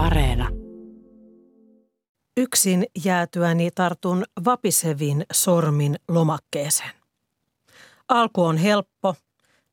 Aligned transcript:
Areena. 0.00 0.48
Yksin 2.36 2.86
jäätyäni 3.04 3.70
tartun 3.74 4.24
vapisevin 4.44 5.26
sormin 5.32 5.96
lomakkeeseen. 6.08 6.90
Alku 8.08 8.44
on 8.44 8.56
helppo. 8.56 9.14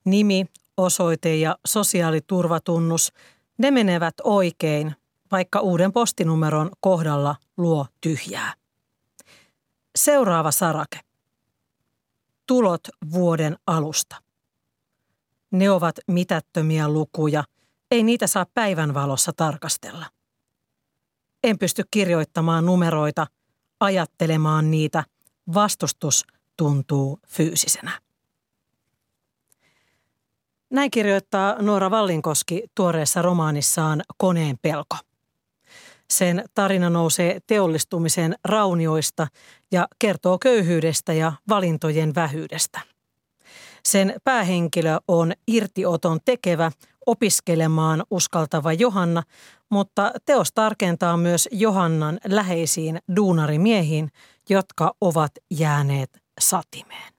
Nimi, 0.06 0.46
osoite 0.78 1.36
ja 1.36 1.58
sosiaaliturvatunnus, 1.68 3.14
ne 3.58 3.72
menevät 3.72 4.14
oikein, 4.24 4.96
vaikka 5.32 5.60
uuden 5.60 5.92
postinumeron 5.92 6.72
kohdalla 6.80 7.36
luo 7.58 7.86
tyhjää. 8.02 8.54
Seuraava 9.96 10.52
sarake. 10.52 11.00
Tulot 12.48 12.88
vuoden 13.12 13.58
alusta. 13.68 14.16
Ne 15.52 15.70
ovat 15.72 15.96
mitättömiä 16.08 16.90
lukuja, 16.90 17.44
ei 17.92 18.04
niitä 18.04 18.28
saa 18.28 18.46
päivänvalossa 18.54 19.32
tarkastella. 19.34 20.17
En 21.44 21.58
pysty 21.60 21.84
kirjoittamaan 21.92 22.66
numeroita, 22.66 23.28
ajattelemaan 23.80 24.72
niitä. 24.72 25.04
Vastustus 25.54 26.26
tuntuu 26.58 27.20
fyysisenä. 27.28 27.92
Näin 30.70 30.92
kirjoittaa 30.92 31.56
Noora 31.62 31.92
Vallinkoski 31.92 32.64
tuoreessa 32.76 33.22
romaanissaan 33.22 34.02
Koneen 34.18 34.58
pelko. 34.62 34.96
Sen 36.10 36.44
tarina 36.54 36.90
nousee 36.90 37.40
teollistumisen 37.48 38.36
raunioista 38.44 39.28
ja 39.72 39.88
kertoo 40.00 40.38
köyhyydestä 40.40 41.14
ja 41.14 41.34
valintojen 41.50 42.16
vähyydestä. 42.16 42.80
Sen 43.84 44.16
päähenkilö 44.24 44.98
on 45.08 45.34
irtioton 45.48 46.20
tekevä, 46.26 46.72
opiskelemaan 47.06 48.04
uskaltava 48.12 48.74
Johanna, 48.74 49.24
mutta 49.72 50.12
teos 50.26 50.48
tarkentaa 50.54 51.18
myös 51.18 51.50
Johannan 51.52 52.20
läheisiin 52.28 53.00
duunarimiehiin, 53.16 54.10
jotka 54.50 54.94
ovat 55.02 55.32
jääneet 55.52 56.10
satimeen. 56.40 57.17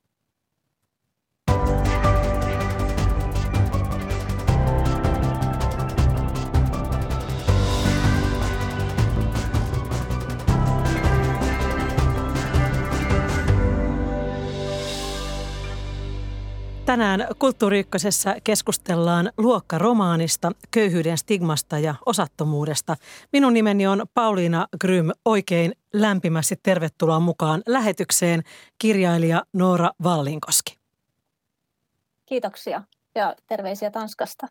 Tänään 16.89 17.27
Kulttuuri 17.39 17.87
keskustellaan 18.45 19.33
luokkaromaanista, 19.39 20.53
köyhyyden 20.71 21.19
stigmasta 21.19 21.79
ja 21.79 21.95
osattomuudesta. 22.07 22.97
Minun 23.33 23.53
nimeni 23.53 23.87
on 23.87 24.07
Pauliina 24.15 24.67
Grym. 24.81 25.11
Oikein 25.25 25.73
lämpimästi 25.93 26.57
tervetuloa 26.63 27.21
mukaan 27.21 27.63
lähetykseen 27.67 28.43
kirjailija 28.79 29.43
Noora 29.53 29.91
Vallinkoski. 30.03 30.79
Kiitoksia 32.27 32.83
ja 33.15 33.35
terveisiä 33.47 33.91
Tanskasta. 33.91 34.47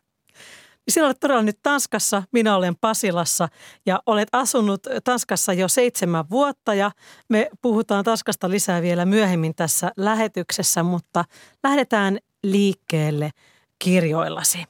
Sinä 0.88 1.06
olet 1.06 1.20
todella 1.20 1.42
nyt 1.42 1.58
Tanskassa, 1.62 2.22
minä 2.32 2.56
olen 2.56 2.76
Pasilassa 2.80 3.48
ja 3.86 4.02
olet 4.06 4.28
asunut 4.32 4.86
Tanskassa 5.04 5.52
jo 5.52 5.68
seitsemän 5.68 6.24
vuotta 6.30 6.74
ja 6.74 6.90
me 7.28 7.50
puhutaan 7.62 8.04
Tanskasta 8.04 8.50
lisää 8.50 8.82
vielä 8.82 9.04
myöhemmin 9.04 9.54
tässä 9.54 9.92
lähetyksessä, 9.96 10.82
mutta 10.82 11.24
lähdetään 11.64 12.18
liikkeelle 12.42 13.30
kirjoillasi. 13.78 14.64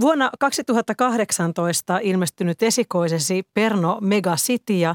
Vuonna 0.00 0.30
2018 0.38 1.98
ilmestynyt 2.02 2.62
esikoisesi 2.62 3.42
Perno 3.54 3.98
Megacity 4.00 4.78
ja 4.78 4.94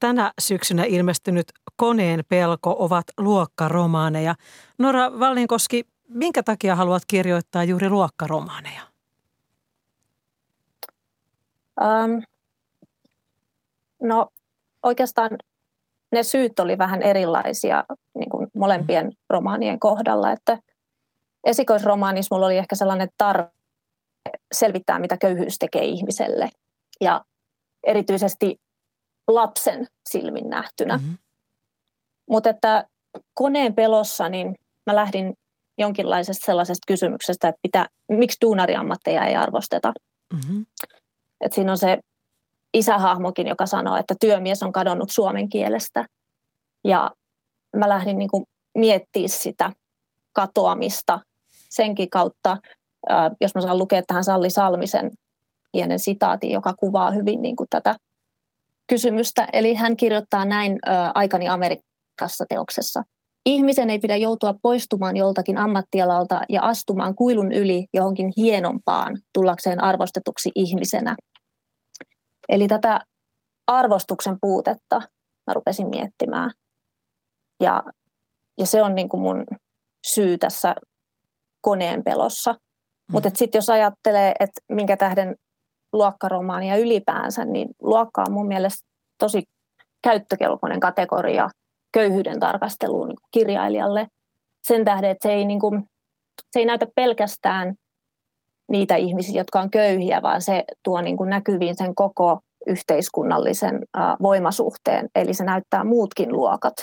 tänä 0.00 0.32
syksynä 0.40 0.84
ilmestynyt 0.84 1.52
Koneen 1.76 2.24
pelko 2.28 2.76
ovat 2.78 3.04
luokkaromaaneja. 3.18 4.34
Nora 4.78 5.18
Vallinkoski, 5.20 5.84
minkä 6.08 6.42
takia 6.42 6.76
haluat 6.76 7.02
kirjoittaa 7.06 7.64
juuri 7.64 7.90
luokkaromaaneja? 7.90 8.82
Um, 11.80 12.22
no 14.02 14.28
oikeastaan 14.82 15.30
ne 16.12 16.22
syyt 16.22 16.58
oli 16.60 16.78
vähän 16.78 17.02
erilaisia 17.02 17.84
niin 18.18 18.30
kuin 18.30 18.46
molempien 18.54 19.12
romaanien 19.30 19.80
kohdalla. 19.80 20.32
Että 20.32 20.58
esikoisromaanissa 21.44 22.34
mulla 22.34 22.46
oli 22.46 22.58
ehkä 22.58 22.74
sellainen 22.74 23.08
tarve 23.18 23.48
selvittää, 24.54 24.98
mitä 24.98 25.16
köyhyys 25.16 25.58
tekee 25.58 25.84
ihmiselle. 25.84 26.48
Ja 27.00 27.24
erityisesti 27.86 28.60
lapsen 29.28 29.86
silmin 30.08 30.50
nähtynä. 30.50 30.96
Mm-hmm. 30.96 31.18
Mutta 32.30 32.50
että 32.50 32.84
koneen 33.34 33.74
pelossa, 33.74 34.28
niin 34.28 34.54
mä 34.86 34.94
lähdin 34.96 35.34
jonkinlaisesta 35.78 36.46
sellaisesta 36.46 36.84
kysymyksestä, 36.86 37.48
että 37.48 37.58
pitää, 37.62 37.86
miksi 38.08 38.38
duunariammatteja 38.40 39.26
ei 39.26 39.36
arvosteta. 39.36 39.92
Mm-hmm. 40.34 40.66
Et 41.40 41.52
siinä 41.52 41.72
on 41.72 41.78
se 41.78 41.98
isähahmokin, 42.74 43.46
joka 43.46 43.66
sanoo, 43.66 43.96
että 43.96 44.14
työmies 44.20 44.62
on 44.62 44.72
kadonnut 44.72 45.10
suomen 45.10 45.48
kielestä. 45.48 46.06
Ja 46.84 47.10
mä 47.76 47.88
lähdin 47.88 48.18
niin 48.18 48.30
kuin 48.30 48.44
miettimään 48.78 49.28
sitä 49.28 49.72
katoamista 50.32 51.20
senkin 51.70 52.10
kautta, 52.10 52.56
jos 53.40 53.54
mä 53.54 53.60
saan 53.60 53.78
lukea 53.78 54.02
tähän 54.06 54.24
Salli 54.24 54.50
Salmisen 54.50 55.10
pienen 55.72 55.98
sitaatin, 55.98 56.50
joka 56.50 56.74
kuvaa 56.74 57.10
hyvin 57.10 57.42
niin 57.42 57.56
kuin 57.56 57.66
tätä 57.70 57.96
kysymystä. 58.86 59.48
Eli 59.52 59.74
hän 59.74 59.96
kirjoittaa 59.96 60.44
näin 60.44 60.78
Aikani 61.14 61.48
Amerikassa 61.48 62.44
teoksessa. 62.48 63.02
Ihmisen 63.46 63.90
ei 63.90 63.98
pidä 63.98 64.16
joutua 64.16 64.54
poistumaan 64.62 65.16
joltakin 65.16 65.58
ammattialalta 65.58 66.40
ja 66.48 66.62
astumaan 66.62 67.14
kuilun 67.14 67.52
yli 67.52 67.86
johonkin 67.94 68.32
hienompaan 68.36 69.18
tullakseen 69.34 69.84
arvostetuksi 69.84 70.50
ihmisenä. 70.54 71.16
Eli 72.52 72.68
tätä 72.68 73.00
arvostuksen 73.66 74.36
puutetta 74.40 74.96
mä 75.46 75.54
rupesin 75.54 75.88
miettimään. 75.88 76.50
Ja, 77.62 77.82
ja 78.58 78.66
se 78.66 78.82
on 78.82 78.94
niin 78.94 79.08
kuin 79.08 79.20
mun 79.20 79.44
syy 80.06 80.38
tässä 80.38 80.74
koneen 81.60 82.04
pelossa. 82.04 82.52
Mm. 82.52 82.58
Mutta 83.12 83.30
sitten 83.34 83.58
jos 83.58 83.70
ajattelee, 83.70 84.34
että 84.40 84.60
minkä 84.68 84.96
tähden 84.96 85.36
luokkaromaania 85.92 86.76
ylipäänsä, 86.76 87.44
niin 87.44 87.68
luokka 87.82 88.24
on 88.26 88.32
mun 88.32 88.48
mielestä 88.48 88.88
tosi 89.18 89.42
käyttökelpoinen 90.02 90.80
kategoria 90.80 91.48
köyhyyden 91.92 92.40
tarkasteluun 92.40 93.08
niin 93.08 93.18
kirjailijalle. 93.30 94.06
Sen 94.66 94.84
tähden, 94.84 95.10
että 95.10 95.28
se 95.28 95.34
ei, 95.34 95.44
niin 95.44 95.60
kuin, 95.60 95.84
se 96.52 96.58
ei 96.58 96.64
näytä 96.66 96.86
pelkästään 96.96 97.74
niitä 98.72 98.96
ihmisiä, 98.96 99.40
jotka 99.40 99.60
on 99.60 99.70
köyhiä, 99.70 100.22
vaan 100.22 100.42
se 100.42 100.64
tuo 100.82 101.00
niin 101.00 101.16
kuin 101.16 101.30
näkyviin 101.30 101.76
sen 101.76 101.94
koko 101.94 102.40
yhteiskunnallisen 102.66 103.80
voimasuhteen. 104.22 105.08
Eli 105.14 105.34
se 105.34 105.44
näyttää 105.44 105.84
muutkin 105.84 106.32
luokat 106.32 106.74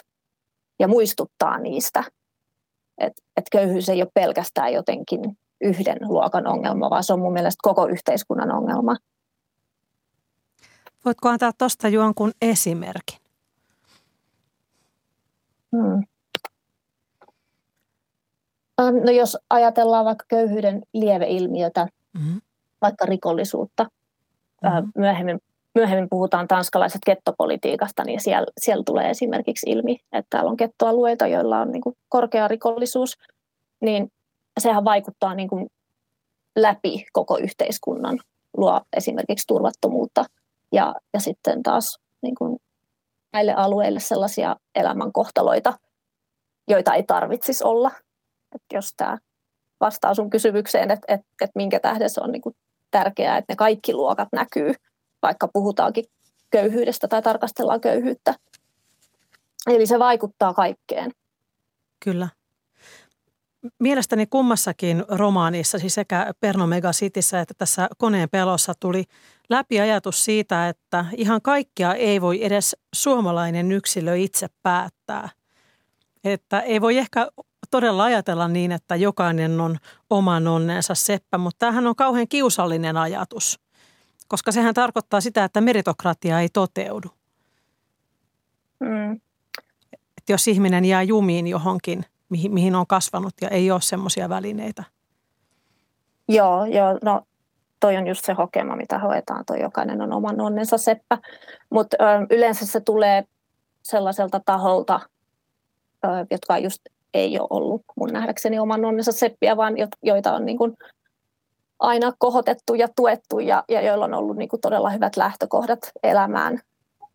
ja 0.80 0.88
muistuttaa 0.88 1.58
niistä. 1.58 2.04
Että 2.98 3.22
et 3.38 3.46
köyhyys 3.52 3.90
ei 3.90 4.02
ole 4.02 4.12
pelkästään 4.14 4.74
jotenkin 4.74 5.22
yhden 5.62 5.98
luokan 6.02 6.48
ongelma, 6.48 6.90
vaan 6.90 7.04
se 7.04 7.14
on 7.14 7.20
mun 7.20 7.34
mielestä 7.34 7.60
koko 7.62 7.88
yhteiskunnan 7.88 8.52
ongelma. 8.52 8.96
Voitko 11.06 11.30
antaa 11.30 11.52
tuosta 11.58 11.88
jonkun 11.88 12.32
esimerkin? 12.42 13.18
Hmm. 15.72 16.04
No 19.06 19.12
jos 19.12 19.38
ajatellaan 19.50 20.06
vaikka 20.06 20.26
köyhyyden 20.28 20.82
lieveilmiötä, 20.94 21.88
mm-hmm. 22.14 22.42
vaikka 22.82 23.06
rikollisuutta, 23.06 23.86
mm-hmm. 24.64 24.92
myöhemmin 24.96 25.40
myöhemmin 25.76 26.10
puhutaan 26.10 26.48
tanskalaisesta 26.48 27.06
kettopolitiikasta, 27.06 28.04
niin 28.04 28.20
siellä, 28.22 28.48
siellä 28.58 28.84
tulee 28.86 29.10
esimerkiksi 29.10 29.70
ilmi, 29.70 30.00
että 30.12 30.28
täällä 30.30 30.50
on 30.50 30.58
kettoalueita, 30.58 31.28
joilla 31.28 31.60
on 31.60 31.72
niin 31.72 31.82
kuin 31.82 31.96
korkea 32.10 32.48
rikollisuus, 32.48 33.18
niin 33.82 34.12
sehän 34.60 34.86
vaikuttaa 34.86 35.36
niin 35.36 35.50
kuin 35.50 35.68
läpi 36.56 37.06
koko 37.14 37.38
yhteiskunnan, 37.38 38.20
luo 38.58 38.82
esimerkiksi 38.98 39.48
turvattomuutta 39.48 40.26
ja, 40.72 40.96
ja 41.14 41.20
sitten 41.20 41.64
taas 41.64 42.00
niin 42.22 42.36
kuin 42.36 42.58
näille 43.34 43.54
alueille 43.54 44.00
sellaisia 44.00 44.56
elämänkohtaloita, 44.76 45.74
joita 46.68 46.94
ei 46.94 47.04
tarvitsisi 47.04 47.64
olla. 47.64 47.92
Et 48.56 48.62
jos 48.74 48.94
tämä 48.98 49.18
vastaa 49.80 50.14
sun 50.14 50.30
kysymykseen, 50.30 50.92
että 50.92 51.14
et, 51.14 51.22
et 51.42 51.52
minkä 51.56 51.80
tähden 51.80 52.10
se 52.10 52.22
on 52.22 52.32
niin 52.32 52.42
kuin 52.42 52.56
tärkeää, 52.92 53.38
että 53.38 53.54
ne 53.54 53.56
kaikki 53.56 53.94
luokat 53.94 54.30
näkyy– 54.32 54.74
vaikka 55.22 55.48
puhutaankin 55.54 56.06
köyhyydestä 56.50 57.08
tai 57.08 57.22
tarkastellaan 57.22 57.82
köyhyyttä. 57.82 58.36
Eli 59.68 59.86
se 59.86 60.00
vaikuttaa 60.00 60.54
kaikkeen. 60.54 61.12
Kyllä. 62.04 62.28
Mielestäni 63.80 64.26
kummassakin 64.26 65.06
romaanissa, 65.08 65.80
siis 65.80 65.96
sekä 65.96 66.34
Perno 66.40 66.68
Megacitissä 66.68 67.42
että 67.42 67.54
tässä 67.58 67.90
koneen 67.98 68.30
pelossa 68.30 68.74
tuli 68.80 69.04
läpi 69.50 69.80
ajatus 69.80 70.26
siitä, 70.26 70.70
että 70.70 71.06
ihan 71.18 71.42
kaikkia 71.42 71.94
ei 71.94 72.22
voi 72.22 72.46
edes 72.46 72.76
suomalainen 72.96 73.72
yksilö 73.72 74.16
itse 74.16 74.48
päättää. 74.64 75.30
Että 76.24 76.60
ei 76.60 76.82
voi 76.82 76.98
ehkä 76.98 77.28
todella 77.72 78.04
ajatella 78.04 78.48
niin, 78.48 78.72
että 78.72 78.96
jokainen 78.96 79.62
on 79.62 79.78
oman 80.10 80.48
onnensa 80.48 80.96
seppä, 80.96 81.38
mutta 81.38 81.60
tämähän 81.60 81.88
on 81.88 81.96
kauhean 81.96 82.28
kiusallinen 82.28 82.98
ajatus, 82.98 83.60
koska 84.28 84.52
sehän 84.52 84.74
tarkoittaa 84.74 85.22
sitä, 85.22 85.44
että 85.44 85.62
meritokratia 85.62 86.40
ei 86.40 86.50
toteudu. 86.50 87.08
Mm. 88.80 89.12
Että 89.94 90.34
jos 90.34 90.48
ihminen 90.48 90.86
jää 90.86 91.04
jumiin 91.04 91.48
johonkin, 91.48 92.06
mihin, 92.30 92.54
mihin 92.54 92.76
on 92.76 92.88
kasvanut 92.88 93.34
ja 93.42 93.50
ei 93.50 93.72
ole 93.72 93.82
semmoisia 93.82 94.30
välineitä. 94.30 94.84
Joo, 96.28 96.66
joo, 96.66 97.00
no 97.04 97.22
toi 97.80 97.98
on 97.98 98.08
just 98.08 98.26
se 98.26 98.34
hokema, 98.34 98.76
mitä 98.76 99.00
hoetaan, 99.00 99.46
toi 99.46 99.62
jokainen 99.62 100.02
on 100.02 100.14
oman 100.14 100.42
onnensa 100.42 100.78
seppä. 100.78 101.18
Mutta 101.70 101.98
yleensä 102.30 102.66
se 102.66 102.80
tulee 102.80 103.24
sellaiselta 103.84 104.42
taholta, 104.46 105.00
ö, 106.06 106.08
jotka 106.32 106.58
just 106.58 106.82
ei 107.14 107.40
ole 107.40 107.48
ollut 107.50 107.82
mun 107.96 108.10
nähdäkseni 108.10 108.60
oman 108.60 108.86
onnensa 108.86 109.12
seppiä, 109.12 109.58
vaan 109.58 109.76
joita 110.04 110.34
on 110.34 110.46
niin 110.46 110.58
kuin 110.58 110.78
aina 111.80 112.14
kohotettu 112.18 112.76
ja 112.76 112.88
tuettu 112.96 113.40
ja, 113.40 113.64
ja 113.70 113.82
joilla 113.82 114.06
on 114.06 114.14
ollut 114.14 114.38
niin 114.38 114.50
kuin 114.50 114.62
todella 114.62 114.90
hyvät 114.90 115.18
lähtökohdat 115.18 115.80
elämään, 116.04 116.60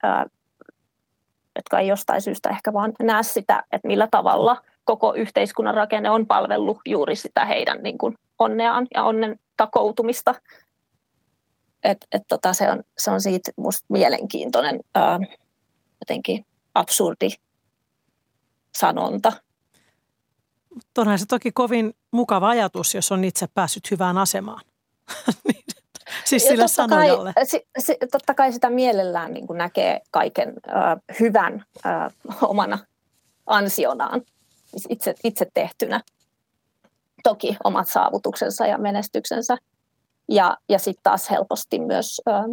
ää, 0.02 0.26
jotka 1.56 1.78
ei 1.78 1.88
jostain 1.88 2.22
syystä 2.22 2.48
ehkä 2.48 2.72
vaan 2.72 2.92
näe 3.02 3.22
sitä, 3.22 3.64
että 3.72 3.88
millä 3.88 4.08
tavalla 4.10 4.62
koko 4.84 5.14
yhteiskunnan 5.14 5.74
rakenne 5.74 6.10
on 6.10 6.26
palvellut 6.26 6.78
juuri 6.86 7.16
sitä 7.16 7.44
heidän 7.44 7.82
niin 7.82 7.98
kuin 7.98 8.14
onneaan 8.38 8.86
ja 8.94 9.04
onnen 9.04 9.38
takoutumista. 9.56 10.34
Et, 11.84 12.06
et 12.12 12.22
tota, 12.28 12.52
se, 12.52 12.70
on, 12.70 12.82
se 12.98 13.10
on 13.10 13.20
siitä 13.20 13.50
musta 13.56 13.86
mielenkiintoinen 13.88 14.80
ää, 14.94 15.18
jotenkin 16.00 16.46
absurdi 16.74 17.28
sanonta. 18.78 19.32
Onhan 20.98 21.18
se 21.18 21.26
toki 21.26 21.52
kovin 21.52 21.94
mukava 22.10 22.48
ajatus, 22.48 22.94
jos 22.94 23.12
on 23.12 23.24
itse 23.24 23.46
päässyt 23.54 23.90
hyvään 23.90 24.18
asemaan. 24.18 24.60
Niin, 25.44 25.64
siis 26.24 26.42
sillä 26.42 26.64
totta 26.64 26.74
sanojalle. 26.74 27.32
Kai, 27.34 27.46
si, 27.46 27.66
si, 27.78 27.96
totta 28.12 28.34
kai 28.34 28.52
sitä 28.52 28.70
mielellään 28.70 29.32
niin 29.32 29.46
kuin 29.46 29.58
näkee 29.58 30.00
kaiken 30.10 30.48
äh, 30.48 30.96
hyvän 31.20 31.64
äh, 31.86 32.12
omana 32.42 32.78
ansionaan, 33.46 34.22
itse, 34.88 35.14
itse 35.24 35.46
tehtynä. 35.54 36.00
Toki 37.22 37.56
omat 37.64 37.88
saavutuksensa 37.88 38.66
ja 38.66 38.78
menestyksensä. 38.78 39.56
Ja, 40.28 40.56
ja 40.68 40.78
sitten 40.78 41.02
taas 41.02 41.30
helposti 41.30 41.78
myös 41.78 42.20
äh, 42.28 42.44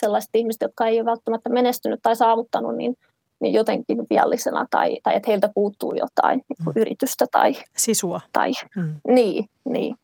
sellaiset 0.00 0.30
ihmiset, 0.34 0.60
jotka 0.62 0.86
ei 0.86 1.00
ole 1.00 1.04
välttämättä 1.06 1.50
menestynyt 1.50 2.00
tai 2.02 2.16
saavuttanut, 2.16 2.76
niin– 2.76 2.96
niin 3.40 3.54
jotenkin 3.54 3.98
viallisena 4.10 4.66
tai, 4.70 4.98
tai 5.02 5.16
että 5.16 5.30
heiltä 5.30 5.50
puuttuu 5.54 5.94
jotain 5.94 6.42
niin 6.48 6.64
kuin 6.64 6.74
mm. 6.74 6.80
yritystä 6.80 7.26
tai... 7.32 7.54
Sisua. 7.76 8.20
Tai, 8.32 8.52
mm. 8.76 8.94
Niin, 9.08 9.44
niin. 9.64 9.96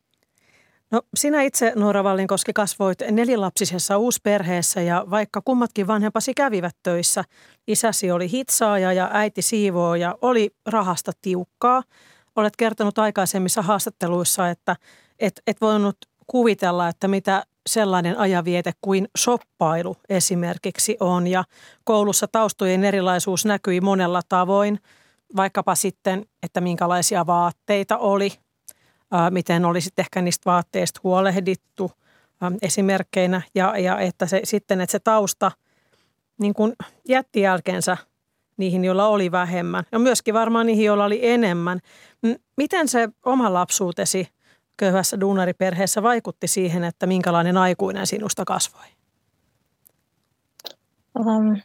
No 0.91 1.01
sinä 1.15 1.41
itse, 1.41 1.73
Noora 1.75 2.03
Vallinkoski, 2.03 2.53
kasvoit 2.53 2.99
nelilapsisessa 3.11 3.97
uusperheessä 3.97 4.81
ja 4.81 5.05
vaikka 5.09 5.41
kummatkin 5.45 5.87
vanhempasi 5.87 6.33
kävivät 6.33 6.75
töissä, 6.83 7.23
isäsi 7.67 8.11
oli 8.11 8.31
hitsaaja 8.31 8.93
ja 8.93 9.09
äiti 9.13 9.41
siivooja, 9.41 10.17
oli 10.21 10.49
rahasta 10.65 11.11
tiukkaa. 11.21 11.83
Olet 12.35 12.55
kertonut 12.57 12.99
aikaisemmissa 12.99 13.61
haastatteluissa, 13.61 14.49
että 14.49 14.75
et, 15.19 15.41
et 15.47 15.61
voinut 15.61 15.97
kuvitella, 16.27 16.87
että 16.87 17.07
mitä 17.07 17.43
sellainen 17.67 18.17
ajaviete 18.17 18.71
kuin 18.81 19.07
soppailu 19.17 19.97
esimerkiksi 20.09 20.97
on. 20.99 21.27
Ja 21.27 21.43
koulussa 21.83 22.27
taustojen 22.27 22.83
erilaisuus 22.83 23.45
näkyi 23.45 23.81
monella 23.81 24.21
tavoin, 24.29 24.79
vaikkapa 25.35 25.75
sitten, 25.75 26.25
että 26.43 26.61
minkälaisia 26.61 27.25
vaatteita 27.27 27.97
oli, 27.97 28.31
miten 29.29 29.65
olisi 29.65 29.89
ehkä 29.97 30.21
niistä 30.21 30.51
vaatteista 30.51 30.99
huolehdittu 31.03 31.91
esimerkkeinä 32.61 33.41
ja, 33.55 33.77
ja 33.77 33.99
että 33.99 34.25
se, 34.25 34.41
sitten, 34.43 34.81
että 34.81 34.91
se 34.91 34.99
tausta 34.99 35.51
niin 36.39 36.53
kuin 36.53 36.73
jätti 37.07 37.41
jälkeensä 37.41 37.97
niihin, 38.57 38.85
joilla 38.85 39.07
oli 39.07 39.31
vähemmän 39.31 39.83
ja 39.91 39.99
myöskin 39.99 40.33
varmaan 40.33 40.65
niihin, 40.65 40.85
joilla 40.85 41.05
oli 41.05 41.19
enemmän. 41.27 41.79
Miten 42.57 42.87
se 42.87 43.09
oma 43.25 43.53
lapsuutesi 43.53 44.27
köyhässä 44.77 45.19
duunariperheessä 45.19 46.03
vaikutti 46.03 46.47
siihen, 46.47 46.83
että 46.83 47.07
minkälainen 47.07 47.57
aikuinen 47.57 48.07
sinusta 48.07 48.45
kasvoi? 48.45 48.85
Um, 51.19 51.61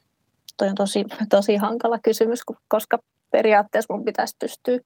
toi 0.56 0.68
on 0.68 0.74
tosi, 0.74 1.04
tosi 1.30 1.56
hankala 1.56 1.98
kysymys, 1.98 2.40
koska 2.68 2.98
periaatteessa 3.30 3.94
mun 3.94 4.04
pitäisi 4.04 4.36
pystyä 4.40 4.78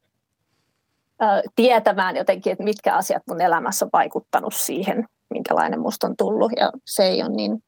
ää, 1.20 1.43
tietämään 1.56 2.17
jotenkin, 2.17 2.52
että 2.52 2.64
mitkä 2.64 2.94
asiat 2.94 3.23
mun 3.28 3.40
elämässä 3.40 3.84
on 3.84 3.90
vaikuttanut 3.93 4.55
siihen, 4.55 5.05
minkälainen 5.31 5.81
musta 5.81 6.06
on 6.06 6.17
tullut. 6.17 6.52
Ja 6.56 6.73
se 6.84 7.05
ei 7.05 7.23
ole 7.23 7.31
niin 7.31 7.62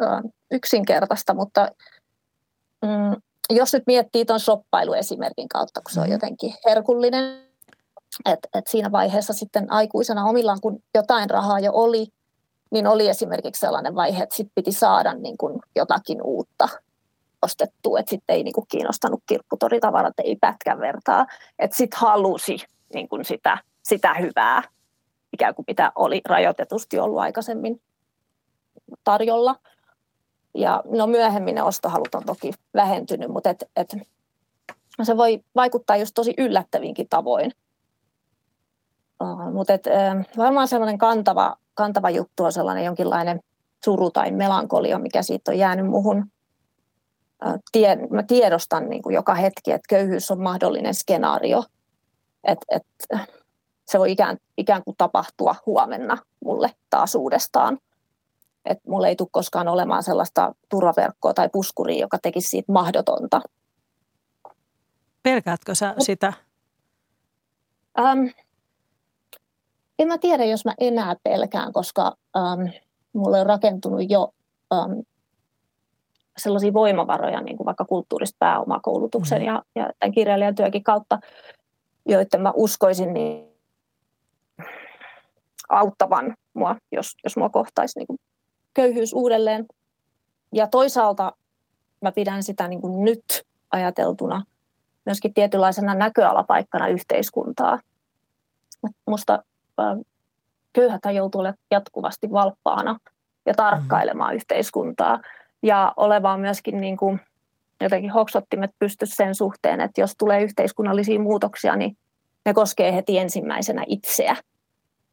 ää, 0.00 0.22
yksinkertaista, 0.50 1.34
mutta 1.34 1.68
mm, 2.82 3.22
jos 3.50 3.72
nyt 3.72 3.82
miettii 3.86 4.24
tuon 4.24 4.40
shoppailuesimerkin 4.40 5.48
kautta, 5.48 5.80
kun 5.80 5.92
se 5.92 6.00
on 6.00 6.04
mm-hmm. 6.04 6.12
jotenkin 6.12 6.54
herkullinen, 6.66 7.51
et, 8.24 8.38
et 8.54 8.66
siinä 8.66 8.92
vaiheessa 8.92 9.32
sitten 9.32 9.72
aikuisena 9.72 10.24
omillaan, 10.24 10.60
kun 10.60 10.82
jotain 10.94 11.30
rahaa 11.30 11.60
jo 11.60 11.70
oli, 11.74 12.06
niin 12.70 12.86
oli 12.86 13.08
esimerkiksi 13.08 13.60
sellainen 13.60 13.94
vaihe, 13.94 14.22
että 14.22 14.36
sit 14.36 14.48
piti 14.54 14.72
saada 14.72 15.14
niin 15.14 15.38
kuin 15.38 15.60
jotakin 15.76 16.22
uutta 16.24 16.68
ostettua, 17.42 17.98
että 17.98 18.10
sitten 18.10 18.36
ei 18.36 18.42
niin 18.42 18.52
kuin 18.52 18.66
kiinnostanut 18.68 19.22
kirpputoritavarat, 19.26 20.14
ei 20.24 20.36
pätkän 20.36 20.80
vertaa, 20.80 21.26
että 21.58 21.76
sitten 21.76 22.00
halusi 22.00 22.56
niin 22.94 23.08
kuin 23.08 23.24
sitä, 23.24 23.58
sitä 23.82 24.14
hyvää, 24.14 24.62
ikään 25.32 25.54
kuin 25.54 25.64
mitä 25.68 25.92
oli 25.94 26.20
rajoitetusti 26.28 26.98
ollut 26.98 27.18
aikaisemmin 27.18 27.80
tarjolla. 29.04 29.56
Ja 30.54 30.82
no 30.84 31.06
myöhemmin 31.06 31.54
ne 31.54 31.62
ostohalut 31.62 32.14
on 32.14 32.24
toki 32.24 32.52
vähentynyt, 32.74 33.30
mutta 33.30 33.50
et, 33.50 33.64
et, 33.76 33.96
se 35.02 35.16
voi 35.16 35.40
vaikuttaa 35.54 35.96
just 35.96 36.14
tosi 36.14 36.34
yllättävinkin 36.38 37.08
tavoin 37.08 37.52
mutta 39.52 39.72
et, 39.72 39.84
varmaan 40.36 40.68
sellainen 40.68 40.98
kantava, 40.98 41.56
kantava 41.74 42.10
juttu 42.10 42.44
on 42.44 42.52
sellainen 42.52 42.84
jonkinlainen 42.84 43.40
suru 43.84 44.10
tai 44.10 44.30
melankolia, 44.30 44.98
mikä 44.98 45.22
siitä 45.22 45.50
on 45.50 45.58
jäänyt 45.58 45.86
muuhun. 45.86 46.26
Tie, 47.72 47.98
mä 48.10 48.22
tiedostan 48.22 48.88
niin 48.88 49.02
kuin 49.02 49.14
joka 49.14 49.34
hetki, 49.34 49.72
että 49.72 49.86
köyhyys 49.88 50.30
on 50.30 50.42
mahdollinen 50.42 50.94
skenaario. 50.94 51.64
Että 52.44 52.66
et, 52.68 52.82
se 53.86 53.98
voi 53.98 54.12
ikään, 54.12 54.36
ikään 54.56 54.84
kuin 54.84 54.96
tapahtua 54.98 55.54
huomenna 55.66 56.18
mulle 56.44 56.70
taas 56.90 57.14
uudestaan. 57.14 57.78
Että 58.64 58.90
mulle 58.90 59.08
ei 59.08 59.16
tule 59.16 59.28
koskaan 59.32 59.68
olemaan 59.68 60.02
sellaista 60.02 60.54
turvaverkkoa 60.68 61.34
tai 61.34 61.48
puskuria, 61.52 62.00
joka 62.00 62.18
tekisi 62.22 62.48
siitä 62.48 62.72
mahdotonta. 62.72 63.40
Pelkäätkö 65.22 65.74
sä 65.74 65.94
sitä? 65.98 66.32
Ähm, 67.98 68.26
en 70.02 70.08
mä 70.08 70.18
tiedä, 70.18 70.44
jos 70.44 70.64
mä 70.64 70.74
enää 70.80 71.16
pelkään, 71.22 71.72
koska 71.72 72.16
ähm, 72.36 72.60
mulle 73.12 73.40
on 73.40 73.46
rakentunut 73.46 74.10
jo 74.10 74.32
ähm, 74.74 74.92
sellaisia 76.38 76.72
voimavaroja, 76.72 77.40
niin 77.40 77.56
kuin 77.56 77.64
vaikka 77.64 77.84
kulttuurista 77.84 78.36
pääomakoulutuksen 78.38 79.40
mm. 79.40 79.46
ja, 79.46 79.62
ja 79.74 79.90
tämän 79.98 80.12
kirjailijan 80.12 80.54
työkin 80.54 80.84
kautta, 80.84 81.18
joiden 82.06 82.40
mä 82.40 82.52
uskoisin 82.56 83.12
niin 83.14 83.52
auttavan 85.68 86.34
mua, 86.54 86.76
jos, 86.92 87.16
jos 87.24 87.36
mua 87.36 87.48
kohtaisi 87.48 87.98
niin 87.98 88.06
kuin 88.06 88.18
köyhyys 88.74 89.12
uudelleen. 89.12 89.66
Ja 90.54 90.66
toisaalta 90.66 91.32
mä 92.00 92.12
pidän 92.12 92.42
sitä 92.42 92.68
niin 92.68 92.80
kuin 92.80 93.04
nyt 93.04 93.42
ajateltuna 93.70 94.44
myöskin 95.06 95.34
tietynlaisena 95.34 95.94
näköalapaikkana 95.94 96.88
yhteiskuntaa. 96.88 97.78
Musta 99.06 99.42
köyhäthän 100.72 101.14
joutuu 101.14 101.40
olemaan 101.40 101.58
jatkuvasti 101.70 102.30
valppaana 102.30 102.98
ja 103.46 103.54
tarkkailemaan 103.54 104.32
mm. 104.32 104.36
yhteiskuntaa 104.36 105.20
ja 105.62 105.92
olevaan 105.96 106.40
myöskin 106.40 106.80
niin 106.80 106.96
kuin 106.96 107.20
jotenkin 107.80 108.10
hoksottimet 108.10 108.70
pysty 108.78 109.06
sen 109.06 109.34
suhteen, 109.34 109.80
että 109.80 110.00
jos 110.00 110.14
tulee 110.18 110.42
yhteiskunnallisia 110.42 111.20
muutoksia, 111.20 111.76
niin 111.76 111.96
ne 112.46 112.54
koskee 112.54 112.94
heti 112.94 113.18
ensimmäisenä 113.18 113.84
itseä 113.86 114.36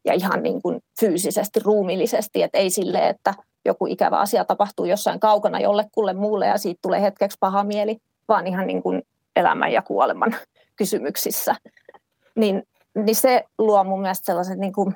ja 0.06 0.14
ihan 0.14 0.44
niin 0.44 0.62
kuin 0.62 0.80
fyysisesti, 1.00 1.60
ruumillisesti, 1.60 2.44
että 2.44 2.58
ei 2.58 2.70
sille, 2.70 3.10
että 3.10 3.34
joku 3.66 3.88
ikävä 3.88 4.20
asia 4.20 4.46
tapahtuu 4.46 4.86
jossain 4.86 5.20
kaukana 5.20 5.60
jollekulle 5.60 6.14
muulle 6.14 6.48
ja 6.48 6.58
siitä 6.58 6.80
tulee 6.82 7.02
hetkeksi 7.02 7.38
paha 7.40 7.64
mieli, 7.64 7.98
vaan 8.28 8.48
ihan 8.48 8.68
niin 8.68 8.84
kuin 8.84 9.04
elämän 9.36 9.72
ja 9.72 9.82
kuoleman 9.82 10.36
kysymyksissä. 10.80 11.56
Niin 12.36 12.64
niin 12.96 13.16
se 13.16 13.44
luo 13.58 13.84
mun 13.84 14.02
mielestä 14.02 14.26
sellaisen 14.26 14.60
niin 14.60 14.74
kuin 14.74 14.96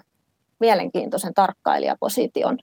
mielenkiintoisen 0.60 1.34
tarkkailijaposition, 1.34 2.58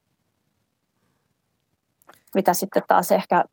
mitä 2.35 2.55
sitten 2.55 2.83
taas 2.89 3.13
ehkä, 3.13 3.45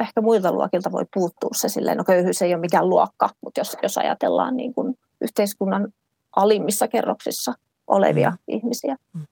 ehkä 0.00 0.20
muilta 0.20 0.52
luokilta 0.52 0.92
voi 0.92 1.04
puuttua 1.14 1.50
se 1.52 1.68
silleen, 1.68 1.96
no 1.96 2.04
köyhyys 2.04 2.42
ei 2.42 2.54
ole 2.54 2.60
mikään 2.60 2.88
luokka, 2.88 3.30
mutta 3.40 3.60
jos, 3.60 3.76
jos 3.82 3.98
ajatellaan 3.98 4.56
niin 4.56 4.74
kuin 4.74 4.98
yhteiskunnan 5.20 5.88
alimmissa 6.36 6.88
kerroksissa 6.88 7.52
olevia 7.86 8.30
mm. 8.30 8.36
ihmisiä. 8.48 8.96
Mm. 9.12 9.26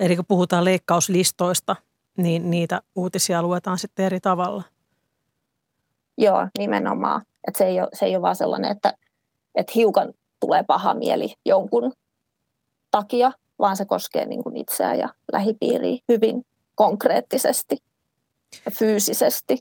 Eli 0.00 0.16
kun 0.16 0.24
puhutaan 0.28 0.64
leikkauslistoista, 0.64 1.76
niin 2.16 2.50
niitä 2.50 2.82
uutisia 2.96 3.42
luetaan 3.42 3.78
sitten 3.78 4.06
eri 4.06 4.20
tavalla. 4.20 4.62
Joo, 6.18 6.48
nimenomaan. 6.58 7.22
Et 7.48 7.56
se, 7.56 7.64
ei 7.64 7.80
ole, 7.80 7.88
se 7.92 8.06
ei 8.06 8.16
ole 8.16 8.22
vaan 8.22 8.36
sellainen, 8.36 8.70
että, 8.70 8.92
että 9.54 9.72
hiukan 9.74 10.12
tulee 10.46 10.62
paha 10.62 10.94
mieli 10.94 11.34
jonkun 11.46 11.92
takia, 12.90 13.32
vaan 13.58 13.76
se 13.76 13.84
koskee 13.84 14.26
niin 14.26 14.42
kuin 14.42 14.56
itseään 14.56 14.98
ja 14.98 15.08
lähipiiriä 15.32 15.98
hyvin 16.08 16.42
konkreettisesti 16.74 17.76
ja 18.64 18.70
fyysisesti. 18.70 19.58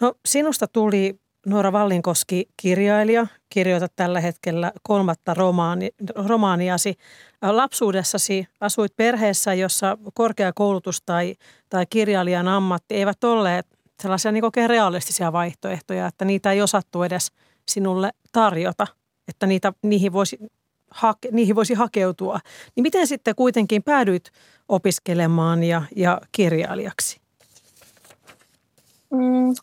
No 0.00 0.14
sinusta 0.26 0.66
tuli 0.66 1.20
Noora 1.46 1.72
Vallinkoski 1.72 2.48
kirjailija, 2.56 3.26
kirjoitat 3.48 3.92
tällä 3.96 4.20
hetkellä 4.20 4.72
kolmatta 4.82 5.34
romaani, 5.34 5.90
romaaniasi. 6.28 6.94
Lapsuudessasi 7.42 8.48
asuit 8.60 8.96
perheessä, 8.96 9.54
jossa 9.54 9.98
korkeakoulutus 10.14 11.02
tai, 11.02 11.34
tai 11.68 11.86
kirjailijan 11.90 12.48
ammatti 12.48 12.94
eivät 12.94 13.24
olleet 13.24 13.66
sellaisia 14.02 14.32
niin 14.32 14.44
realistisia 14.66 15.32
vaihtoehtoja, 15.32 16.06
että 16.06 16.24
niitä 16.24 16.52
ei 16.52 16.62
osattu 16.62 17.02
edes 17.02 17.32
sinulle 17.68 18.10
tarjota, 18.32 18.86
että 19.28 19.46
niitä, 19.46 19.72
niihin, 19.82 20.12
voisi 20.12 20.38
hake, 20.90 21.28
niihin 21.32 21.56
voisi 21.56 21.74
hakeutua. 21.74 22.38
Niin 22.76 22.82
miten 22.82 23.06
sitten 23.06 23.34
kuitenkin 23.34 23.82
päädyit 23.82 24.30
opiskelemaan 24.68 25.64
ja, 25.64 25.82
ja 25.96 26.20
kirjailijaksi? 26.32 27.20
Mm, 29.10 29.54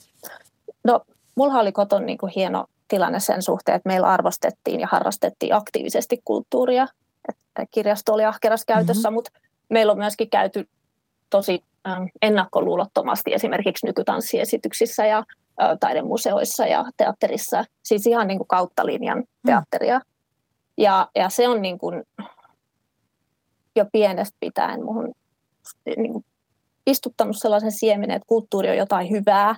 no 0.84 1.01
mulla 1.36 1.60
oli 1.60 1.72
koton 1.72 2.05
niin 2.05 2.17
kuin 2.17 2.32
hieno 2.36 2.65
tilanne 2.88 3.20
sen 3.20 3.41
suhteen, 3.41 3.75
että 3.75 3.89
meillä 3.89 4.08
arvostettiin 4.08 4.79
ja 4.79 4.88
harrastettiin 4.91 5.55
aktiivisesti 5.55 6.22
kulttuuria. 6.25 6.88
Että 7.29 7.65
kirjasto 7.72 8.13
oli 8.13 8.25
ahkeras 8.25 8.65
käytössä, 8.65 9.10
mm-hmm. 9.10 9.15
mutta 9.15 9.32
meillä 9.70 9.91
on 9.91 9.98
myöskin 9.98 10.29
käyty 10.29 10.67
tosi 11.29 11.63
ennakkoluulottomasti 12.22 13.34
esimerkiksi 13.34 13.86
nykytanssiesityksissä 13.86 15.05
ja 15.05 15.24
taidemuseoissa 15.80 16.66
ja 16.66 16.86
teatterissa. 16.98 17.66
Siis 17.84 18.08
ihan 18.08 18.28
niin 18.28 18.38
kuin 18.38 18.48
kautta 18.48 18.86
linjan 18.86 19.18
mm. 19.18 19.26
teatteria. 19.46 20.00
Mm. 20.00 20.04
Ja, 20.78 21.10
ja 21.16 21.30
se 21.30 21.48
on 21.48 21.62
niin 21.62 21.78
kuin 21.78 22.04
jo 23.76 23.86
pienestä 23.92 24.38
pitäen 24.40 24.86
muhun 24.86 25.12
niin 25.98 26.14
kuin 26.14 26.26
istuttanut 26.88 27.36
sellaisen 27.40 27.72
siemenen, 27.72 28.16
että 28.16 28.28
kulttuuri 28.28 28.70
on 28.70 28.78
jotain 28.78 29.10
hyvää 29.10 29.56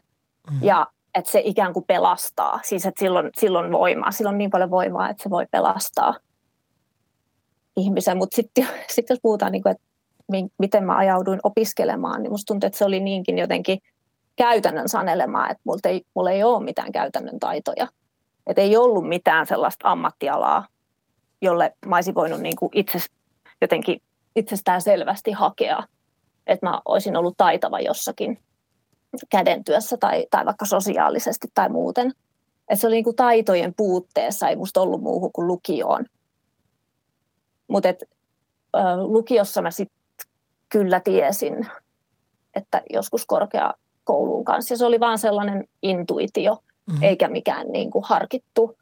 mm. 0.51 0.57
ja 0.61 0.87
että 1.15 1.31
se 1.31 1.41
ikään 1.45 1.73
kuin 1.73 1.85
pelastaa. 1.87 2.59
Siis 2.63 2.85
että 2.85 2.99
silloin, 2.99 3.29
silloin 3.37 3.71
voimaa, 3.71 4.11
silloin 4.11 4.33
on 4.33 4.37
niin 4.37 4.49
paljon 4.49 4.71
voimaa, 4.71 5.09
että 5.09 5.23
se 5.23 5.29
voi 5.29 5.45
pelastaa 5.51 6.13
ihmisen. 7.77 8.17
Mutta 8.17 8.35
sitten 8.35 8.67
sit 8.95 9.09
jos 9.09 9.19
puhutaan, 9.21 9.51
niin 9.51 9.63
kuin, 9.63 9.71
että 9.71 9.83
miten 10.57 10.83
mä 10.83 10.97
ajauduin 10.97 11.39
opiskelemaan, 11.43 12.23
niin 12.23 12.31
musta 12.31 12.47
tuntuu, 12.47 12.67
että 12.67 12.77
se 12.77 12.85
oli 12.85 12.99
niinkin 12.99 13.37
jotenkin 13.37 13.79
käytännön 14.35 14.89
sanelemaa, 14.89 15.49
että 15.49 15.61
mulla 15.63 15.89
ei, 15.89 16.05
mulla 16.15 16.31
ei 16.31 16.43
ole 16.43 16.63
mitään 16.63 16.91
käytännön 16.91 17.39
taitoja. 17.39 17.87
Että 18.47 18.61
ei 18.61 18.77
ollut 18.77 19.07
mitään 19.07 19.47
sellaista 19.47 19.91
ammattialaa, 19.91 20.67
jolle 21.41 21.75
mä 21.85 21.95
olisin 21.95 22.15
voinut 22.15 22.41
niin 22.41 22.55
kuin 22.55 22.69
itse, 22.73 22.99
jotenkin 23.61 24.01
itsestään 24.35 24.81
selvästi 24.81 25.31
hakea, 25.31 25.83
että 26.47 26.65
mä 26.65 26.81
olisin 26.85 27.17
ollut 27.17 27.37
taitava 27.37 27.79
jossakin 27.79 28.39
kädentyössä 29.29 29.97
tai, 29.97 30.25
tai 30.31 30.45
vaikka 30.45 30.65
sosiaalisesti 30.65 31.47
tai 31.53 31.69
muuten. 31.69 32.11
Et 32.69 32.79
se 32.79 32.87
oli 32.87 32.95
niin 32.95 33.03
kuin 33.03 33.15
taitojen 33.15 33.73
puutteessa, 33.77 34.49
ei 34.49 34.55
musta 34.55 34.81
ollut 34.81 35.01
muuhun 35.01 35.31
kuin 35.33 35.47
lukioon. 35.47 36.05
Mutta 37.67 37.89
lukiossa 39.01 39.61
mä 39.61 39.71
sitten 39.71 39.97
kyllä 40.69 40.99
tiesin, 40.99 41.67
että 42.55 42.81
joskus 42.93 43.25
korkeakouluun 44.05 44.45
kanssa. 44.45 44.73
Ja 44.73 44.77
se 44.77 44.85
oli 44.85 44.99
vaan 44.99 45.17
sellainen 45.17 45.67
intuitio, 45.83 46.63
mm-hmm. 46.85 47.03
eikä 47.03 47.27
mikään 47.27 47.67
niin 47.67 47.91
kuin 47.91 48.05
harkittu 48.07 48.77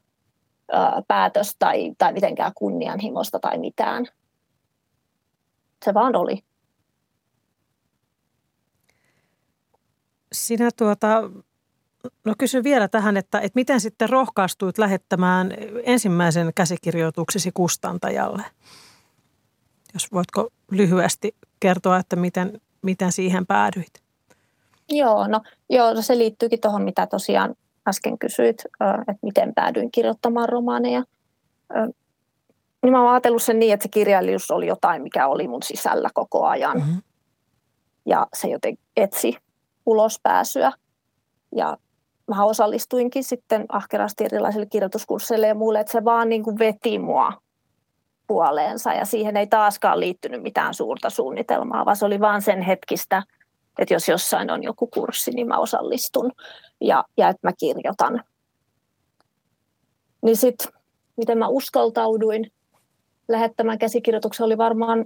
ö, 0.74 0.76
päätös 1.08 1.56
tai, 1.60 1.94
tai 1.98 2.14
mitenkään 2.14 2.52
kunnianhimosta 2.56 3.40
tai 3.40 3.58
mitään. 3.58 4.06
Se 5.86 5.94
vaan 5.94 6.16
oli. 6.16 6.44
Sinä 10.34 10.70
tuota, 10.78 11.30
no 12.26 12.34
kysyn 12.38 12.64
vielä 12.64 12.88
tähän, 12.88 13.18
että, 13.18 13.40
että 13.40 13.60
miten 13.60 13.82
sitten 13.82 14.10
rohkaistuit 14.10 14.78
lähettämään 14.78 15.54
ensimmäisen 15.84 16.52
käsikirjoituksesi 16.56 17.52
kustantajalle? 17.54 18.44
Jos 19.94 20.12
voitko 20.12 20.50
lyhyesti 20.72 21.36
kertoa, 21.60 21.98
että 21.98 22.16
miten, 22.16 22.62
miten 22.82 23.12
siihen 23.12 23.46
päädyit? 23.46 24.03
Joo, 24.90 25.28
no, 25.28 25.42
joo, 25.70 25.94
no 25.94 26.02
se 26.02 26.18
liittyykin 26.18 26.62
tuohon, 26.62 26.82
mitä 26.82 27.08
tosiaan 27.08 27.56
äsken 27.88 28.20
kysyit, 28.20 28.64
että 29.00 29.16
miten 29.22 29.54
päädyin 29.54 29.92
kirjoittamaan 29.92 30.50
romaaneja. 30.50 31.04
Niin 32.84 32.94
mä 32.94 33.02
oon 33.02 33.12
ajatellut 33.12 33.44
sen 33.44 33.60
niin, 33.60 33.74
että 33.74 33.84
se 33.84 33.90
kirjailijuus 33.90 34.52
oli 34.52 34.68
jotain, 34.68 35.02
mikä 35.02 35.28
oli 35.28 35.48
mun 35.48 35.64
sisällä 35.64 36.10
koko 36.14 36.46
ajan. 36.46 36.78
Mm-hmm. 36.78 37.02
Ja 38.06 38.28
se 38.34 38.48
joten 38.48 38.78
etsi 38.98 39.38
ulospääsyä. 39.86 40.72
Ja 41.56 41.78
mä 42.28 42.46
osallistuinkin 42.46 43.24
sitten 43.24 43.66
ahkerasti 43.70 44.26
erilaisille 44.26 44.66
kirjoituskursseille 44.66 45.48
ja 45.48 45.56
muille, 45.56 45.80
että 45.80 45.92
se 45.92 46.06
vaan 46.06 46.30
niin 46.30 46.44
kuin 46.44 46.60
veti 46.60 47.00
mua 47.00 47.34
puoleensa 48.28 48.94
ja 48.94 49.06
siihen 49.06 49.38
ei 49.38 49.48
taaskaan 49.48 50.00
liittynyt 50.00 50.44
mitään 50.44 50.74
suurta 50.74 51.10
suunnitelmaa, 51.10 51.86
vaan 51.86 51.98
se 51.98 52.06
oli 52.06 52.20
vaan 52.20 52.42
sen 52.42 52.62
hetkistä, 52.62 53.24
että 53.80 53.94
jos 53.94 54.08
jossain 54.08 54.52
on 54.52 54.64
joku 54.64 54.88
kurssi, 54.88 55.32
niin 55.32 55.48
mä 55.48 55.58
osallistun 55.58 56.32
ja, 56.82 57.04
ja 57.18 57.30
että 57.30 57.48
mä 57.48 57.54
kirjoitan. 57.60 58.24
Niin 60.22 60.38
sitten, 60.38 60.68
miten 61.18 61.38
mä 61.38 61.48
uskaltauduin 61.48 62.52
lähettämään 63.28 63.80
käsikirjoituksen, 63.80 64.46
oli 64.46 64.58
varmaan 64.58 65.06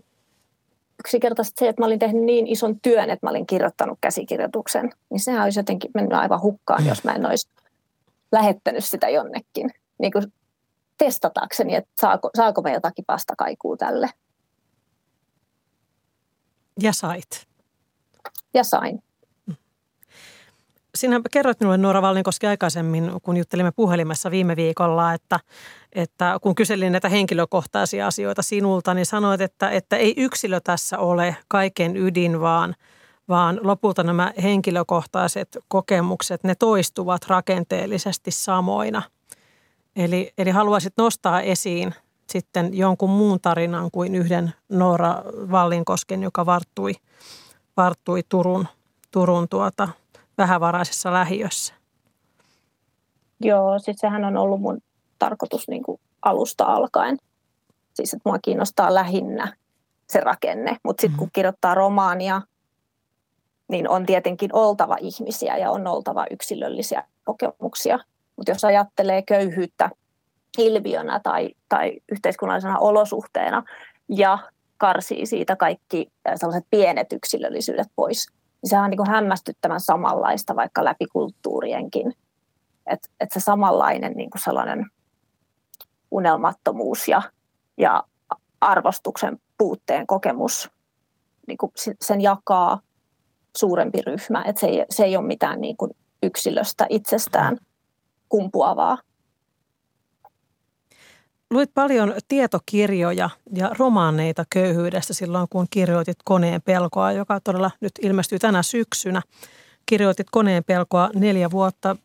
yksinkertaisesti 0.99 1.59
se, 1.59 1.69
että 1.69 1.81
mä 1.81 1.85
olin 1.85 1.99
tehnyt 1.99 2.23
niin 2.23 2.47
ison 2.47 2.79
työn, 2.81 3.09
että 3.09 3.25
mä 3.25 3.29
olin 3.29 3.47
kirjoittanut 3.47 3.97
käsikirjoituksen, 4.01 4.89
niin 5.09 5.19
sehän 5.19 5.43
olisi 5.43 5.59
jotenkin 5.59 5.91
mennyt 5.93 6.13
aivan 6.13 6.41
hukkaan, 6.41 6.85
jos 6.85 7.03
mä 7.03 7.11
en 7.11 7.25
olisi 7.25 7.49
lähettänyt 8.31 8.85
sitä 8.85 9.09
jonnekin. 9.09 9.69
Niin 9.99 10.11
kuin 10.11 10.33
testatakseni, 10.97 11.75
että 11.75 11.91
saako, 12.01 12.29
saako 12.37 12.61
me 12.61 12.73
jotakin 12.73 13.05
vastakaikua 13.07 13.77
tälle. 13.77 14.09
Ja 16.81 16.93
sait. 16.93 17.47
Ja 18.57 18.63
sain. 18.63 19.03
Sinä 20.95 21.21
kerroit 21.31 21.59
minulle 21.59 21.77
Noora 21.77 22.01
Vallinkoski 22.01 22.47
aikaisemmin, 22.47 23.11
kun 23.23 23.37
juttelimme 23.37 23.71
puhelimessa 23.71 24.31
viime 24.31 24.55
viikolla, 24.55 25.13
että, 25.13 25.39
että 25.93 26.39
kun 26.41 26.55
kyselin 26.55 26.91
näitä 26.91 27.09
henkilökohtaisia 27.09 28.07
asioita 28.07 28.41
sinulta, 28.41 28.93
niin 28.93 29.05
sanoit, 29.05 29.41
että, 29.41 29.69
että 29.69 29.97
ei 29.97 30.13
yksilö 30.17 30.59
tässä 30.59 30.99
ole 30.99 31.35
kaiken 31.47 31.97
ydin, 31.97 32.41
vaan, 32.41 32.75
vaan 33.29 33.59
lopulta 33.63 34.03
nämä 34.03 34.33
henkilökohtaiset 34.43 35.57
kokemukset, 35.67 36.43
ne 36.43 36.55
toistuvat 36.55 37.21
rakenteellisesti 37.27 38.31
samoina– 38.31 39.01
Eli, 39.97 40.33
eli 40.37 40.51
haluaisit 40.51 40.93
nostaa 40.97 41.41
esiin 41.41 41.93
sitten 42.29 42.77
jonkun 42.77 43.09
muun 43.09 43.39
tarinan 43.41 43.91
kuin 43.91 44.15
yhden 44.15 44.53
Noora 44.69 45.23
Vallinkosken, 45.51 46.23
joka 46.23 46.45
varttui, 46.45 46.93
varttui 47.77 48.23
Turun, 48.29 48.67
Turun 49.11 49.49
tuota, 49.49 49.87
vähävaraisessa 50.37 51.13
lähiössä. 51.13 51.73
Joo, 53.39 53.79
siis 53.79 53.97
sehän 53.99 54.25
on 54.25 54.37
ollut 54.37 54.61
mun 54.61 54.77
tarkoitus 55.19 55.67
niin 55.67 55.83
kuin 55.83 55.99
alusta 56.21 56.63
alkaen. 56.63 57.17
Siis 57.93 58.13
että 58.13 58.29
mua 58.29 58.39
kiinnostaa 58.41 58.93
lähinnä 58.93 59.53
se 60.07 60.19
rakenne, 60.19 60.77
mutta 60.83 61.01
sitten 61.01 61.19
kun 61.19 61.29
kirjoittaa 61.33 61.75
romaania, 61.75 62.41
niin 63.67 63.89
on 63.89 64.05
tietenkin 64.05 64.55
oltava 64.55 64.97
ihmisiä 64.99 65.57
ja 65.57 65.71
on 65.71 65.87
oltava 65.87 66.25
yksilöllisiä 66.31 67.03
kokemuksia 67.23 67.99
mutta 68.37 68.51
jos 68.51 68.65
ajattelee 68.65 69.21
köyhyyttä 69.21 69.89
ilmiönä 70.57 71.19
tai, 71.23 71.49
tai 71.69 71.99
yhteiskunnallisena 72.11 72.79
olosuhteena 72.79 73.63
ja 74.09 74.39
karsii 74.77 75.25
siitä 75.25 75.55
kaikki 75.55 76.11
sellaiset 76.35 76.67
pienet 76.69 77.13
yksilöllisyydet 77.13 77.87
pois, 77.95 78.27
niin 78.61 78.69
sehän 78.69 78.85
on 78.85 78.89
niin 78.89 78.97
kuin 78.97 79.09
hämmästyttävän 79.09 79.79
samanlaista 79.79 80.55
vaikka 80.55 80.83
läpi 80.83 81.05
kulttuurienkin. 81.05 82.13
Että 82.85 83.09
et 83.19 83.29
se 83.33 83.39
samanlainen 83.39 84.13
niin 84.13 84.29
kuin 84.29 84.41
sellainen 84.43 84.85
unelmattomuus 86.11 87.07
ja, 87.07 87.21
ja 87.77 88.03
arvostuksen 88.61 89.39
puutteen 89.57 90.07
kokemus, 90.07 90.69
niin 91.47 91.57
kuin 91.57 91.71
sen 92.01 92.21
jakaa 92.21 92.79
suurempi 93.57 94.01
ryhmä. 94.01 94.43
Että 94.47 94.59
se, 94.59 94.67
ei, 94.67 94.85
se 94.89 95.03
ei 95.03 95.17
ole 95.17 95.27
mitään 95.27 95.61
niin 95.61 95.77
kuin 95.77 95.91
yksilöstä 96.23 96.85
itsestään 96.89 97.57
kumpuavaa. 98.29 98.97
Luit 101.51 101.71
paljon 101.73 102.13
tietokirjoja 102.27 103.29
ja 103.53 103.71
romaaneita 103.79 104.45
köyhyydestä 104.49 105.13
silloin, 105.13 105.47
kun 105.49 105.67
kirjoitit 105.69 106.17
Koneen 106.25 106.61
pelkoa, 106.61 107.11
joka 107.11 107.39
todella 107.39 107.71
nyt 107.81 107.91
ilmestyy 108.01 108.39
tänä 108.39 108.63
syksynä. 108.63 109.21
Kirjoitit 109.85 110.27
Koneen 110.31 110.63
pelkoa 110.63 111.09
neljä 111.15 111.51
vuotta. 111.51 111.95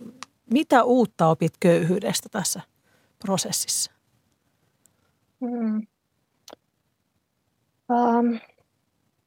Mitä 0.51 0.85
uutta 0.85 1.27
opit 1.27 1.53
köyhyydestä 1.61 2.29
tässä 2.29 2.61
prosessissa? 3.19 3.93
Um, 5.43 5.87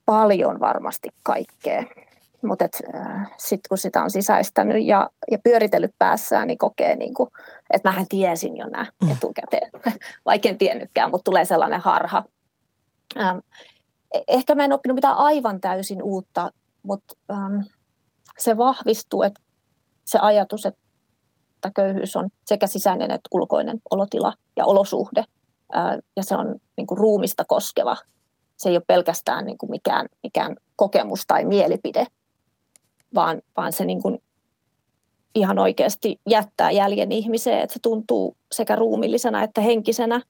paljon 0.06 0.60
varmasti 0.60 1.10
kaikkea. 1.24 1.84
Mutta 2.48 2.68
äh, 2.96 3.32
sitten 3.38 3.70
kun 3.70 3.78
sitä 3.78 4.04
on 4.04 4.12
sisäistänyt 4.12 4.86
ja, 4.86 5.10
ja 5.32 5.38
pyöritellyt 5.44 5.92
päässään, 6.00 6.48
niin 6.48 6.58
kokee, 6.58 6.96
niin 6.96 7.14
kuin, 7.14 7.30
että 7.74 7.90
mähän 7.90 8.06
tiesin 8.10 8.58
jo 8.58 8.66
nämä 8.68 8.86
mm. 9.04 9.12
etukäteen, 9.12 9.72
vaikka 10.26 10.50
en 10.50 10.58
tiennytkään, 10.58 11.12
mutta 11.12 11.24
tulee 11.24 11.46
sellainen 11.46 11.80
harha. 11.80 12.24
Ähm, 13.20 13.38
e-, 14.14 14.24
ehkä 14.28 14.56
mä 14.56 14.66
en 14.66 14.74
oppinut 14.74 14.96
mitään 14.96 15.18
aivan 15.18 15.62
täysin 15.62 16.04
uutta, 16.04 16.52
mutta 16.84 17.16
ähm, 17.32 17.60
se 18.38 18.58
vahvistuu, 18.58 19.24
että 19.24 19.42
se 20.06 20.20
ajatus, 20.20 20.66
että 20.66 20.82
köyhyys 21.76 22.16
on 22.16 22.30
sekä 22.46 22.68
sisäinen 22.68 23.12
että 23.12 23.30
ulkoinen 23.32 23.82
olotila 23.92 24.34
ja 24.58 24.66
olosuhde, 24.66 25.24
äh, 25.76 25.98
ja 26.16 26.24
se 26.24 26.36
on 26.36 26.56
niin 26.78 26.88
kuin 26.88 26.98
ruumista 26.98 27.46
koskeva. 27.48 27.98
Se 28.58 28.70
ei 28.70 28.76
ole 28.76 28.84
pelkästään 28.88 29.46
niin 29.46 29.58
kuin 29.58 29.70
mikään, 29.70 30.08
mikään 30.24 30.56
kokemus 30.76 31.24
tai 31.28 31.46
mielipide, 31.46 32.08
vaan, 33.16 33.42
vaan 33.58 33.74
se 33.74 33.86
niin 33.86 34.02
kuin 34.02 34.22
ihan 35.36 35.60
oikeasti 35.60 36.20
jättää 36.30 36.72
jäljen 36.72 37.12
ihmiseen, 37.12 37.60
että 37.60 37.74
se 37.74 37.80
tuntuu 37.80 38.38
sekä 38.52 38.76
ruumillisena 38.76 39.44
että 39.44 39.62
henkisenä, 39.62 40.22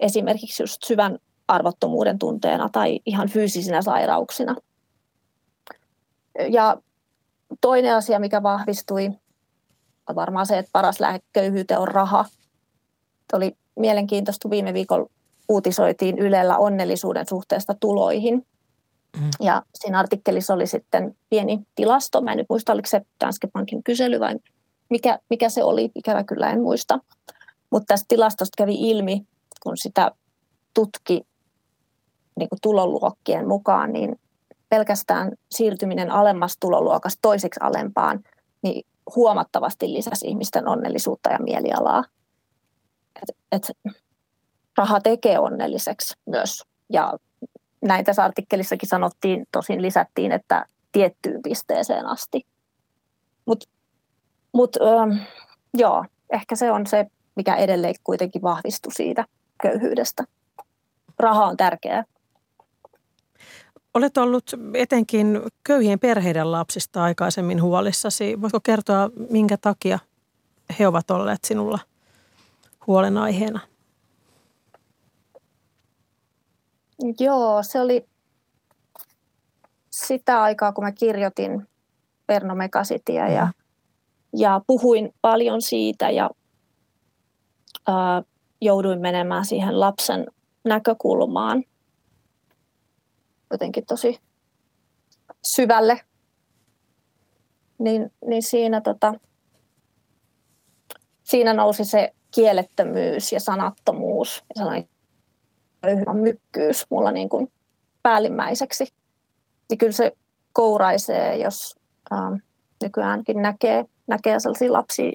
esimerkiksi 0.00 0.62
just 0.62 0.82
syvän 0.84 1.18
arvottomuuden 1.48 2.18
tunteena 2.18 2.68
tai 2.72 3.00
ihan 3.06 3.28
fyysisinä 3.28 3.82
sairauksina. 3.82 4.56
Ja 6.48 6.76
toinen 7.60 7.94
asia, 7.94 8.18
mikä 8.18 8.42
vahvistui, 8.42 9.10
on 10.08 10.14
varmaan 10.14 10.46
se, 10.46 10.58
että 10.58 10.70
paras 10.72 11.00
lääke 11.00 11.24
köyhyyteen 11.32 11.80
on 11.80 11.88
raha. 11.88 12.24
Oli 13.32 13.56
mielenkiintoista, 13.76 14.50
viime 14.50 14.74
viikolla 14.74 15.10
uutisoitiin 15.48 16.18
Ylellä 16.18 16.58
onnellisuuden 16.58 17.26
suhteesta 17.28 17.74
tuloihin. 17.74 18.46
Mm. 19.16 19.30
Ja 19.40 19.62
siinä 19.74 19.98
artikkelissa 19.98 20.54
oli 20.54 20.66
sitten 20.66 21.16
pieni 21.30 21.60
tilasto. 21.74 22.20
Mä 22.20 22.32
en 22.32 22.38
nyt 22.38 22.46
muista, 22.48 22.72
oliko 22.72 22.88
se 22.88 23.02
Danske 23.24 23.48
Bankin 23.52 23.82
kysely 23.82 24.20
vai 24.20 24.36
mikä, 24.90 25.18
mikä 25.30 25.48
se 25.48 25.64
oli. 25.64 25.90
Ikävä 25.94 26.24
kyllä 26.24 26.50
en 26.50 26.62
muista. 26.62 26.98
Mutta 27.70 27.86
tästä 27.86 28.06
tilastosta 28.08 28.54
kävi 28.58 28.74
ilmi, 28.90 29.26
kun 29.62 29.76
sitä 29.76 30.10
tutki 30.74 31.22
niin 32.38 32.48
kuin 32.48 32.58
tuloluokkien 32.62 33.48
mukaan, 33.48 33.92
niin 33.92 34.20
pelkästään 34.68 35.32
siirtyminen 35.50 36.10
alemmasta 36.10 36.60
tuloluokasta 36.60 37.18
toiseksi 37.22 37.60
alempaan 37.62 38.20
niin 38.62 38.86
huomattavasti 39.16 39.92
lisäsi 39.92 40.26
ihmisten 40.26 40.68
onnellisuutta 40.68 41.30
ja 41.30 41.38
mielialaa. 41.38 42.04
Et, 43.22 43.36
et, 43.52 43.92
raha 44.76 45.00
tekee 45.00 45.38
onnelliseksi 45.38 46.14
myös 46.26 46.62
ja 46.92 47.14
näin 47.82 48.04
tässä 48.04 48.24
artikkelissakin 48.24 48.88
sanottiin, 48.88 49.46
tosin 49.52 49.82
lisättiin, 49.82 50.32
että 50.32 50.66
tiettyyn 50.92 51.42
pisteeseen 51.42 52.06
asti. 52.06 52.46
Mutta 53.46 53.68
mut, 54.52 54.76
ähm, 54.76 55.18
joo, 55.74 56.04
ehkä 56.32 56.56
se 56.56 56.72
on 56.72 56.86
se, 56.86 57.06
mikä 57.34 57.56
edelleen 57.56 57.94
kuitenkin 58.04 58.42
vahvistui 58.42 58.92
siitä 58.92 59.24
köyhyydestä. 59.62 60.24
Raha 61.18 61.46
on 61.46 61.56
tärkeää. 61.56 62.04
Olet 63.94 64.18
ollut 64.18 64.50
etenkin 64.74 65.40
köyhien 65.64 65.98
perheiden 65.98 66.52
lapsista 66.52 67.02
aikaisemmin 67.02 67.62
huolissasi. 67.62 68.40
Voitko 68.40 68.60
kertoa, 68.60 69.10
minkä 69.30 69.56
takia 69.56 69.98
he 70.78 70.86
ovat 70.86 71.10
olleet 71.10 71.44
sinulla 71.44 71.78
huolenaiheena? 72.86 73.60
Joo, 77.20 77.62
se 77.62 77.80
oli 77.80 78.06
sitä 79.90 80.42
aikaa, 80.42 80.72
kun 80.72 80.84
mä 80.84 80.92
kirjoitin 80.92 81.68
Perno 82.26 82.54
Megasitia 82.54 83.28
ja, 83.28 83.44
mm. 83.44 83.52
ja 84.36 84.60
puhuin 84.66 85.14
paljon 85.20 85.62
siitä 85.62 86.10
ja 86.10 86.30
ää, 87.86 88.22
jouduin 88.60 89.00
menemään 89.00 89.44
siihen 89.44 89.80
lapsen 89.80 90.26
näkökulmaan 90.64 91.64
jotenkin 93.50 93.86
tosi 93.86 94.20
syvälle. 95.44 96.00
Niin, 97.78 98.12
niin 98.26 98.42
siinä, 98.42 98.80
tota, 98.80 99.14
siinä 101.22 101.54
nousi 101.54 101.84
se 101.84 102.14
kielettömyys 102.34 103.32
ja 103.32 103.40
sanattomuus 103.40 104.44
ja 104.48 104.54
sellainen 104.56 104.88
hyvä 105.88 106.14
mykkyys 106.14 106.86
mulla 106.90 107.12
niin 107.12 107.28
kuin 107.28 107.52
päällimmäiseksi. 108.02 108.86
Niin 109.70 109.78
kyllä 109.78 109.92
se 109.92 110.12
kouraisee, 110.52 111.36
jos 111.36 111.76
ähm, 112.12 112.34
nykyäänkin 112.82 113.42
näkee, 113.42 113.84
näkee 114.06 114.40
sellaisia 114.40 114.72
lapsia, 114.72 115.12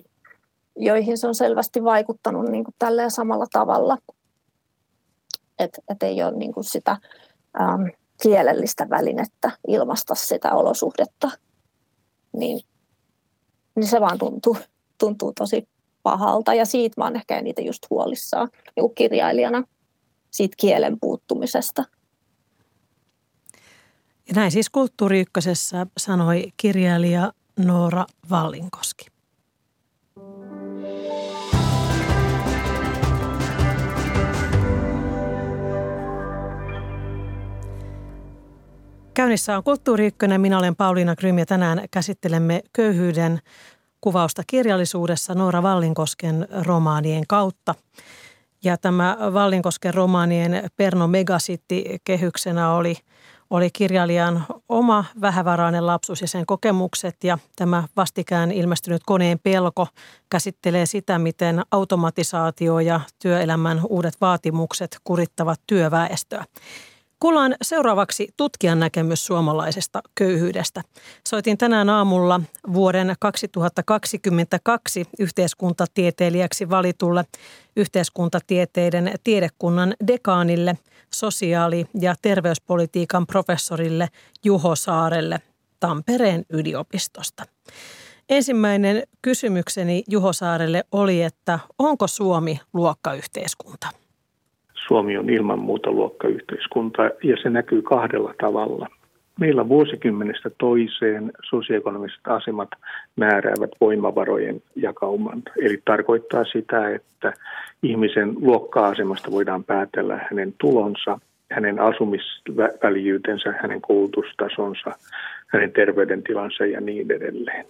joihin 0.76 1.18
se 1.18 1.28
on 1.28 1.36
selvästi 1.36 1.84
vaikuttanut 1.84 2.50
niin 2.50 2.64
kuin 2.64 2.76
tälleen 2.80 3.12
samalla 3.12 3.46
tavalla. 3.52 3.98
Että 5.60 5.82
et 5.90 6.04
ei 6.04 6.24
ole 6.24 6.38
niin 6.38 6.54
kuin 6.54 6.64
sitä 6.64 6.98
ähm, 7.62 7.84
kielellistä 8.24 8.90
välinettä 8.90 9.52
ilmaista 9.68 10.16
sitä 10.16 10.54
olosuhdetta. 10.54 11.32
Niin, 12.34 12.60
niin 13.76 13.88
se 13.88 14.02
vaan 14.02 14.18
tuntuu, 14.18 14.58
tuntuu 14.98 15.34
tosi 15.34 15.68
pahalta 16.04 16.54
ja 16.54 16.66
siitä 16.66 17.02
mä 17.02 17.06
oon 17.06 17.16
ehkä 17.16 17.42
niitä 17.42 17.62
just 17.62 17.90
huolissaan 17.90 18.50
niin 18.76 18.96
kirjailijana 18.96 19.64
siitä 20.36 20.56
kielen 20.60 21.00
puuttumisesta. 21.00 21.84
Ja 24.28 24.36
näin 24.36 24.52
siis 24.52 24.70
Kulttuuri 24.70 25.20
Ykkösessä 25.20 25.88
sanoi 25.98 26.44
kirjailija 26.58 27.32
Noora 27.60 28.06
Vallinkoski. 28.30 29.06
Käynnissä 39.14 39.58
on 39.58 39.64
Kulttuuri 39.64 40.08
Ykkönen. 40.08 40.42
Minä 40.42 40.58
olen 40.58 40.76
Pauliina 40.76 41.16
Grym 41.16 41.40
ja 41.40 41.46
tänään 41.46 41.82
käsittelemme 41.92 42.62
köyhyyden 42.74 43.40
kuvausta 44.02 44.44
kirjallisuudessa 44.48 45.34
Noora 45.34 45.64
Vallinkosken 45.64 46.48
romaanien 46.66 47.24
kautta. 47.28 47.76
Ja 48.66 48.78
tämä 48.78 49.18
Vallinkosken 49.34 49.94
romaanien 49.94 50.70
Perno 50.78 51.08
Megasitti 51.08 52.00
kehyksenä 52.04 52.74
oli, 52.74 52.98
oli 53.50 53.70
kirjailijan 53.74 54.46
oma 54.70 55.06
vähävarainen 55.22 55.88
lapsuus 55.88 56.22
ja 56.22 56.28
sen 56.28 56.46
kokemukset. 56.46 57.24
Ja 57.24 57.38
tämä 57.56 57.84
vastikään 57.96 58.52
ilmestynyt 58.52 59.02
koneen 59.06 59.40
pelko 59.44 59.88
käsittelee 60.30 60.86
sitä, 60.86 61.20
miten 61.20 61.62
automatisaatio 61.72 62.80
ja 62.80 63.02
työelämän 63.22 63.82
uudet 63.90 64.14
vaatimukset 64.22 64.98
kurittavat 65.04 65.62
työväestöä. 65.68 66.46
Kuullaan 67.20 67.56
seuraavaksi 67.62 68.28
tutkijan 68.38 68.80
näkemys 68.80 69.26
suomalaisesta 69.26 70.02
köyhyydestä. 70.16 70.82
Soitin 71.28 71.58
tänään 71.58 71.90
aamulla 71.90 72.42
vuoden 72.74 73.16
2022 73.20 75.06
yhteiskuntatieteilijäksi 75.20 76.70
valitulle 76.70 77.26
yhteiskuntatieteiden 77.76 79.14
tiedekunnan 79.24 79.94
dekaanille, 80.08 80.78
sosiaali- 81.14 81.88
ja 82.02 82.16
terveyspolitiikan 82.22 83.28
professorille 83.28 84.08
Juho 84.44 84.76
Saarelle 84.76 85.42
Tampereen 85.80 86.46
yliopistosta. 86.50 87.44
Ensimmäinen 88.30 89.04
kysymykseni 89.22 90.04
Juho 90.10 90.34
Saarelle 90.34 90.84
oli, 90.92 91.22
että 91.22 91.60
onko 91.80 92.08
Suomi 92.08 92.60
luokkayhteiskunta? 92.74 94.05
Suomi 94.88 95.18
on 95.18 95.30
ilman 95.30 95.60
muuta 95.60 95.92
luokkayhteiskunta 95.92 97.04
ja 97.24 97.38
se 97.44 97.50
näkyy 97.50 97.82
kahdella 97.82 98.34
tavalla. 98.42 98.88
meillä 99.40 99.70
vuosikymmenestä 99.70 100.50
toiseen 100.58 101.32
sosioekonomiset 101.50 102.28
asemat 102.28 102.70
määräävät 103.16 103.72
voimavarojen 103.82 104.62
jakauman. 104.76 105.44
Eli 105.62 105.82
tarkoittaa 105.86 106.44
sitä, 106.44 106.90
että 106.90 107.34
ihmisen 107.84 108.34
luokka-asemasta 108.42 109.32
voidaan 109.32 109.64
päätellä 109.64 110.20
hänen 110.30 110.54
tulonsa, 110.58 111.20
hänen 111.52 111.80
asumisväljyytensä, 111.80 113.54
hänen 113.62 113.82
koulutustasonsa, 113.82 114.92
hänen 115.48 115.72
terveydentilansa 115.72 116.66
ja 116.66 116.82
niin 116.82 117.12
edelleen. 117.12 117.66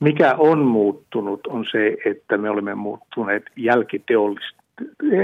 Mikä 0.00 0.34
on 0.34 0.58
muuttunut 0.58 1.46
on 1.46 1.64
se, 1.72 1.96
että 2.04 2.38
me 2.38 2.50
olemme 2.50 2.74
muuttuneet 2.74 3.42
jälkiteollis- 3.56 4.59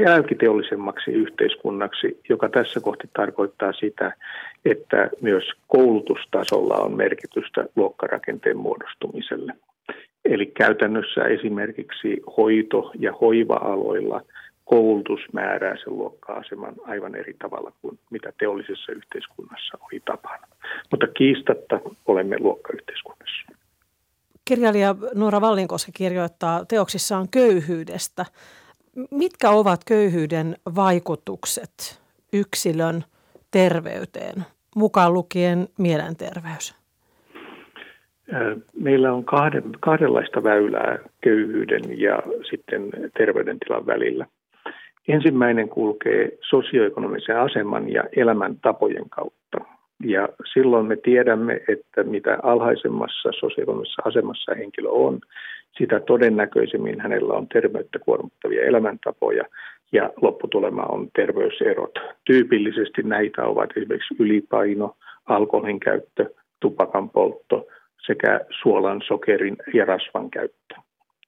jälkiteollisemmaksi 0.05 1.11
yhteiskunnaksi, 1.11 2.21
joka 2.29 2.49
tässä 2.49 2.81
kohti 2.81 3.11
tarkoittaa 3.17 3.73
sitä, 3.73 4.13
että 4.65 5.11
myös 5.21 5.45
koulutustasolla 5.67 6.75
on 6.75 6.97
merkitystä 6.97 7.65
luokkarakenteen 7.77 8.57
muodostumiselle. 8.57 9.53
Eli 10.25 10.47
käytännössä 10.47 11.25
esimerkiksi 11.25 12.23
hoito- 12.37 12.91
ja 12.99 13.13
hoiva-aloilla 13.21 14.21
koulutus 14.65 15.21
määrää 15.33 15.77
sen 15.85 15.97
luokka-aseman 15.97 16.75
aivan 16.87 17.15
eri 17.15 17.35
tavalla 17.39 17.73
kuin 17.83 17.99
mitä 18.11 18.33
teollisessa 18.39 18.93
yhteiskunnassa 18.93 19.79
oli 19.81 20.03
tapana. 20.05 20.47
Mutta 20.91 21.07
kiistatta 21.07 21.81
olemme 22.07 22.37
luokkayhteiskunnassa. 22.41 23.53
Kirjailija 24.45 24.95
Nuora 25.15 25.41
Vallinkoski 25.41 25.93
kirjoittaa 25.93 26.65
teoksissaan 26.65 27.29
köyhyydestä. 27.29 28.25
Mitkä 29.11 29.51
ovat 29.51 29.81
köyhyyden 29.87 30.57
vaikutukset 30.77 32.01
yksilön 32.33 33.05
terveyteen, 33.51 34.45
mukaan 34.77 35.15
lukien 35.15 35.69
mielenterveys? 35.79 36.75
Meillä 38.81 39.13
on 39.13 39.25
kahden, 39.25 39.63
kahdenlaista 39.81 40.43
väylää 40.43 40.99
köyhyyden 41.21 42.01
ja 42.01 42.23
sitten 42.51 42.91
terveydentilan 43.19 43.87
välillä. 43.87 44.27
Ensimmäinen 45.09 45.69
kulkee 45.69 46.39
sosioekonomisen 46.49 47.41
aseman 47.41 47.93
ja 47.93 48.05
elämäntapojen 48.17 49.11
kautta. 49.11 49.59
Ja 50.05 50.29
silloin 50.53 50.87
me 50.87 50.97
tiedämme, 50.97 51.61
että 51.69 52.03
mitä 52.03 52.39
alhaisemmassa 52.43 53.31
sosioekonomisessa 53.41 54.03
asemassa 54.05 54.55
henkilö 54.55 54.89
on, 54.89 55.21
todennäköisemmin 56.07 57.01
hänellä 57.01 57.35
on 57.35 57.49
terveyttä 57.49 57.99
kuormittavia 57.99 58.63
elämäntapoja 58.63 59.45
ja 59.93 60.11
lopputulema 60.23 60.83
on 60.83 61.09
terveyserot. 61.17 61.99
Tyypillisesti 62.25 63.03
näitä 63.03 63.45
ovat 63.45 63.71
esimerkiksi 63.77 64.15
ylipaino, 64.19 64.97
alkoholin 65.27 65.81
käyttö, 65.81 66.31
tupakan 66.61 67.11
poltto 67.11 67.67
sekä 68.07 68.41
suolan, 68.63 69.03
sokerin 69.07 69.57
ja 69.75 69.85
rasvan 69.85 70.31
käyttö. 70.31 70.75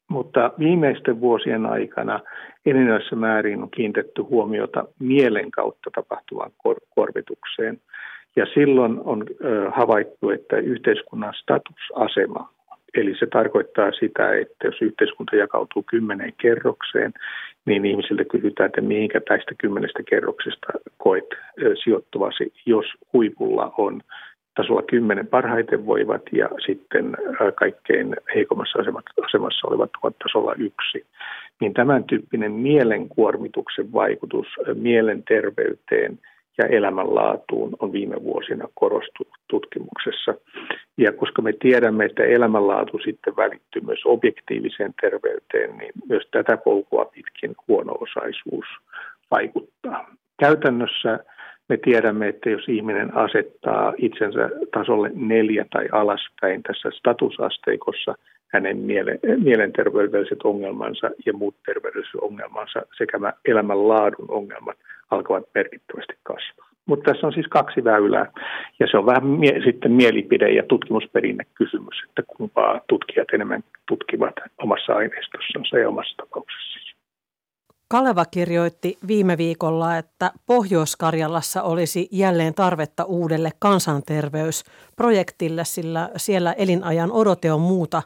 Mutta 0.09 0.53
viimeisten 0.59 1.21
vuosien 1.21 1.67
aikana 1.67 2.21
enenevässä 2.67 3.17
määrin 3.17 3.63
on 3.63 3.71
kiinnitetty 3.71 4.23
huomiota 4.23 4.85
mielen 4.99 5.51
kautta 5.51 5.91
tapahtuvaan 5.95 6.51
kor- 6.57 6.81
korvitukseen. 6.95 7.81
Ja 8.37 8.47
silloin 8.55 9.01
on 9.05 9.25
havaittu, 9.73 10.31
että 10.31 10.57
yhteiskunnan 10.57 11.35
statusasema 11.35 12.58
Eli 13.01 13.15
se 13.19 13.27
tarkoittaa 13.27 13.93
sitä, 13.93 14.33
että 14.33 14.67
jos 14.67 14.83
yhteiskunta 14.83 15.37
jakautuu 15.37 15.83
kymmeneen 15.83 16.33
kerrokseen, 16.43 17.13
niin 17.67 17.85
ihmisiltä 17.85 18.25
kysytään, 18.25 18.67
että 18.67 18.81
mihinkä 18.81 19.21
tästä 19.21 19.55
kymmenestä 19.59 20.03
kerroksesta 20.11 20.67
koet 20.97 21.25
sijoittuvasi, 21.85 22.53
jos 22.67 22.87
huipulla 23.13 23.75
on 23.79 24.01
tasolla 24.57 24.83
kymmenen 24.83 25.27
parhaiten 25.27 25.87
voivat 25.87 26.23
ja 26.33 26.49
sitten 26.67 27.17
kaikkein 27.55 28.17
heikommassa 28.35 28.79
asemassa 29.27 29.69
olevat 29.69 29.91
ovat 30.03 30.19
tasolla 30.19 30.55
yksi. 30.55 31.07
Niin 31.61 31.75
tämän 31.75 32.05
tyyppinen 32.05 32.53
mielenkuormituksen 32.53 33.93
vaikutus 33.93 34.47
mielenterveyteen– 34.75 36.19
ja 36.59 36.66
elämänlaatuun 36.66 37.77
on 37.81 37.92
viime 37.92 38.16
vuosina 38.23 38.68
korostunut 38.75 39.38
tutkimuksessa. 39.49 40.35
Ja 40.99 41.12
koska 41.12 41.42
me 41.42 41.53
tiedämme, 41.53 42.05
että 42.05 42.25
elämänlaatu 42.25 42.99
sitten 42.99 43.37
välittyy 43.37 43.83
myös 43.83 44.01
objektiiviseen 44.05 44.94
terveyteen, 45.01 45.79
niin 45.79 45.92
myös 46.09 46.29
tätä 46.31 46.57
polkua 46.57 47.05
pitkin 47.05 47.55
huono-osaisuus 47.68 48.66
vaikuttaa. 49.31 50.11
Käytännössä 50.40 51.18
me 51.68 51.77
tiedämme, 51.77 52.29
että 52.29 52.51
jos 52.51 52.68
ihminen 52.68 53.16
asettaa 53.16 53.94
itsensä 53.97 54.51
tasolle 54.73 55.11
neljä 55.14 55.66
tai 55.71 55.88
alaspäin 55.92 56.62
tässä 56.62 56.90
statusasteikossa, 56.99 58.14
hänen 58.49 58.77
mielenterveydelliset 59.39 60.43
ongelmansa 60.45 61.11
ja 61.27 61.33
muut 61.33 61.55
terveydelliset 61.67 62.21
ongelmansa 62.21 62.83
sekä 62.99 63.19
elämänlaadun 63.45 64.31
ongelmat 64.31 64.77
alkavat 65.11 65.45
merkittävästi 65.55 66.15
kasvaa. 66.23 66.69
Mutta 66.87 67.13
tässä 67.13 67.27
on 67.27 67.33
siis 67.33 67.47
kaksi 67.47 67.85
väylää, 67.85 68.33
ja 68.81 68.87
se 68.91 68.99
on 68.99 69.07
vähän 69.07 69.27
mie- 69.27 69.61
sitten 69.65 69.93
mielipide- 69.93 70.57
ja 70.57 70.63
tutkimusperinne 70.63 71.45
kysymys, 71.55 72.03
että 72.09 72.23
kumpaa 72.37 72.81
tutkijat 72.89 73.29
enemmän 73.33 73.65
tutkivat 73.89 74.35
omassa 74.59 74.93
aineistossansa 74.93 75.79
ja 75.79 75.89
omassa 75.89 76.17
tapauksessaan. 76.17 76.79
Kaleva 77.91 78.25
kirjoitti 78.25 78.99
viime 79.07 79.39
viikolla, 79.39 79.97
että 79.97 80.31
Pohjois-Karjalassa 80.47 81.63
olisi 81.63 82.09
jälleen 82.13 82.55
tarvetta 82.55 83.05
uudelle 83.05 83.51
kansanterveysprojektille, 83.59 85.65
sillä 85.65 86.11
siellä 86.17 86.53
elinajan 86.53 87.13
odote 87.13 87.53
on 87.53 87.61
muuta 87.61 88.03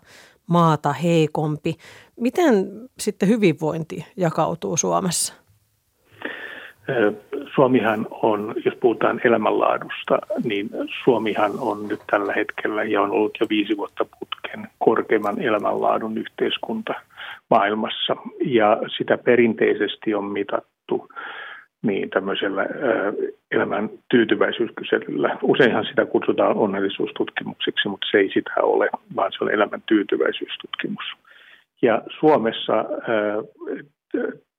maata 0.46 0.92
heikompi. 0.92 1.74
Miten 2.20 2.54
sitten 2.98 3.28
hyvinvointi 3.28 4.06
jakautuu 4.16 4.76
Suomessa? 4.76 5.34
Suomihan 7.54 8.06
on, 8.10 8.54
jos 8.64 8.74
puhutaan 8.80 9.20
elämänlaadusta, 9.24 10.18
niin 10.44 10.70
Suomihan 11.04 11.52
on 11.58 11.88
nyt 11.88 12.00
tällä 12.10 12.32
hetkellä 12.32 12.82
ja 12.82 13.02
on 13.02 13.10
ollut 13.10 13.38
jo 13.40 13.46
viisi 13.50 13.76
vuotta 13.76 14.04
putken 14.04 14.68
korkeimman 14.78 15.42
elämänlaadun 15.42 16.18
yhteiskunta 16.18 16.94
maailmassa. 17.50 18.16
Ja 18.44 18.76
sitä 18.96 19.18
perinteisesti 19.18 20.14
on 20.14 20.24
mitattu 20.24 21.08
niin 21.82 22.10
tämmöisellä 22.10 22.66
elämän 23.50 23.90
tyytyväisyyskyselyllä. 24.10 25.38
Useinhan 25.42 25.84
sitä 25.84 26.06
kutsutaan 26.06 26.56
onnellisuustutkimukseksi, 26.56 27.88
mutta 27.88 28.06
se 28.10 28.18
ei 28.18 28.30
sitä 28.32 28.52
ole, 28.62 28.88
vaan 29.16 29.32
se 29.32 29.44
on 29.44 29.50
elämän 29.50 29.82
tyytyväisyystutkimus. 29.86 31.04
Ja 31.82 32.02
Suomessa 32.18 32.84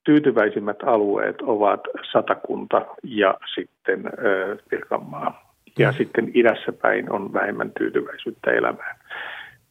tyytyväisimmät 0.03 0.83
alueet 0.85 1.41
ovat 1.41 1.81
Satakunta 2.11 2.85
ja 3.03 3.37
sitten 3.55 4.03
Pirkanmaa. 4.69 5.53
Ja 5.79 5.91
mm. 5.91 5.97
sitten 5.97 6.31
idässä 6.33 6.71
päin 6.71 7.11
on 7.11 7.33
vähemmän 7.33 7.71
tyytyväisyyttä 7.77 8.51
elämään. 8.51 8.95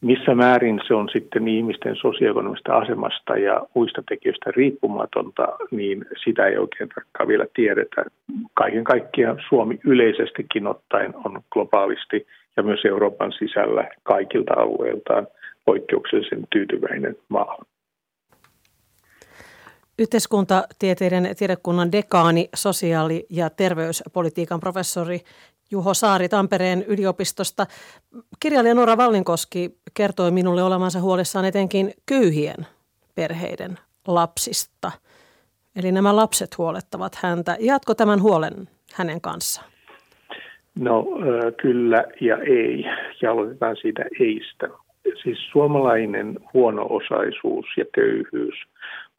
Missä 0.02 0.34
määrin 0.34 0.80
se 0.86 0.94
on 0.94 1.08
sitten 1.12 1.48
ihmisten 1.48 1.96
sosioekonomista 1.96 2.76
asemasta 2.76 3.36
ja 3.36 3.66
muista 3.74 4.02
tekijöistä 4.08 4.50
riippumatonta, 4.56 5.48
niin 5.70 6.04
sitä 6.24 6.46
ei 6.46 6.56
oikein 6.58 6.88
tarkkaan 6.88 7.28
vielä 7.28 7.46
tiedetä. 7.54 8.04
Kaiken 8.54 8.84
kaikkiaan 8.84 9.42
Suomi 9.48 9.80
yleisestikin 9.84 10.66
ottaen 10.66 11.14
on 11.16 11.40
globaalisti 11.50 12.26
ja 12.56 12.62
myös 12.62 12.84
Euroopan 12.84 13.32
sisällä 13.32 13.88
kaikilta 14.02 14.54
alueiltaan 14.56 15.26
poikkeuksellisen 15.64 16.46
tyytyväinen 16.50 17.16
maa. 17.28 17.58
Yhteiskuntatieteiden 19.98 21.36
tiedekunnan 21.38 21.92
dekaani, 21.92 22.48
sosiaali- 22.54 23.26
ja 23.30 23.50
terveyspolitiikan 23.50 24.60
professori 24.60 25.20
Juho 25.72 25.94
Saari 25.94 26.28
Tampereen 26.28 26.84
yliopistosta. 26.88 27.66
Kirjailija 28.40 28.74
Nora 28.74 28.96
Vallinkoski 28.96 29.70
kertoi 29.94 30.30
minulle 30.30 30.62
olevansa 30.62 31.00
huolissaan 31.00 31.44
etenkin 31.44 31.90
köyhien 32.06 32.66
perheiden 33.14 33.78
lapsista. 34.06 34.92
Eli 35.76 35.92
nämä 35.92 36.16
lapset 36.16 36.58
huolettavat 36.58 37.14
häntä. 37.14 37.56
Jatko 37.60 37.94
tämän 37.94 38.22
huolen 38.22 38.68
hänen 38.94 39.20
kanssaan? 39.20 39.66
No 40.78 41.06
kyllä 41.62 42.04
ja 42.20 42.36
ei. 42.38 42.84
Ja 43.22 43.32
aloitetaan 43.32 43.76
siitä 43.76 44.04
eistä. 44.20 44.68
Siis 45.22 45.38
suomalainen 45.52 46.38
huono-osaisuus 46.54 47.66
ja 47.76 47.84
köyhyys 47.94 48.54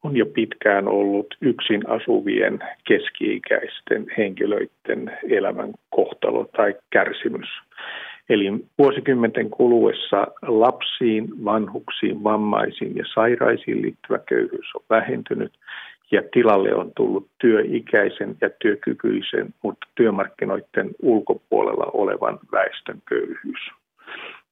on 0.04 0.18
jo 0.18 0.26
pitkään 0.26 0.88
ollut 0.88 1.36
yksin 1.42 1.90
asuvien 1.90 2.60
keski-ikäisten 2.88 4.06
henkilöiden 4.18 5.18
elämän 5.30 5.74
kohtalo 5.90 6.50
tai 6.58 6.76
kärsimys. 6.90 7.50
Eli 8.30 8.54
vuosikymmenten 8.78 9.50
kuluessa 9.50 10.28
lapsiin, 10.42 11.46
vanhuksiin, 11.46 12.24
vammaisiin 12.24 12.96
ja 12.96 13.04
sairaisiin 13.14 13.82
liittyvä 13.82 14.20
köyhyys 14.20 14.76
on 14.76 14.86
vähentynyt 14.90 15.54
ja 16.12 16.22
tilalle 16.34 16.76
on 16.76 16.92
tullut 16.96 17.28
työikäisen 17.38 18.36
ja 18.42 18.50
työkykyisen, 18.50 19.54
mutta 19.64 19.88
työmarkkinoiden 19.96 20.90
ulkopuolella 21.02 21.92
olevan 21.94 22.40
väestön 22.52 23.02
köyhyys. 23.10 23.83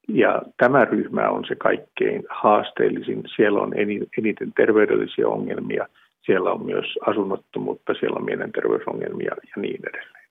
Ja 0.08 0.42
tämä 0.56 0.84
ryhmä 0.84 1.28
on 1.28 1.44
se 1.48 1.54
kaikkein 1.54 2.22
haasteellisin. 2.28 3.22
Siellä 3.36 3.60
on 3.60 3.72
eniten 4.18 4.52
terveydellisiä 4.56 5.28
ongelmia, 5.28 5.86
siellä 6.26 6.52
on 6.52 6.66
myös 6.66 6.86
asunnottomuutta, 7.06 7.94
siellä 7.94 8.16
on 8.16 8.24
mielenterveysongelmia 8.24 9.34
ja 9.56 9.62
niin 9.62 9.80
edelleen. 9.88 10.22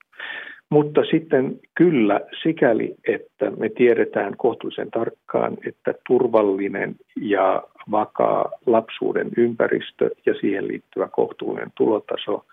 Mutta 0.70 1.02
sitten 1.12 1.60
kyllä 1.76 2.22
sikäli, 2.44 2.96
että 3.08 3.50
me 3.50 3.70
tiedetään 3.70 4.38
kohtuullisen 4.38 4.92
tarkkaan, 4.92 5.58
että 5.68 5.94
turvallinen 6.08 6.96
ja 7.22 7.64
vakaa 7.92 8.52
lapsuuden 8.66 9.30
ympäristö 9.38 10.10
ja 10.26 10.34
siihen 10.42 10.68
liittyvä 10.68 11.08
kohtuullinen 11.08 11.72
tulotaso 11.76 12.46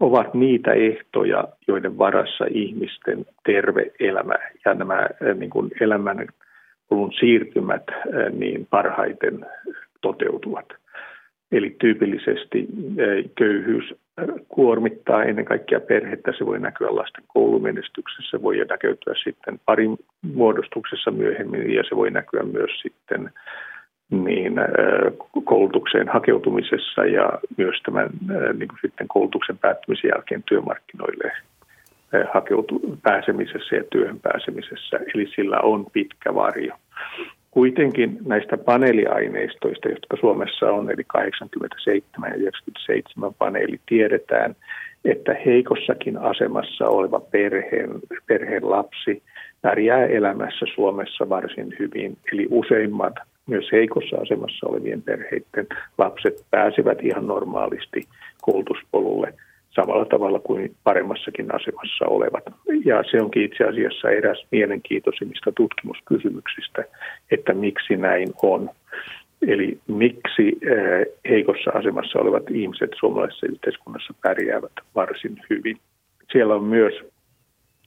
ovat 0.00 0.34
niitä 0.34 0.72
ehtoja, 0.72 1.48
joiden 1.68 1.98
varassa 1.98 2.44
ihmisten 2.50 3.26
terve 3.46 3.92
elämä 4.00 4.34
ja 4.64 4.74
nämä 4.74 5.08
niin 5.34 5.50
kuin 5.50 5.70
elämän 5.80 6.26
siirtymät 7.20 7.82
niin 8.32 8.66
parhaiten 8.70 9.46
toteutuvat. 10.00 10.66
Eli 11.52 11.76
tyypillisesti 11.78 12.66
köyhyys 13.38 13.94
kuormittaa 14.48 15.24
ennen 15.24 15.44
kaikkea 15.44 15.80
perhettä. 15.80 16.32
Se 16.38 16.46
voi 16.46 16.58
näkyä 16.58 16.96
lasten 16.96 17.24
koulumenestyksessä, 17.26 18.42
voi 18.42 18.64
näkeytyä 18.68 19.14
sitten 19.24 19.60
parin 19.66 19.96
muodostuksessa 20.34 21.10
myöhemmin 21.10 21.74
ja 21.74 21.82
se 21.88 21.96
voi 21.96 22.10
näkyä 22.10 22.42
myös 22.42 22.70
sitten 22.82 23.30
niin, 24.10 24.54
koulutukseen 25.44 26.08
hakeutumisessa 26.08 27.04
ja 27.04 27.30
myös 27.56 27.80
tämän 27.84 28.08
niin 28.58 28.68
kuin 28.68 28.78
sitten 28.82 29.08
koulutuksen 29.08 29.58
päättymisen 29.58 30.10
jälkeen 30.14 30.42
työmarkkinoille 30.42 31.32
hakeutu, 32.32 32.80
pääsemisessä 33.02 33.76
ja 33.76 33.84
työhön 33.90 34.20
pääsemisessä. 34.20 35.00
Eli 35.14 35.26
sillä 35.34 35.60
on 35.60 35.86
pitkä 35.92 36.34
varjo. 36.34 36.74
Kuitenkin 37.50 38.18
näistä 38.26 38.56
paneeliaineistoista, 38.56 39.88
jotka 39.88 40.16
Suomessa 40.20 40.66
on, 40.66 40.90
eli 40.90 41.04
87 41.06 42.30
ja 42.30 42.36
97 42.36 43.34
paneeli, 43.34 43.80
tiedetään, 43.86 44.56
että 45.04 45.36
heikossakin 45.46 46.18
asemassa 46.18 46.88
oleva 46.88 47.20
perheen, 47.20 47.90
perheen 48.26 48.70
lapsi 48.70 49.22
pärjää 49.62 50.06
elämässä 50.06 50.66
Suomessa 50.74 51.28
varsin 51.28 51.74
hyvin. 51.78 52.16
Eli 52.32 52.46
useimmat 52.50 53.14
myös 53.46 53.72
heikossa 53.72 54.16
asemassa 54.16 54.66
olevien 54.66 55.02
perheiden 55.02 55.66
lapset 55.98 56.34
pääsevät 56.50 56.98
ihan 57.02 57.26
normaalisti 57.26 58.02
koulutuspolulle 58.42 59.34
samalla 59.74 60.04
tavalla 60.04 60.38
kuin 60.38 60.74
paremmassakin 60.84 61.54
asemassa 61.54 62.06
olevat. 62.06 62.44
Ja 62.84 63.04
se 63.10 63.22
onkin 63.22 63.42
itse 63.42 63.64
asiassa 63.64 64.10
eräs 64.10 64.46
mielenkiintoisimmista 64.50 65.52
tutkimuskysymyksistä, 65.52 66.84
että 67.30 67.54
miksi 67.54 67.96
näin 67.96 68.28
on. 68.42 68.70
Eli 69.46 69.78
miksi 69.86 70.58
eh, 70.62 71.06
heikossa 71.28 71.70
asemassa 71.70 72.18
olevat 72.18 72.50
ihmiset 72.50 72.90
suomalaisessa 73.00 73.46
yhteiskunnassa 73.46 74.14
pärjäävät 74.22 74.72
varsin 74.94 75.40
hyvin. 75.50 75.76
Siellä 76.32 76.54
on 76.54 76.64
myös 76.64 76.94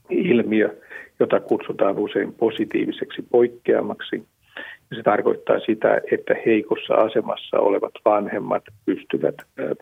ilmiö, 0.09 0.75
jota 1.19 1.39
kutsutaan 1.39 1.97
usein 1.97 2.33
positiiviseksi 2.33 3.21
poikkeamaksi– 3.31 4.23
se 4.95 5.03
tarkoittaa 5.03 5.59
sitä, 5.59 6.01
että 6.11 6.35
heikossa 6.45 6.93
asemassa 6.93 7.59
olevat 7.59 7.93
vanhemmat 8.05 8.63
pystyvät 8.85 9.35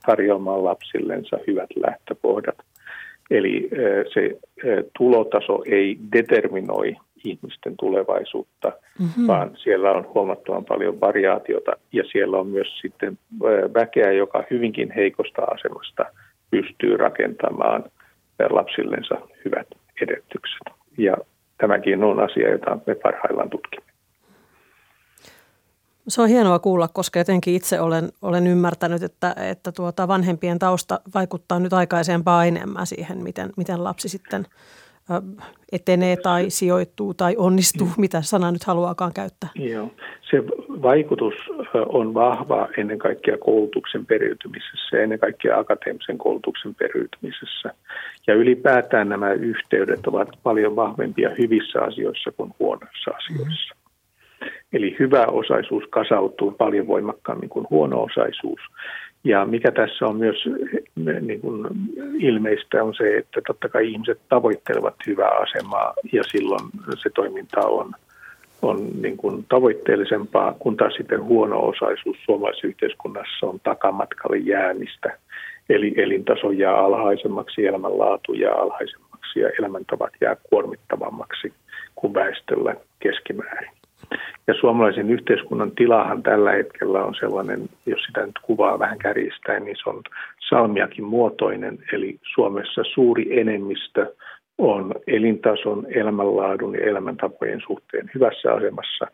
tarjoamaan 0.05 0.63
lapsillensa 0.63 1.37
hyvät 1.47 1.69
lähtökohdat. 1.75 2.55
Eli 3.31 3.69
se 4.13 4.39
tulotaso 4.97 5.63
ei 5.65 5.97
determinoi 6.15 6.95
ihmisten 7.25 7.77
tulevaisuutta, 7.79 8.71
mm-hmm. 8.99 9.27
vaan 9.27 9.51
siellä 9.57 9.91
on 9.91 10.07
huomattavan 10.13 10.65
paljon 10.65 11.01
variaatiota 11.01 11.71
ja 11.91 12.03
siellä 12.11 12.37
on 12.37 12.47
myös 12.47 12.79
sitten 12.81 13.17
väkeä, 13.73 14.11
joka 14.11 14.43
hyvinkin 14.51 14.91
heikosta 14.91 15.41
asemasta 15.41 16.05
pystyy 16.51 16.97
rakentamaan 16.97 17.83
lapsillensa 18.49 19.15
hyvät 19.45 19.67
edellytykset. 20.01 20.61
Ja 20.97 21.17
tämäkin 21.57 22.03
on 22.03 22.19
asia, 22.19 22.51
jota 22.51 22.77
me 22.87 22.95
parhaillaan 22.95 23.49
tutkimme. 23.49 23.94
Se 26.07 26.21
on 26.21 26.29
hienoa 26.29 26.59
kuulla, 26.59 26.87
koska 26.87 27.19
jotenkin 27.19 27.55
itse 27.55 27.79
olen, 27.79 28.09
olen 28.21 28.47
ymmärtänyt, 28.47 29.03
että, 29.03 29.35
että 29.49 29.71
tuota 29.71 30.07
vanhempien 30.07 30.59
tausta 30.59 30.99
vaikuttaa 31.15 31.59
nyt 31.59 31.73
aikaisempaa 31.73 32.45
enemmän 32.45 32.87
siihen, 32.87 33.23
miten, 33.23 33.49
miten 33.57 33.83
lapsi 33.83 34.09
sitten 34.09 34.45
etenee 35.71 36.17
tai 36.17 36.49
sijoittuu 36.49 37.13
tai 37.13 37.35
onnistuu, 37.37 37.87
mitä 37.97 38.21
sana 38.21 38.51
nyt 38.51 38.63
haluaakaan 38.63 39.13
käyttää. 39.13 39.49
Joo. 39.55 39.91
Se 40.31 40.43
vaikutus 40.81 41.33
on 41.87 42.13
vahva 42.13 42.67
ennen 42.77 42.99
kaikkea 42.99 43.37
koulutuksen 43.37 44.05
periytymisessä, 44.05 44.97
ennen 45.03 45.19
kaikkea 45.19 45.59
akateemisen 45.59 46.17
koulutuksen 46.17 46.75
periytymisessä. 46.75 47.73
Ja 48.27 48.33
ylipäätään 48.33 49.09
nämä 49.09 49.31
yhteydet 49.31 50.07
ovat 50.07 50.29
paljon 50.43 50.75
vahvempia 50.75 51.29
hyvissä 51.37 51.81
asioissa 51.81 52.31
kuin 52.31 52.53
huonoissa 52.59 53.11
asioissa. 53.11 53.75
Eli 54.73 54.95
hyvä 54.99 55.25
osaisuus 55.25 55.83
kasautuu 55.89 56.51
paljon 56.51 56.87
voimakkaammin 56.87 57.49
kuin 57.49 57.67
huono-osaisuus. 57.69 58.59
Ja 59.23 59.45
mikä 59.45 59.71
tässä 59.71 60.07
on 60.07 60.15
myös 60.15 60.35
niin 61.21 61.41
kuin 61.41 61.67
ilmeistä 62.19 62.83
on 62.83 62.95
se, 62.95 63.17
että 63.17 63.41
totta 63.47 63.69
kai 63.69 63.91
ihmiset 63.91 64.19
tavoittelevat 64.29 64.95
hyvää 65.07 65.31
asemaa 65.31 65.93
ja 66.13 66.23
silloin 66.23 66.61
se 66.97 67.09
toiminta 67.09 67.59
on, 67.59 67.91
on 68.61 68.89
niin 69.01 69.17
kuin 69.17 69.45
tavoitteellisempaa, 69.49 70.55
kun 70.59 70.77
taas 70.77 70.93
sitten 70.93 71.23
huono-osaisuus 71.23 72.17
suomalaisessa 72.25 72.67
yhteiskunnassa 72.67 73.47
on 73.47 73.59
takamatkalle 73.63 74.37
jäämistä. 74.37 75.17
Eli 75.69 75.93
elintaso 75.97 76.51
jää 76.51 76.77
alhaisemmaksi, 76.77 77.65
elämänlaatu 77.65 78.33
jää 78.33 78.55
alhaisemmaksi 78.55 79.39
ja 79.39 79.49
elämäntavat 79.59 80.11
jää 80.21 80.35
kuormittavammaksi 80.49 81.53
kuin 81.95 82.13
väestöllä 82.13 82.75
keskimäärin. 82.99 83.71
Ja 84.47 84.53
suomalaisen 84.53 85.11
yhteiskunnan 85.11 85.71
tilahan 85.71 86.23
tällä 86.23 86.51
hetkellä 86.51 87.03
on 87.03 87.15
sellainen, 87.19 87.69
jos 87.85 88.03
sitä 88.03 88.25
nyt 88.25 88.39
kuvaa 88.41 88.79
vähän 88.79 88.97
kärjistäen, 88.97 89.65
niin 89.65 89.75
se 89.83 89.89
on 89.89 90.01
salmiakin 90.49 91.05
muotoinen. 91.05 91.79
Eli 91.93 92.19
Suomessa 92.33 92.81
suuri 92.93 93.39
enemmistö 93.39 94.13
on 94.57 94.95
elintason, 95.07 95.85
elämänlaadun 95.89 96.73
ja 96.73 96.85
elämäntapojen 96.85 97.61
suhteen 97.67 98.11
hyvässä 98.15 98.53
asemassa. 98.53 99.07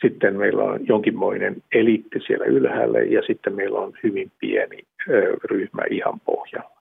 Sitten 0.00 0.36
meillä 0.36 0.62
on 0.62 0.86
jonkinmoinen 0.86 1.56
eliitti 1.74 2.20
siellä 2.26 2.44
ylhäällä 2.44 2.98
ja 2.98 3.22
sitten 3.26 3.54
meillä 3.54 3.78
on 3.78 3.92
hyvin 4.02 4.30
pieni 4.40 4.78
ryhmä 5.44 5.82
ihan 5.90 6.20
pohjalla. 6.20 6.80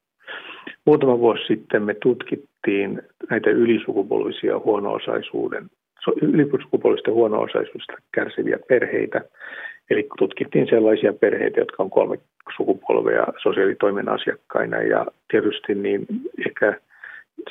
Muutama 0.86 1.20
vuosi 1.20 1.44
sitten 1.48 1.84
me 1.84 1.94
tutkittiin 1.94 3.02
näitä 3.30 3.50
ylisukupolvisia 3.50 4.60
huono-osaisuuden 4.60 5.70
ylisukupuolista 6.22 7.12
huono-osaisuudesta 7.12 7.94
kärsiviä 8.12 8.60
perheitä. 8.68 9.22
Eli 9.90 10.08
tutkittiin 10.18 10.68
sellaisia 10.70 11.14
perheitä, 11.14 11.60
jotka 11.60 11.84
on 11.84 11.90
kolme 11.90 12.18
sukupolvea 12.58 13.26
sosiaalitoimen 13.44 14.10
asiakkaina 14.10 14.82
ja 14.82 15.06
tietysti 15.32 15.76
niin 15.76 16.06
ehkä 16.48 16.80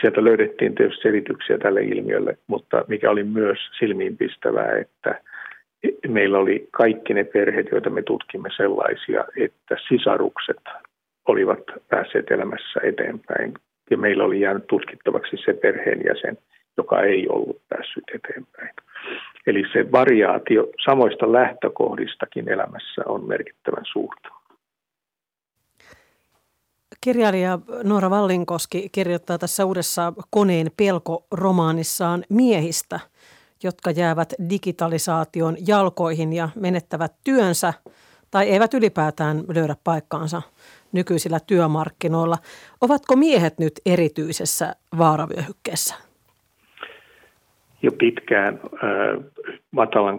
sieltä 0.00 0.24
löydettiin 0.24 0.74
tietysti 0.74 1.02
selityksiä 1.02 1.58
tälle 1.58 1.82
ilmiölle, 1.82 2.38
mutta 2.46 2.84
mikä 2.88 3.10
oli 3.10 3.24
myös 3.24 3.58
silmiinpistävää, 3.78 4.76
että 4.76 5.20
meillä 6.08 6.38
oli 6.38 6.68
kaikki 6.70 7.14
ne 7.14 7.24
perheet, 7.24 7.66
joita 7.72 7.90
me 7.90 8.02
tutkimme 8.02 8.48
sellaisia, 8.56 9.24
että 9.36 9.76
sisarukset 9.88 10.62
olivat 11.28 11.62
päässeet 11.88 12.30
elämässä 12.30 12.80
eteenpäin. 12.82 13.54
Ja 13.90 13.98
meillä 13.98 14.24
oli 14.24 14.40
jäänyt 14.40 14.66
tutkittavaksi 14.66 15.36
se 15.44 15.52
perheenjäsen, 15.52 16.38
joka 16.78 17.02
ei 17.02 17.28
ollut 17.28 17.60
päässyt 17.68 18.04
eteenpäin. 18.14 18.70
Eli 19.46 19.62
se 19.72 19.92
variaatio 19.92 20.66
samoista 20.84 21.32
lähtökohdistakin 21.32 22.48
elämässä 22.48 23.02
on 23.06 23.28
merkittävän 23.28 23.84
suurta. 23.92 24.28
Kirjailija 27.00 27.58
Noora 27.84 28.10
Vallinkoski 28.10 28.88
kirjoittaa 28.92 29.38
tässä 29.38 29.64
uudessa 29.64 30.12
koneen 30.30 30.70
pelko-romaanissaan 30.76 32.24
miehistä, 32.28 33.00
jotka 33.62 33.90
jäävät 33.90 34.34
digitalisaation 34.50 35.56
jalkoihin 35.66 36.32
ja 36.32 36.48
menettävät 36.54 37.12
työnsä 37.24 37.72
tai 38.30 38.48
eivät 38.48 38.74
ylipäätään 38.74 39.44
löydä 39.54 39.76
paikkaansa 39.84 40.42
nykyisillä 40.92 41.40
työmarkkinoilla. 41.46 42.38
Ovatko 42.80 43.16
miehet 43.16 43.58
nyt 43.58 43.72
erityisessä 43.86 44.76
vaaravyöhykkeessä? 44.98 46.07
Jo 47.82 47.90
pitkään 47.98 48.60
matalan 49.70 50.18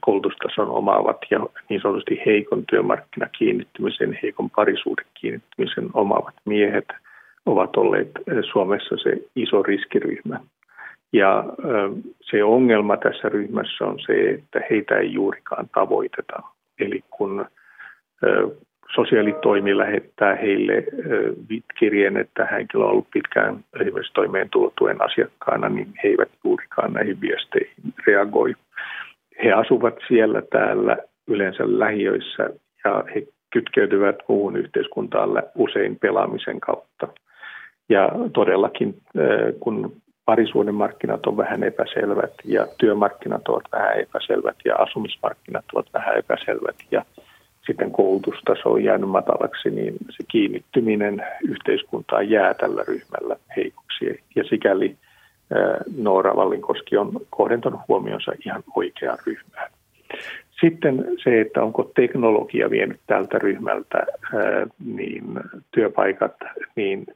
koulutustason 0.00 0.68
omaavat 0.70 1.18
ja 1.30 1.38
niin 1.68 1.80
sanotusti 1.80 2.22
heikon 2.26 2.64
työmarkkinakiinnittymisen, 2.70 4.18
heikon 4.22 4.50
parisuudekiinnittymisen 4.50 5.88
omaavat 5.94 6.34
miehet 6.44 6.88
ovat 7.46 7.76
olleet 7.76 8.10
Suomessa 8.52 8.96
se 9.02 9.16
iso 9.36 9.62
riskiryhmä. 9.62 10.40
Ja 11.12 11.44
se 12.20 12.44
ongelma 12.44 12.96
tässä 12.96 13.28
ryhmässä 13.28 13.84
on 13.84 13.98
se, 14.06 14.30
että 14.30 14.60
heitä 14.70 14.98
ei 14.98 15.12
juurikaan 15.12 15.68
tavoiteta. 15.74 16.42
Eli 16.78 17.04
kun 17.10 17.46
sosiaalitoimi 18.94 19.76
lähettää 19.76 20.34
heille 20.34 20.84
kirjeen, 21.78 22.16
että 22.16 22.46
henkilö 22.46 22.84
on 22.84 22.90
ollut 22.90 23.10
pitkään 23.12 23.64
esimerkiksi 23.80 24.12
toimeentulotuen 24.12 25.02
asiakkaana, 25.02 25.68
niin 25.68 25.88
he 26.04 26.08
eivät 26.08 26.28
juurikaan 26.44 26.92
näihin 26.92 27.20
viesteihin 27.20 27.94
reagoi. 28.06 28.54
He 29.44 29.52
asuvat 29.52 29.94
siellä 30.08 30.42
täällä 30.50 30.96
yleensä 31.26 31.64
lähiöissä 31.66 32.50
ja 32.84 33.04
he 33.14 33.26
kytkeytyvät 33.50 34.16
muuhun 34.28 34.56
yhteiskuntaan 34.56 35.42
usein 35.54 35.96
pelaamisen 35.96 36.60
kautta. 36.60 37.08
Ja 37.88 38.08
todellakin, 38.32 38.94
kun 39.60 39.96
parisuuden 40.24 40.74
markkinat 40.74 41.26
on 41.26 41.36
vähän 41.36 41.62
epäselvät 41.62 42.32
ja 42.44 42.66
työmarkkinat 42.78 43.48
ovat 43.48 43.64
vähän 43.72 44.00
epäselvät 44.00 44.56
ja 44.64 44.76
asumismarkkinat 44.76 45.64
ovat 45.74 45.86
vähän 45.94 46.18
epäselvät 46.18 46.76
ja 46.90 47.04
sitten 47.66 47.92
koulutustaso 47.92 48.72
on 48.72 48.84
jäänyt 48.84 49.10
matalaksi, 49.10 49.70
niin 49.70 49.94
se 50.10 50.24
kiinnittyminen 50.30 51.26
yhteiskuntaan 51.48 52.30
jää 52.30 52.54
tällä 52.54 52.84
ryhmällä 52.88 53.36
heikoksi. 53.56 54.24
Ja 54.36 54.44
sikäli 54.44 54.96
Noora 55.96 56.36
Vallinkoski 56.36 56.96
on 56.96 57.12
kohdentanut 57.30 57.80
huomionsa 57.88 58.32
ihan 58.46 58.62
oikeaan 58.76 59.18
ryhmään. 59.26 59.70
Sitten 60.60 61.04
se, 61.24 61.40
että 61.40 61.62
onko 61.62 61.90
teknologia 61.94 62.70
vienyt 62.70 63.00
tältä 63.06 63.38
ryhmältä 63.38 64.06
niin 64.84 65.24
työpaikat, 65.70 66.34
niin 66.76 67.06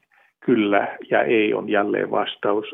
kyllä 0.40 0.96
ja 1.10 1.22
ei 1.22 1.54
on 1.54 1.68
jälleen 1.68 2.10
vastaus. 2.10 2.64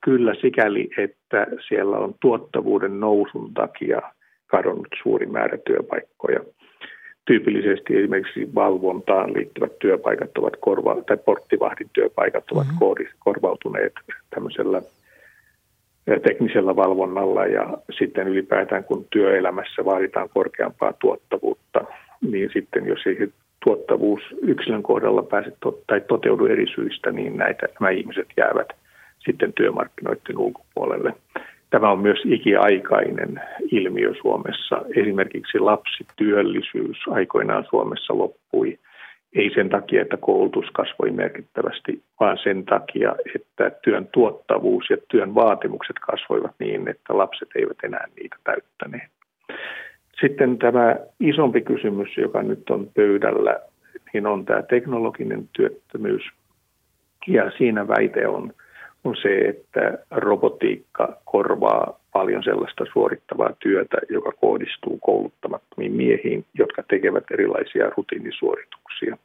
Kyllä 0.00 0.34
sikäli, 0.40 0.90
että 0.98 1.46
siellä 1.68 1.98
on 1.98 2.14
tuottavuuden 2.20 3.00
nousun 3.00 3.54
takia 3.54 4.02
kadonnut 4.46 4.88
suuri 5.02 5.26
määrä 5.26 5.58
työpaikkoja– 5.66 6.40
tyypillisesti 7.26 7.96
esimerkiksi 7.96 8.54
valvontaan 8.54 9.32
liittyvät 9.32 9.78
työpaikat 9.78 10.38
ovat 10.38 10.56
korva- 10.60 11.02
tai 11.06 11.16
porttivahdin 11.16 11.90
työpaikat 11.92 12.44
ovat 12.50 12.66
mm-hmm. 12.66 13.08
korvautuneet 13.18 13.92
tämmöisellä 14.30 14.82
teknisellä 16.22 16.76
valvonnalla 16.76 17.46
ja 17.46 17.78
sitten 17.98 18.28
ylipäätään 18.28 18.84
kun 18.84 19.06
työelämässä 19.10 19.84
vaaditaan 19.84 20.28
korkeampaa 20.28 20.92
tuottavuutta, 20.92 21.84
niin 22.30 22.50
sitten 22.52 22.86
jos 22.86 23.00
ei 23.06 23.28
tuottavuus 23.64 24.22
yksilön 24.42 24.82
kohdalla 24.82 25.22
pääse 25.22 25.52
to- 25.60 25.78
tai 25.86 26.00
toteudu 26.00 26.46
eri 26.46 26.66
syistä, 26.74 27.12
niin 27.12 27.36
näitä, 27.36 27.66
nämä 27.80 27.90
ihmiset 27.90 28.26
jäävät 28.36 28.68
sitten 29.18 29.52
työmarkkinoiden 29.52 30.38
ulkopuolelle. 30.38 31.14
Tämä 31.70 31.90
on 31.90 31.98
myös 31.98 32.18
ikiaikainen 32.24 33.40
ilmiö 33.70 34.14
Suomessa. 34.22 34.82
Esimerkiksi 34.96 35.58
lapsityöllisyys 35.58 36.96
aikoinaan 37.10 37.64
Suomessa 37.70 38.18
loppui. 38.18 38.78
Ei 39.34 39.50
sen 39.54 39.68
takia, 39.68 40.02
että 40.02 40.16
koulutus 40.16 40.70
kasvoi 40.72 41.10
merkittävästi, 41.10 42.02
vaan 42.20 42.38
sen 42.42 42.64
takia, 42.64 43.16
että 43.34 43.70
työn 43.82 44.08
tuottavuus 44.12 44.90
ja 44.90 44.96
työn 45.08 45.34
vaatimukset 45.34 45.96
kasvoivat 45.98 46.52
niin, 46.58 46.88
että 46.88 47.18
lapset 47.18 47.48
eivät 47.54 47.76
enää 47.82 48.04
niitä 48.16 48.36
täyttäneet. 48.44 49.10
Sitten 50.20 50.58
tämä 50.58 50.96
isompi 51.20 51.60
kysymys, 51.60 52.16
joka 52.16 52.42
nyt 52.42 52.70
on 52.70 52.88
pöydällä, 52.94 53.60
niin 54.12 54.26
on 54.26 54.44
tämä 54.44 54.62
teknologinen 54.62 55.48
työttömyys. 55.52 56.22
Ja 57.26 57.50
siinä 57.58 57.88
väite 57.88 58.28
on– 58.28 58.52
on 59.06 59.16
se, 59.22 59.38
että 59.38 59.98
robotiikka 60.10 61.16
korvaa 61.24 62.00
paljon 62.12 62.42
sellaista 62.42 62.84
suorittavaa 62.92 63.52
työtä, 63.58 63.96
joka 64.10 64.32
kohdistuu 64.32 64.98
kouluttamattomiin 64.98 65.92
miehiin, 65.92 66.44
jotka 66.54 66.82
tekevät 66.82 67.24
erilaisia 67.30 67.90
rutiinisuorituksia. 67.96 69.16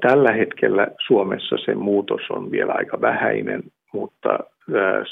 Tällä 0.00 0.32
hetkellä 0.32 0.86
Suomessa 1.06 1.56
se 1.64 1.74
muutos 1.74 2.20
on 2.30 2.50
vielä 2.50 2.72
aika 2.72 3.00
vähäinen, 3.00 3.62
mutta 3.92 4.38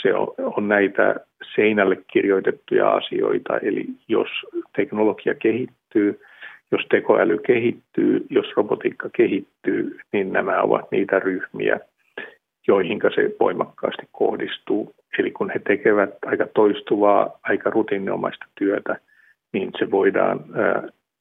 se 0.02 0.14
on 0.56 0.68
näitä 0.68 1.14
seinälle 1.56 1.96
kirjoitettuja 2.12 2.90
asioita. 2.90 3.58
Eli 3.58 3.86
jos 4.08 4.28
teknologia 4.76 5.34
kehittyy, 5.34 6.20
jos 6.72 6.86
tekoäly 6.90 7.38
kehittyy, 7.38 8.26
jos 8.30 8.46
robotiikka 8.56 9.08
kehittyy, 9.12 9.98
niin 10.12 10.32
nämä 10.32 10.62
ovat 10.62 10.90
niitä 10.90 11.18
ryhmiä, 11.18 11.80
joihin 12.68 13.00
se 13.14 13.30
voimakkaasti 13.40 14.08
kohdistuu. 14.12 14.94
Eli 15.18 15.30
kun 15.30 15.50
he 15.50 15.58
tekevät 15.58 16.10
aika 16.26 16.46
toistuvaa, 16.54 17.38
aika 17.42 17.70
rutiininomaista 17.70 18.46
työtä, 18.54 18.96
niin 19.52 19.70
se 19.78 19.90
voidaan 19.90 20.44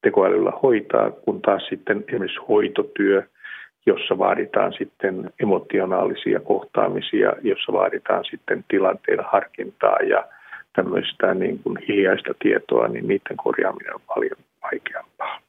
tekoälyllä 0.02 0.52
hoitaa, 0.62 1.10
kun 1.10 1.42
taas 1.42 1.66
sitten 1.68 2.04
esimerkiksi 2.08 2.40
hoitotyö, 2.48 3.22
jossa 3.86 4.18
vaaditaan 4.18 4.72
sitten 4.72 5.30
emotionaalisia 5.42 6.40
kohtaamisia, 6.40 7.32
jossa 7.42 7.72
vaaditaan 7.72 8.24
sitten 8.30 8.64
tilanteen 8.68 9.18
harkintaa 9.32 9.96
ja 9.96 10.24
tämmöistä 10.76 11.34
niin 11.34 11.58
kuin 11.58 11.78
hiljaista 11.88 12.34
tietoa, 12.42 12.88
niin 12.88 13.08
niiden 13.08 13.36
korjaaminen 13.36 13.94
on 13.94 14.00
paljon 14.06 14.36
vaikeampaa. 14.62 15.40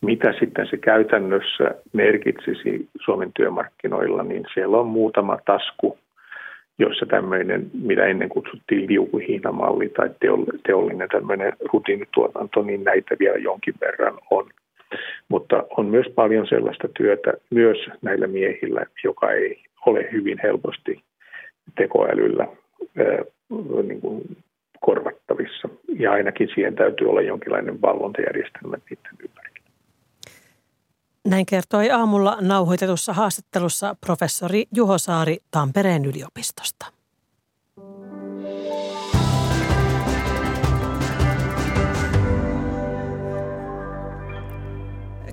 Mitä 0.00 0.34
sitten 0.38 0.66
se 0.70 0.76
käytännössä 0.76 1.74
merkitsisi 1.92 2.88
Suomen 3.04 3.32
työmarkkinoilla, 3.36 4.22
niin 4.22 4.44
siellä 4.54 4.78
on 4.78 4.86
muutama 4.86 5.38
tasku, 5.44 5.98
jossa 6.78 7.06
tämmöinen, 7.06 7.70
mitä 7.82 8.04
ennen 8.06 8.28
kutsuttiin 8.28 8.88
liukuhiinamalli 8.88 9.88
tai 9.88 10.10
teollinen 10.66 11.08
tämmöinen 11.08 11.52
rutiinituotanto, 11.72 12.62
niin 12.62 12.84
näitä 12.84 13.16
vielä 13.18 13.36
jonkin 13.36 13.74
verran 13.80 14.18
on. 14.30 14.50
Mutta 15.28 15.64
on 15.76 15.86
myös 15.86 16.06
paljon 16.14 16.46
sellaista 16.46 16.88
työtä 16.96 17.32
myös 17.50 17.78
näillä 18.02 18.26
miehillä, 18.26 18.86
joka 19.04 19.32
ei 19.32 19.62
ole 19.86 20.08
hyvin 20.12 20.38
helposti 20.42 21.02
tekoälyllä 21.76 22.46
niin 23.82 24.00
kuin 24.00 24.22
korvattavissa. 24.80 25.68
Ja 25.98 26.12
ainakin 26.12 26.48
siihen 26.54 26.74
täytyy 26.74 27.10
olla 27.10 27.22
jonkinlainen 27.22 27.82
valvontajärjestelmä 27.82 28.76
niiden 28.90 29.12
ympärillä. 29.22 29.47
Näin 31.26 31.46
kertoi 31.46 31.90
aamulla 31.90 32.36
nauhoitetussa 32.40 33.12
haastattelussa 33.12 33.96
professori 34.00 34.64
Juho 34.74 34.98
Saari 34.98 35.38
Tampereen 35.50 36.04
yliopistosta. 36.04 36.86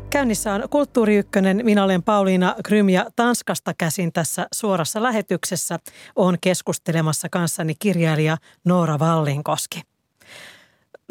Käynnissä 0.10 0.54
on 0.54 0.64
Kulttuuri 0.70 1.16
Ykkönen. 1.18 1.62
Minä 1.64 1.84
olen 1.84 2.04
Pauliina 2.04 2.56
Krym 2.66 2.90
ja 2.90 3.06
Tanskasta 3.16 3.74
käsin 3.78 4.14
tässä 4.14 4.48
suorassa 4.54 5.04
lähetyksessä 5.04 5.80
on 6.16 6.38
keskustelemassa 6.42 7.30
kanssani 7.30 7.76
kirjailija 7.80 8.38
Noora 8.66 9.00
Vallinkoski. 9.00 9.95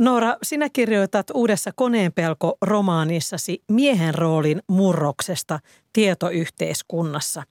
Noora, 0.01 0.37
sinä 0.43 0.69
kirjoitat 0.69 1.27
uudessa 1.35 1.71
koneenpelko-romaanissasi 1.75 3.63
miehen 3.71 4.15
roolin 4.15 4.63
murroksesta 4.69 5.61
tietoyhteiskunnassa. 5.93 7.43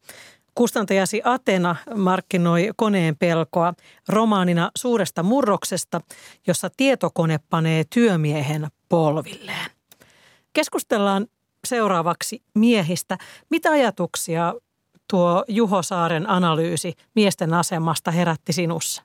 Kustantajasi 0.56 1.22
Atena 1.24 1.76
markkinoi 1.96 2.70
koneen 2.76 3.16
pelkoa 3.16 3.74
romaanina 4.10 4.72
suuresta 4.78 5.24
murroksesta, 5.24 6.02
jossa 6.48 6.70
tietokone 6.78 7.40
panee 7.50 7.84
työmiehen 7.94 8.68
polvilleen. 8.90 9.72
Keskustellaan 10.54 11.28
seuraavaksi 11.68 12.42
miehistä. 12.56 13.18
Mitä 13.50 13.72
ajatuksia 13.72 14.54
tuo 15.10 15.46
Juho 15.48 15.82
Saaren 15.82 16.30
analyysi 16.30 16.94
miesten 17.16 17.54
asemasta 17.54 18.12
herätti 18.12 18.54
sinussa? 18.54 19.02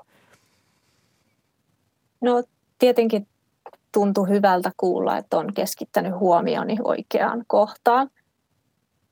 No 2.20 2.42
tietenkin 2.78 3.26
tuntui 3.92 4.28
hyvältä 4.28 4.70
kuulla, 4.76 5.16
että 5.16 5.38
on 5.38 5.54
keskittänyt 5.54 6.12
huomioni 6.18 6.76
oikeaan 6.84 7.44
kohtaan, 7.46 8.10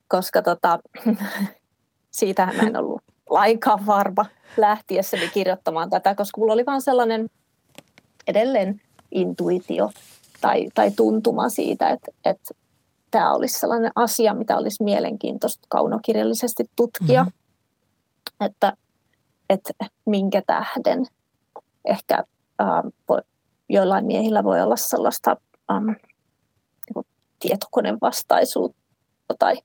koska 0.07 0.41
tota, 0.41 0.79
siitä 2.11 2.45
mä 2.45 2.67
en 2.67 2.77
ollut 2.77 3.01
lainkaan 3.29 3.85
varma 3.85 4.25
lähtiessäni 4.57 5.29
kirjoittamaan 5.29 5.89
tätä, 5.89 6.15
koska 6.15 6.41
mulla 6.41 6.53
oli 6.53 6.65
vaan 6.65 6.81
sellainen 6.81 7.29
edelleen 8.27 8.81
intuitio 9.11 9.91
tai, 10.41 10.67
tai 10.75 10.91
tuntuma 10.91 11.49
siitä, 11.49 11.89
että, 11.89 12.11
että 12.25 12.53
tämä 13.11 13.33
olisi 13.33 13.59
sellainen 13.59 13.91
asia, 13.95 14.33
mitä 14.33 14.57
olisi 14.57 14.83
mielenkiintoista 14.83 15.67
kaunokirjallisesti 15.69 16.63
tutkia, 16.75 17.23
mm-hmm. 17.23 18.45
että, 18.45 18.73
että 19.49 19.73
minkä 20.05 20.41
tähden 20.47 21.05
ehkä 21.85 22.23
äh, 22.61 22.67
joillain 23.69 24.05
miehillä 24.05 24.43
voi 24.43 24.61
olla 24.61 24.75
sellaista 24.75 25.37
ähm, 25.71 25.87
niin 25.87 27.05
tietokoneen 27.39 27.97
vastaisuutta 28.01 29.35
tai, 29.39 29.55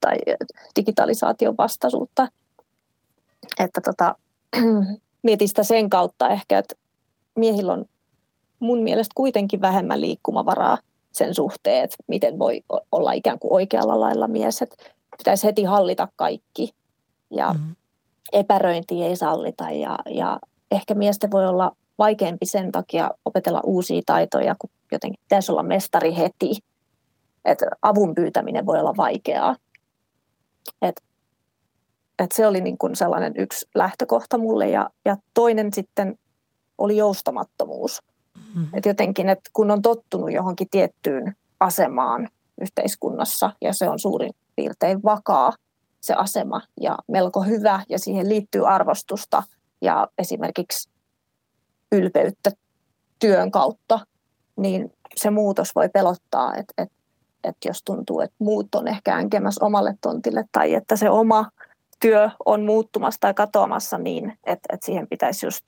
tai 0.00 0.16
digitalisaation 0.76 1.56
vastaisuutta. 1.58 2.28
Että 3.58 3.80
tota, 3.80 4.14
mietin 5.22 5.48
sitä 5.48 5.62
sen 5.62 5.90
kautta 5.90 6.28
ehkä, 6.28 6.58
että 6.58 6.74
miehillä 7.36 7.72
on 7.72 7.84
mun 8.60 8.82
mielestä 8.82 9.12
kuitenkin 9.14 9.60
vähemmän 9.60 10.00
liikkumavaraa 10.00 10.78
sen 11.12 11.34
suhteen, 11.34 11.84
että 11.84 11.96
miten 12.06 12.38
voi 12.38 12.62
olla 12.92 13.12
ikään 13.12 13.38
kuin 13.38 13.52
oikealla 13.52 14.00
lailla 14.00 14.28
mies, 14.28 14.62
että 14.62 14.76
pitäisi 15.18 15.46
heti 15.46 15.64
hallita 15.64 16.08
kaikki 16.16 16.74
ja 17.30 17.52
mm-hmm. 17.52 17.76
epäröinti 18.32 19.02
ei 19.02 19.16
sallita 19.16 19.70
ja, 19.70 19.98
ja 20.10 20.38
ehkä 20.70 20.94
miesten 20.94 21.30
voi 21.30 21.46
olla 21.46 21.76
vaikeampi 21.98 22.46
sen 22.46 22.72
takia 22.72 23.10
opetella 23.24 23.60
uusia 23.64 24.02
taitoja, 24.06 24.54
kun 24.58 24.70
jotenkin 24.92 25.20
pitäisi 25.22 25.52
olla 25.52 25.62
mestari 25.62 26.16
heti. 26.16 26.58
Että 27.44 27.66
avun 27.82 28.14
pyytäminen 28.14 28.66
voi 28.66 28.80
olla 28.80 28.96
vaikeaa. 28.96 29.56
Et, 30.82 31.02
et 32.18 32.32
se 32.32 32.46
oli 32.46 32.60
niin 32.60 32.78
kuin 32.78 32.96
sellainen 32.96 33.32
yksi 33.36 33.66
lähtökohta 33.74 34.38
mulle 34.38 34.68
ja, 34.68 34.90
ja 35.04 35.16
toinen 35.34 35.72
sitten 35.72 36.18
oli 36.78 36.96
joustamattomuus. 36.96 38.02
Mm-hmm. 38.36 38.68
Et 38.74 38.86
jotenkin, 38.86 39.28
että 39.28 39.50
kun 39.52 39.70
on 39.70 39.82
tottunut 39.82 40.32
johonkin 40.32 40.68
tiettyyn 40.70 41.36
asemaan 41.60 42.28
yhteiskunnassa 42.60 43.52
ja 43.60 43.72
se 43.72 43.88
on 43.88 43.98
suurin 43.98 44.32
piirtein 44.56 45.02
vakaa 45.02 45.52
se 46.00 46.14
asema 46.14 46.60
ja 46.80 46.98
melko 47.08 47.42
hyvä 47.42 47.80
ja 47.88 47.98
siihen 47.98 48.28
liittyy 48.28 48.68
arvostusta 48.68 49.42
ja 49.80 50.08
esimerkiksi 50.18 50.90
ylpeyttä 51.92 52.50
työn 53.18 53.50
kautta, 53.50 54.00
niin 54.56 54.92
se 55.16 55.30
muutos 55.30 55.74
voi 55.74 55.88
pelottaa, 55.88 56.54
että, 56.54 56.74
että, 56.82 56.94
että 57.44 57.68
jos 57.68 57.82
tuntuu, 57.84 58.20
että 58.20 58.36
muut 58.38 58.74
on 58.74 58.88
ehkä 58.88 59.14
änkemässä 59.14 59.64
omalle 59.64 59.94
tontille 60.00 60.44
tai 60.52 60.74
että 60.74 60.96
se 60.96 61.10
oma 61.10 61.50
työ 62.00 62.30
on 62.46 62.64
muuttumassa 62.64 63.20
tai 63.20 63.34
katoamassa 63.34 63.98
niin, 63.98 64.38
että, 64.44 64.74
että 64.74 64.86
siihen 64.86 65.08
pitäisi 65.08 65.46
just 65.46 65.64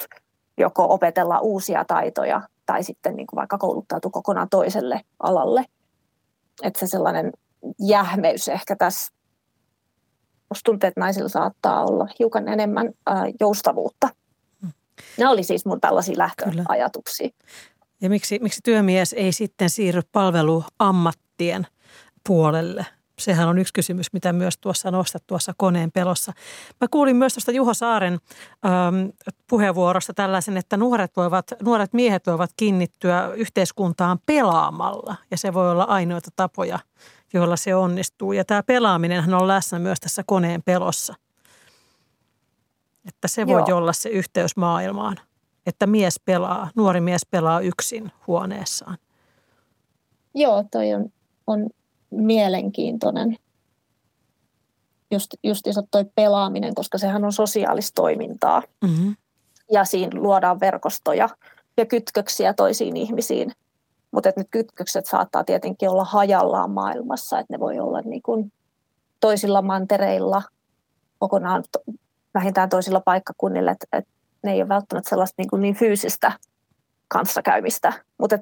joko 0.58 0.94
opetella 0.94 1.38
uusia 1.38 1.84
taitoja 1.84 2.42
tai 2.66 2.82
sitten 2.82 3.16
niin 3.16 3.26
kuin 3.26 3.36
vaikka 3.36 3.58
kouluttautua 3.58 4.10
kokonaan 4.10 4.48
toiselle 4.48 5.00
alalle. 5.22 5.64
Että 6.62 6.80
se 6.80 6.86
sellainen 6.86 7.32
jähmeys 7.78 8.48
ehkä 8.48 8.76
tässä, 8.76 9.12
musta 10.50 10.64
tuntuu, 10.64 10.88
että 10.88 11.00
naisilla 11.00 11.28
saattaa 11.28 11.84
olla 11.84 12.06
hiukan 12.18 12.48
enemmän 12.48 12.90
ää, 13.06 13.24
joustavuutta. 13.40 14.08
Ne 15.18 15.28
oli 15.28 15.42
siis 15.42 15.64
mun 15.64 15.80
tällaisia 15.80 16.18
lähtöajatuksia. 16.18 17.28
Ja 18.00 18.08
miksi, 18.08 18.38
miksi 18.42 18.60
työmies 18.64 19.12
ei 19.12 19.32
sitten 19.32 19.70
siirry 19.70 20.02
palveluammattien 20.12 21.66
puolelle? 22.26 22.86
Sehän 23.18 23.48
on 23.48 23.58
yksi 23.58 23.72
kysymys, 23.72 24.12
mitä 24.12 24.32
myös 24.32 24.58
tuossa 24.58 24.90
nostat 24.90 25.26
tuossa 25.26 25.52
koneen 25.56 25.92
pelossa. 25.92 26.32
Mä 26.80 26.88
kuulin 26.90 27.16
myös 27.16 27.34
tuosta 27.34 27.52
Juho 27.52 27.74
Saaren 27.74 28.12
ähm, 28.12 29.08
puheenvuorosta 29.46 30.14
tällaisen, 30.14 30.56
että 30.56 30.76
nuoret, 30.76 31.16
voivat, 31.16 31.46
nuoret 31.62 31.92
miehet 31.92 32.26
voivat 32.26 32.50
kiinnittyä 32.56 33.32
yhteiskuntaan 33.36 34.18
pelaamalla. 34.26 35.16
Ja 35.30 35.36
se 35.36 35.54
voi 35.54 35.70
olla 35.70 35.84
ainoita 35.84 36.30
tapoja, 36.36 36.78
joilla 37.32 37.56
se 37.56 37.74
onnistuu. 37.74 38.32
Ja 38.32 38.44
tämä 38.44 38.62
pelaaminen 38.62 39.34
on 39.34 39.48
läsnä 39.48 39.78
myös 39.78 40.00
tässä 40.00 40.22
koneen 40.26 40.62
pelossa. 40.62 41.14
Että 43.08 43.28
se 43.28 43.46
voi 43.46 43.62
Joo. 43.68 43.78
olla 43.78 43.92
se 43.92 44.08
yhteys 44.08 44.56
maailmaan. 44.56 45.16
Että 45.66 45.86
mies 45.86 46.20
pelaa, 46.24 46.70
nuori 46.74 47.00
mies 47.00 47.26
pelaa 47.30 47.60
yksin 47.60 48.12
huoneessaan. 48.26 48.98
Joo, 50.34 50.64
toi 50.70 50.94
on, 50.94 51.12
on 51.46 51.68
mielenkiintoinen. 52.10 53.36
Just, 55.10 55.34
justiinsa 55.42 55.82
toi 55.90 56.04
pelaaminen, 56.14 56.74
koska 56.74 56.98
sehän 56.98 57.24
on 57.24 57.32
sosiaalistoimintaa. 57.32 58.62
Mm-hmm. 58.82 59.16
Ja 59.72 59.84
siinä 59.84 60.20
luodaan 60.20 60.60
verkostoja 60.60 61.28
ja 61.76 61.86
kytköksiä 61.86 62.54
toisiin 62.54 62.96
ihmisiin. 62.96 63.52
Mutta 64.10 64.32
nyt 64.36 64.48
kytkökset 64.50 65.06
saattaa 65.06 65.44
tietenkin 65.44 65.90
olla 65.90 66.04
hajallaan 66.04 66.70
maailmassa, 66.70 67.38
että 67.38 67.54
ne 67.54 67.60
voi 67.60 67.78
olla 67.78 68.00
niin 68.00 68.22
kuin 68.22 68.52
toisilla 69.20 69.62
mantereilla, 69.62 70.42
kokonaan 71.18 71.64
vähintään 72.34 72.68
toisilla 72.68 73.00
paikkakunnilla, 73.00 73.70
että, 73.70 73.86
että 73.92 74.10
ne 74.42 74.52
ei 74.52 74.62
ole 74.62 74.68
välttämättä 74.68 75.10
sellaista 75.10 75.34
niin, 75.38 75.50
kuin 75.50 75.62
niin 75.62 75.74
fyysistä 75.74 76.32
kanssakäymistä, 77.08 77.92
mutta 78.18 78.38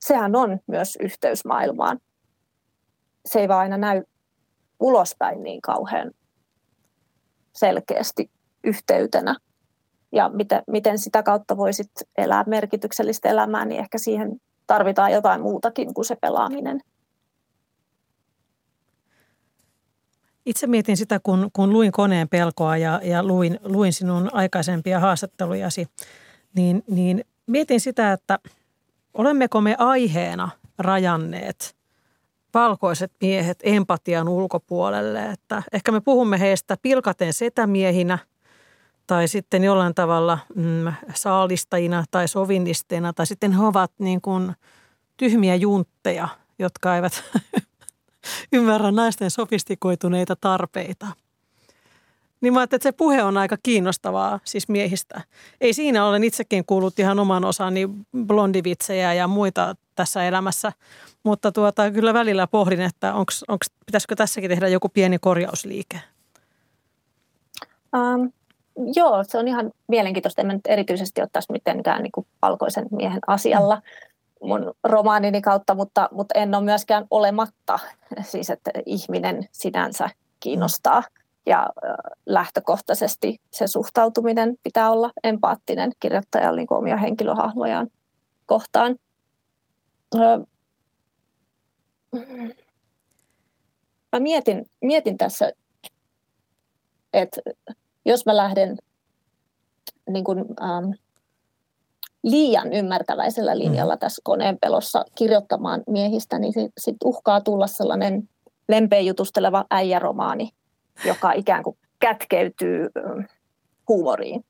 sehän 0.00 0.36
on 0.36 0.58
myös 0.66 0.98
yhteys 1.00 1.44
maailmaan 1.44 2.00
se 3.26 3.40
ei 3.40 3.48
vaan 3.48 3.60
aina 3.60 3.76
näy 3.76 4.02
ulospäin 4.80 5.42
niin 5.42 5.60
kauhean 5.60 6.10
selkeästi 7.52 8.30
yhteytenä. 8.64 9.36
Ja 10.12 10.28
miten, 10.28 10.62
miten 10.66 10.98
sitä 10.98 11.22
kautta 11.22 11.56
voisit 11.56 11.90
elää 12.18 12.44
merkityksellistä 12.46 13.28
elämää, 13.28 13.64
niin 13.64 13.80
ehkä 13.80 13.98
siihen 13.98 14.40
tarvitaan 14.66 15.12
jotain 15.12 15.40
muutakin 15.40 15.94
kuin 15.94 16.04
se 16.04 16.16
pelaaminen. 16.16 16.80
Itse 20.46 20.66
mietin 20.66 20.96
sitä, 20.96 21.20
kun, 21.22 21.50
kun 21.52 21.72
luin 21.72 21.92
koneen 21.92 22.28
pelkoa 22.28 22.76
ja, 22.76 23.00
ja 23.04 23.22
luin, 23.22 23.60
luin 23.62 23.92
sinun 23.92 24.30
aikaisempia 24.32 25.00
haastattelujasi, 25.00 25.86
niin, 26.54 26.84
niin 26.86 27.24
mietin 27.46 27.80
sitä, 27.80 28.12
että 28.12 28.38
olemmeko 29.14 29.60
me 29.60 29.74
aiheena 29.78 30.48
rajanneet 30.78 31.76
valkoiset 32.54 33.12
miehet 33.20 33.58
empatian 33.62 34.28
ulkopuolelle. 34.28 35.26
Että 35.26 35.62
ehkä 35.72 35.92
me 35.92 36.00
puhumme 36.00 36.40
heistä 36.40 36.76
pilkaten 36.82 37.32
setämiehinä 37.32 38.18
tai 39.06 39.28
sitten 39.28 39.64
jollain 39.64 39.94
tavalla 39.94 40.38
mm, 40.54 40.92
saalistajina 41.14 42.04
tai 42.10 42.28
sovinnisteina 42.28 43.12
tai 43.12 43.26
sitten 43.26 43.52
he 43.52 43.64
ovat 43.64 43.92
niin 43.98 44.20
kuin 44.20 44.52
tyhmiä 45.16 45.54
juntteja, 45.54 46.28
jotka 46.58 46.96
eivät 46.96 47.24
ymmärrä 48.52 48.90
naisten 48.90 49.30
sofistikoituneita 49.30 50.36
tarpeita– 50.36 51.06
niin 52.40 52.54
mä 52.54 52.62
että 52.62 52.78
se 52.80 52.92
puhe 52.92 53.22
on 53.22 53.36
aika 53.36 53.56
kiinnostavaa 53.62 54.40
siis 54.44 54.68
miehistä. 54.68 55.20
Ei 55.60 55.72
siinä 55.72 56.06
olen 56.06 56.24
itsekin 56.24 56.64
kuullut 56.66 56.98
ihan 56.98 57.18
oman 57.18 57.44
osani 57.44 57.88
blondivitsejä 58.26 59.14
ja 59.14 59.28
muita 59.28 59.74
tässä 59.94 60.24
elämässä, 60.24 60.72
mutta 61.22 61.52
tuota, 61.52 61.90
kyllä 61.90 62.14
välillä 62.14 62.46
pohdin, 62.46 62.80
että 62.80 63.14
onks, 63.14 63.44
onks, 63.48 63.66
pitäisikö 63.86 64.14
tässäkin 64.16 64.50
tehdä 64.50 64.68
joku 64.68 64.88
pieni 64.88 65.18
korjausliike? 65.18 66.00
Um, 67.96 68.32
joo, 68.96 69.24
se 69.24 69.38
on 69.38 69.48
ihan 69.48 69.70
mielenkiintoista. 69.88 70.40
En 70.40 70.46
mä 70.46 70.52
nyt 70.52 70.66
erityisesti 70.66 71.22
ottaisi 71.22 71.52
mitenkään 71.52 72.02
niin 72.02 72.12
kuin 72.12 72.26
valkoisen 72.42 72.86
miehen 72.90 73.20
asialla 73.26 73.82
mun 74.42 74.74
romaanini 74.84 75.40
kautta, 75.40 75.74
mutta, 75.74 76.08
mutta 76.12 76.38
en 76.38 76.54
ole 76.54 76.64
myöskään 76.64 77.06
olematta, 77.10 77.78
siis 78.30 78.50
että 78.50 78.70
ihminen 78.86 79.48
sinänsä 79.52 80.10
kiinnostaa. 80.40 81.02
Ja 81.46 81.70
lähtökohtaisesti 82.26 83.40
se 83.50 83.66
suhtautuminen 83.66 84.56
pitää 84.62 84.90
olla 84.90 85.10
empaattinen 85.24 85.92
kirjoittajan 86.00 86.56
niin 86.56 86.66
omia 86.70 86.96
henkilöhahmojaan 86.96 87.88
kohtaan. 88.46 88.96
Mä 94.12 94.20
mietin, 94.20 94.66
mietin 94.80 95.18
tässä, 95.18 95.52
että 97.12 97.40
jos 98.04 98.26
mä 98.26 98.36
lähden 98.36 98.76
niin 100.10 100.24
kuin, 100.24 100.38
ähm, 100.38 100.90
liian 102.26 102.72
ymmärtäväisellä 102.72 103.58
linjalla 103.58 103.94
mm. 103.94 103.98
tässä 103.98 104.22
koneen 104.24 104.58
pelossa 104.60 105.04
kirjoittamaan 105.14 105.82
miehistä, 105.86 106.38
niin 106.38 106.52
sitten 106.52 106.72
sit 106.78 106.96
uhkaa 107.04 107.40
tulla 107.40 107.66
sellainen 107.66 108.28
lempeä 108.68 109.00
jutusteleva 109.00 109.64
äijäromaani, 109.70 110.50
joka 111.04 111.32
ikään 111.32 111.62
kuin 111.62 111.78
kätkeytyy 111.98 112.88
huumoriin. 113.88 114.44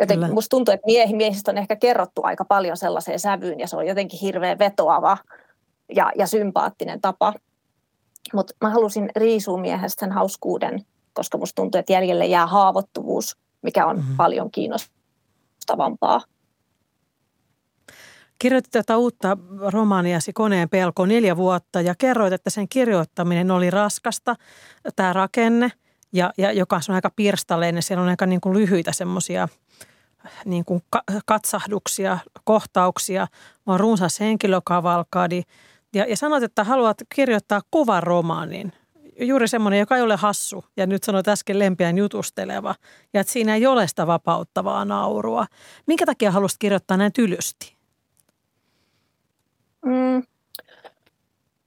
Joten 0.00 0.16
Kyllä. 0.16 0.34
musta 0.34 0.56
tuntuu, 0.56 0.74
että 0.74 0.86
miehi, 0.86 1.16
miehistä 1.16 1.50
on 1.50 1.58
ehkä 1.58 1.76
kerrottu 1.76 2.20
aika 2.24 2.44
paljon 2.44 2.76
sellaiseen 2.76 3.20
sävyyn 3.20 3.60
ja 3.60 3.68
se 3.68 3.76
on 3.76 3.86
jotenkin 3.86 4.20
hirveän 4.20 4.58
vetoava 4.58 5.18
ja, 5.94 6.12
ja 6.18 6.26
sympaattinen 6.26 7.00
tapa. 7.00 7.32
Mutta 8.34 8.54
mä 8.60 8.70
halusin 8.70 9.10
riisua 9.16 9.58
miehestä 9.58 10.00
sen 10.00 10.12
hauskuuden, 10.12 10.84
koska 11.14 11.38
musta 11.38 11.62
tuntuu, 11.62 11.78
että 11.78 11.92
jäljelle 11.92 12.26
jää 12.26 12.46
haavoittuvuus, 12.46 13.36
mikä 13.62 13.86
on 13.86 13.96
mm-hmm. 13.96 14.16
paljon 14.16 14.50
kiinnostavampaa. 14.50 16.20
Kirjoitit 18.38 18.70
tätä 18.70 18.96
uutta 18.96 19.38
romaaniasi 19.72 20.32
Koneen 20.32 20.68
pelko 20.68 21.06
neljä 21.06 21.36
vuotta 21.36 21.80
ja 21.80 21.94
kerroit, 21.98 22.32
että 22.32 22.50
sen 22.50 22.68
kirjoittaminen 22.68 23.50
oli 23.50 23.70
raskasta, 23.70 24.36
tämä 24.96 25.12
rakenne, 25.12 25.72
ja, 26.12 26.32
ja 26.38 26.52
joka 26.52 26.80
on 26.88 26.94
aika 26.94 27.10
pirstaleinen. 27.16 27.82
Siellä 27.82 28.02
on 28.02 28.08
aika 28.08 28.26
niin 28.26 28.40
kuin 28.40 28.58
lyhyitä 28.58 28.92
semmoisia 28.92 29.48
niin 30.44 30.64
kuin 30.64 30.82
katsahduksia, 31.26 32.18
kohtauksia, 32.44 33.26
vaan 33.66 33.80
runsas 33.80 34.20
henkilökavalkadi. 34.20 35.42
Ja, 35.94 36.04
ja 36.04 36.16
sanoit, 36.16 36.42
että 36.42 36.64
haluat 36.64 36.98
kirjoittaa 37.14 37.60
kuvaromaanin, 37.70 38.72
juuri 39.20 39.48
semmoinen, 39.48 39.80
joka 39.80 39.96
ei 39.96 40.02
ole 40.02 40.16
hassu 40.16 40.64
ja 40.76 40.86
nyt 40.86 41.04
sanoit 41.04 41.28
äsken 41.28 41.58
lempiään 41.58 41.98
jutusteleva 41.98 42.74
ja 43.14 43.20
että 43.20 43.32
siinä 43.32 43.54
ei 43.54 43.66
ole 43.66 43.88
sitä 43.88 44.06
vapauttavaa 44.06 44.84
naurua. 44.84 45.46
Minkä 45.86 46.06
takia 46.06 46.30
haluaisit 46.30 46.58
kirjoittaa 46.58 46.96
näin 46.96 47.12
tylysti? 47.12 47.75
Mm. 49.86 50.18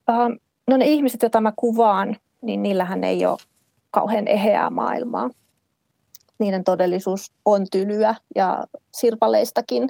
Uh, 0.10 0.40
no 0.68 0.78
ne 0.78 0.86
ihmiset, 0.86 1.22
joita 1.22 1.42
mä 1.42 1.54
kuvaan, 1.56 2.18
niin 2.42 2.64
niillähän 2.64 3.04
ei 3.04 3.26
ole 3.26 3.38
kauhean 3.92 4.28
eheää 4.28 4.70
maailmaa. 4.70 5.30
Niiden 6.40 6.64
todellisuus 6.64 7.32
on 7.46 7.66
tylyä 7.72 8.16
ja 8.36 8.64
sirpaleistakin, 8.94 9.90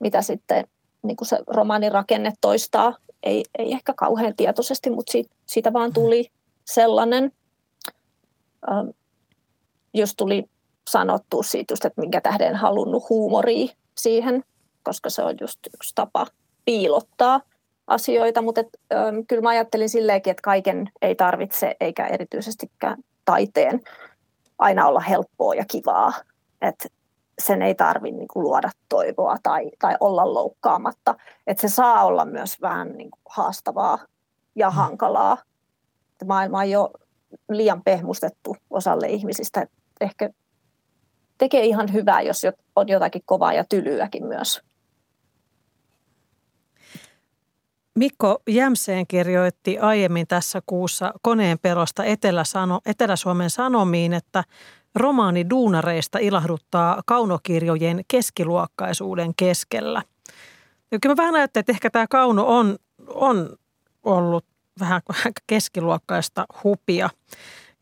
mitä 0.00 0.22
sitten 0.22 0.64
niin 1.02 1.16
kuin 1.16 1.28
se 1.28 1.38
romaanin 1.46 1.92
rakenne 1.92 2.32
toistaa. 2.40 2.96
Ei, 3.22 3.44
ei 3.58 3.72
ehkä 3.72 3.94
kauhean 3.96 4.36
tietoisesti, 4.36 4.90
mutta 4.90 5.12
siitä, 5.12 5.34
siitä 5.46 5.72
vaan 5.72 5.92
tuli 5.92 6.30
sellainen. 6.64 7.32
Ähm, 8.70 8.88
just 9.94 10.14
tuli 10.16 10.44
sanottu 10.90 11.42
siitä, 11.42 11.72
just, 11.72 11.84
että 11.84 12.00
minkä 12.00 12.20
tähden 12.20 12.48
en 12.48 12.56
halunnut 12.56 13.08
huumoria 13.08 13.72
siihen, 13.98 14.44
koska 14.82 15.10
se 15.10 15.22
on 15.22 15.34
just 15.40 15.58
yksi 15.74 15.92
tapa 15.94 16.26
piilottaa 16.64 17.40
asioita, 17.86 18.42
mutta 18.42 18.60
et, 18.60 18.68
ähm, 18.94 19.16
kyllä 19.28 19.42
mä 19.42 19.48
ajattelin 19.48 19.88
silleenkin, 19.88 20.30
että 20.30 20.42
kaiken 20.42 20.90
ei 21.02 21.14
tarvitse, 21.14 21.76
eikä 21.80 22.06
erityisestikään 22.06 22.98
taiteen, 23.24 23.80
aina 24.58 24.86
olla 24.86 25.00
helppoa 25.00 25.54
ja 25.54 25.64
kivaa. 25.70 26.12
Että 26.62 26.88
sen 27.38 27.62
ei 27.62 27.74
tarvitse 27.74 28.16
niin 28.16 28.28
luoda 28.34 28.70
toivoa 28.88 29.36
tai, 29.42 29.70
tai 29.78 29.96
olla 30.00 30.34
loukkaamatta. 30.34 31.14
Että 31.46 31.60
se 31.60 31.74
saa 31.74 32.04
olla 32.04 32.24
myös 32.24 32.60
vähän 32.60 32.92
niin 32.92 33.10
kuin 33.10 33.20
haastavaa 33.28 33.98
ja 34.54 34.70
mm. 34.70 34.76
hankalaa 34.76 35.38
että 36.22 36.28
maailma 36.28 36.58
on 36.58 36.70
jo 36.70 36.90
liian 37.50 37.82
pehmustettu 37.82 38.56
osalle 38.70 39.08
ihmisistä. 39.08 39.66
Ehkä 40.00 40.30
tekee 41.38 41.64
ihan 41.64 41.92
hyvää, 41.92 42.22
jos 42.22 42.42
on 42.76 42.88
jotakin 42.88 43.22
kovaa 43.26 43.52
ja 43.52 43.64
tylyäkin 43.68 44.26
myös. 44.26 44.62
Mikko 47.98 48.42
Jämseen 48.48 49.06
kirjoitti 49.06 49.78
aiemmin 49.78 50.26
tässä 50.26 50.60
kuussa 50.66 51.14
koneen 51.22 51.58
perosta 51.58 52.04
Etelä-Suomen 52.84 53.50
Sanomiin, 53.50 54.12
että 54.12 54.44
romaani 54.94 55.50
duunareista 55.50 56.18
ilahduttaa 56.18 57.02
kaunokirjojen 57.06 58.00
keskiluokkaisuuden 58.08 59.34
keskellä. 59.36 60.02
Ja 60.90 60.98
kyllä 61.02 61.12
mä 61.12 61.22
vähän 61.22 61.34
ajattelen, 61.34 61.62
että 61.62 61.72
ehkä 61.72 61.90
tämä 61.90 62.06
kauno 62.06 62.46
on, 62.46 62.76
on 63.06 63.56
ollut 64.02 64.44
vähän 64.80 65.02
keskiluokkaista 65.46 66.46
hupia. 66.64 67.10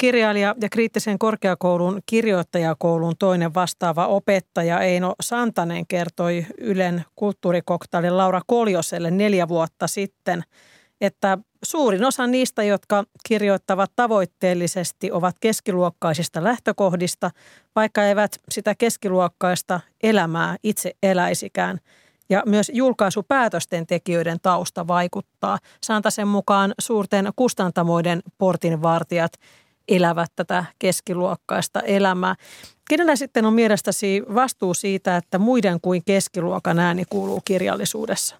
Kirjailija 0.00 0.54
ja 0.60 0.68
kriittisen 0.68 1.18
korkeakoulun 1.18 2.00
kirjoittajakoulun 2.06 3.14
toinen 3.18 3.54
vastaava 3.54 4.06
opettaja 4.06 4.80
Eino 4.80 5.14
Santanen 5.22 5.86
kertoi 5.86 6.46
Ylen 6.58 7.04
kulttuurikoktailin 7.16 8.16
Laura 8.16 8.40
Koljoselle 8.46 9.10
neljä 9.10 9.48
vuotta 9.48 9.86
sitten, 9.86 10.42
että 11.00 11.38
suurin 11.64 12.04
osa 12.04 12.26
niistä, 12.26 12.62
jotka 12.62 13.04
kirjoittavat 13.28 13.92
tavoitteellisesti, 13.96 15.12
ovat 15.12 15.36
keskiluokkaisista 15.40 16.44
lähtökohdista, 16.44 17.30
vaikka 17.76 18.04
eivät 18.04 18.38
sitä 18.50 18.74
keskiluokkaista 18.74 19.80
elämää 20.02 20.56
itse 20.62 20.92
eläisikään– 21.02 21.78
ja 22.30 22.42
myös 22.46 22.70
julkaisupäätösten 22.74 23.86
tekijöiden 23.86 24.38
tausta 24.42 24.86
vaikuttaa. 24.86 25.58
Santasen 25.82 26.28
mukaan 26.28 26.74
suurten 26.80 27.30
kustantamoiden 27.36 28.22
portinvartijat 28.38 29.32
elävät 29.90 30.32
tätä 30.36 30.64
keskiluokkaista 30.78 31.80
elämää. 31.80 32.34
Kenellä 32.88 33.16
sitten 33.16 33.44
on 33.44 33.52
mielestäsi 33.52 34.22
vastuu 34.34 34.74
siitä, 34.74 35.16
että 35.16 35.38
muiden 35.38 35.80
kuin 35.80 36.02
keskiluokan 36.06 36.78
ääni 36.78 37.04
kuuluu 37.10 37.40
kirjallisuudessa? 37.44 38.36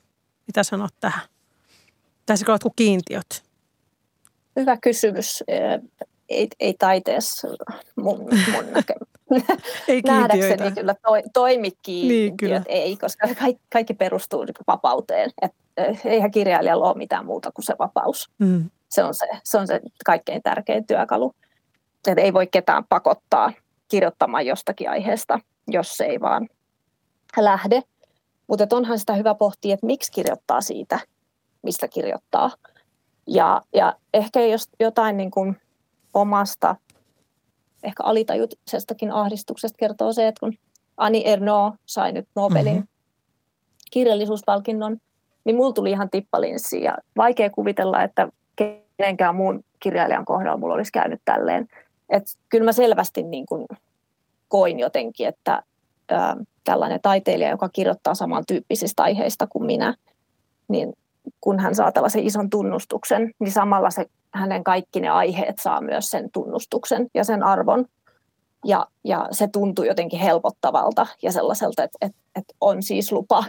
Mitä 0.46 0.62
sanot 0.62 0.94
tähän? 1.00 1.22
Pitäisikö 2.20 2.52
olla 2.52 2.72
kiintiöt? 2.76 3.42
Hyvä 4.56 4.76
kysymys. 4.76 5.44
Ei, 6.28 6.48
ei 6.60 6.74
taiteessa 6.78 7.48
mun, 7.96 8.18
mun 8.52 8.64
näkö, 8.74 8.94
ei 9.88 10.00
nähdäkseni 10.06 10.72
kyllä 10.72 10.94
toi, 11.02 11.22
toimi 11.32 11.70
Niin, 11.86 12.36
kyllä. 12.36 12.62
Ei, 12.66 12.96
koska 12.96 13.28
kaikki, 13.40 13.62
kaikki 13.72 13.94
perustuu 13.94 14.44
niin 14.44 14.54
vapauteen. 14.66 15.30
Et, 15.42 15.52
eh, 15.76 16.00
eihän 16.04 16.30
kirjailijalla 16.30 16.88
ole 16.88 16.96
mitään 16.96 17.26
muuta 17.26 17.52
kuin 17.52 17.64
se 17.64 17.74
vapaus. 17.78 18.30
Mm. 18.38 18.70
Se, 18.90 19.04
on 19.04 19.14
se, 19.14 19.26
se 19.44 19.58
on 19.58 19.66
se 19.66 19.80
kaikkein 20.04 20.42
tärkein 20.42 20.86
työkalu. 20.86 21.34
Et 22.06 22.18
ei 22.18 22.32
voi 22.32 22.46
ketään 22.46 22.84
pakottaa 22.88 23.52
kirjoittamaan 23.88 24.46
jostakin 24.46 24.90
aiheesta, 24.90 25.40
jos 25.68 25.96
se 25.96 26.04
ei 26.04 26.20
vaan 26.20 26.48
lähde. 27.36 27.82
Mutta 28.46 28.76
onhan 28.76 28.98
sitä 28.98 29.14
hyvä 29.14 29.34
pohtia, 29.34 29.74
että 29.74 29.86
miksi 29.86 30.12
kirjoittaa 30.12 30.60
siitä, 30.60 31.00
mistä 31.62 31.88
kirjoittaa. 31.88 32.50
Ja, 33.26 33.62
ja 33.74 33.96
ehkä 34.14 34.40
jos 34.40 34.68
jotain 34.80 35.16
niin 35.16 35.30
kuin 35.30 35.56
omasta 36.14 36.76
ehkä 37.82 38.02
alitajuisestakin 38.02 39.12
ahdistuksesta 39.12 39.76
kertoo 39.76 40.12
se, 40.12 40.28
että 40.28 40.40
kun 40.40 40.58
Ani 40.96 41.22
Erno 41.26 41.74
sai 41.86 42.12
nyt 42.12 42.28
Nobelin 42.34 42.72
mm-hmm. 42.72 42.88
kirjallisuuspalkinnon, 43.90 44.96
niin 45.44 45.56
mulla 45.56 45.72
tuli 45.72 45.90
ihan 45.90 46.10
tippalinssi 46.10 46.82
ja 46.82 46.98
vaikea 47.16 47.50
kuvitella, 47.50 48.02
että 48.02 48.28
kenenkään 49.00 49.34
muun 49.34 49.64
kirjailijan 49.80 50.24
kohdalla 50.24 50.56
mulla 50.56 50.74
olisi 50.74 50.92
käynyt 50.92 51.20
tälleen. 51.24 51.68
Et 52.08 52.22
kyllä 52.48 52.64
mä 52.64 52.72
selvästi 52.72 53.22
niin 53.22 53.46
kuin 53.46 53.66
koin 54.48 54.78
jotenkin, 54.78 55.28
että 55.28 55.62
ää, 56.10 56.36
tällainen 56.64 57.00
taiteilija, 57.02 57.50
joka 57.50 57.68
kirjoittaa 57.68 58.14
samantyyppisistä 58.14 59.02
aiheista 59.02 59.46
kuin 59.46 59.66
minä, 59.66 59.94
niin 60.68 60.92
kun 61.40 61.58
hän 61.58 61.74
saa 61.74 61.92
tällaisen 61.92 62.26
ison 62.26 62.50
tunnustuksen, 62.50 63.30
niin 63.38 63.52
samalla 63.52 63.90
se 63.90 64.06
hänen 64.34 64.64
kaikki 64.64 65.00
ne 65.00 65.08
aiheet 65.08 65.58
saa 65.58 65.80
myös 65.80 66.10
sen 66.10 66.30
tunnustuksen 66.32 67.06
ja 67.14 67.24
sen 67.24 67.42
arvon. 67.42 67.86
Ja, 68.64 68.86
ja 69.04 69.28
se 69.30 69.48
tuntuu 69.48 69.84
jotenkin 69.84 70.20
helpottavalta 70.20 71.06
ja 71.22 71.32
sellaiselta, 71.32 71.84
että, 71.84 71.98
että, 72.00 72.18
että 72.36 72.54
on 72.60 72.82
siis 72.82 73.12
lupa 73.12 73.44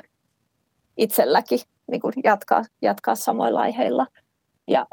itselläkin 0.97 1.59
niin 1.91 2.01
kuin 2.01 2.13
jatkaa, 2.23 2.63
jatkaa 2.81 3.15
samoilla 3.15 3.61
aiheilla. 3.61 4.07
Ja, 4.67 4.85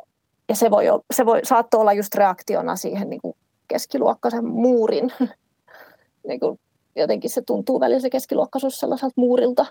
ja 0.49 0.55
se, 0.55 0.71
voi, 0.71 0.85
se 1.15 1.27
voi, 1.27 1.41
saattoi 1.45 1.81
olla 1.81 1.93
just 1.93 2.15
reaktiona 2.15 2.77
siihen 2.77 3.11
niin 3.11 3.21
kuin 3.21 3.37
keskiluokkaisen 3.69 4.45
muurin. 4.45 5.13
niin 6.29 6.41
kuin 6.41 6.61
jotenkin 6.97 7.31
se 7.31 7.43
tuntuu 7.43 7.81
välillä 7.81 8.01
se 8.01 8.11
keskiluokkaisuus 8.11 8.81
sellaiselta 8.81 9.15
muurilta, 9.17 9.67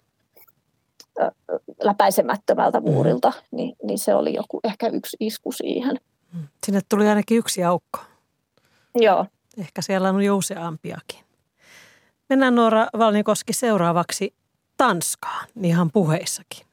läpäisemättömältä 1.84 2.80
mm. 2.80 2.92
muurilta, 2.92 3.30
mm. 3.30 3.58
niin, 3.58 3.76
niin 3.84 4.00
se 4.00 4.16
oli 4.16 4.34
joku 4.34 4.60
ehkä 4.64 4.88
yksi 4.88 5.18
isku 5.20 5.52
siihen. 5.52 5.96
Mm. 6.34 6.48
Sinne 6.66 6.82
tuli 6.90 7.08
ainakin 7.08 7.38
yksi 7.38 7.64
aukko. 7.64 8.00
Joo. 8.96 9.26
Ehkä 9.58 9.82
siellä 9.82 10.10
on 10.10 10.22
jo 10.22 10.38
useampiakin. 10.38 11.20
Mennään 12.30 12.56
Noora 12.56 12.88
Valnikoski 12.98 13.54
seuraavaksi 13.54 14.34
Tanskaan, 14.78 15.48
ihan 15.64 15.92
puheissakin. 15.92 16.68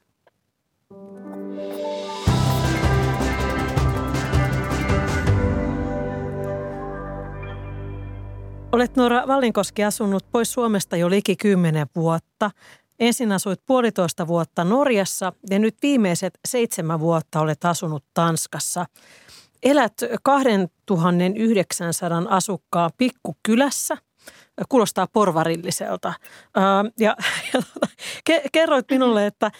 Olet 8.75 8.95
Noora 8.95 9.27
Vallinkoski 9.27 9.83
asunut 9.83 10.25
pois 10.31 10.53
Suomesta 10.53 10.97
jo 10.97 11.09
liki 11.09 11.35
kymmenen 11.35 11.87
vuotta. 11.95 12.51
Ensin 12.99 13.31
asuit 13.31 13.61
puolitoista 13.65 14.27
vuotta 14.27 14.63
Norjassa 14.63 15.33
ja 15.49 15.59
nyt 15.59 15.75
viimeiset 15.81 16.39
seitsemän 16.47 16.99
vuotta 16.99 17.39
olet 17.39 17.65
asunut 17.65 18.03
Tanskassa. 18.13 18.85
Elät 19.63 19.93
2900 20.23 22.23
asukkaa 22.29 22.89
pikkukylässä. 22.97 23.97
Kuulostaa 24.69 25.07
porvarilliselta. 25.13 26.13
Ja, 26.99 27.15
ja 27.49 28.41
kerroit 28.51 28.85
minulle, 28.89 29.25
että 29.25 29.51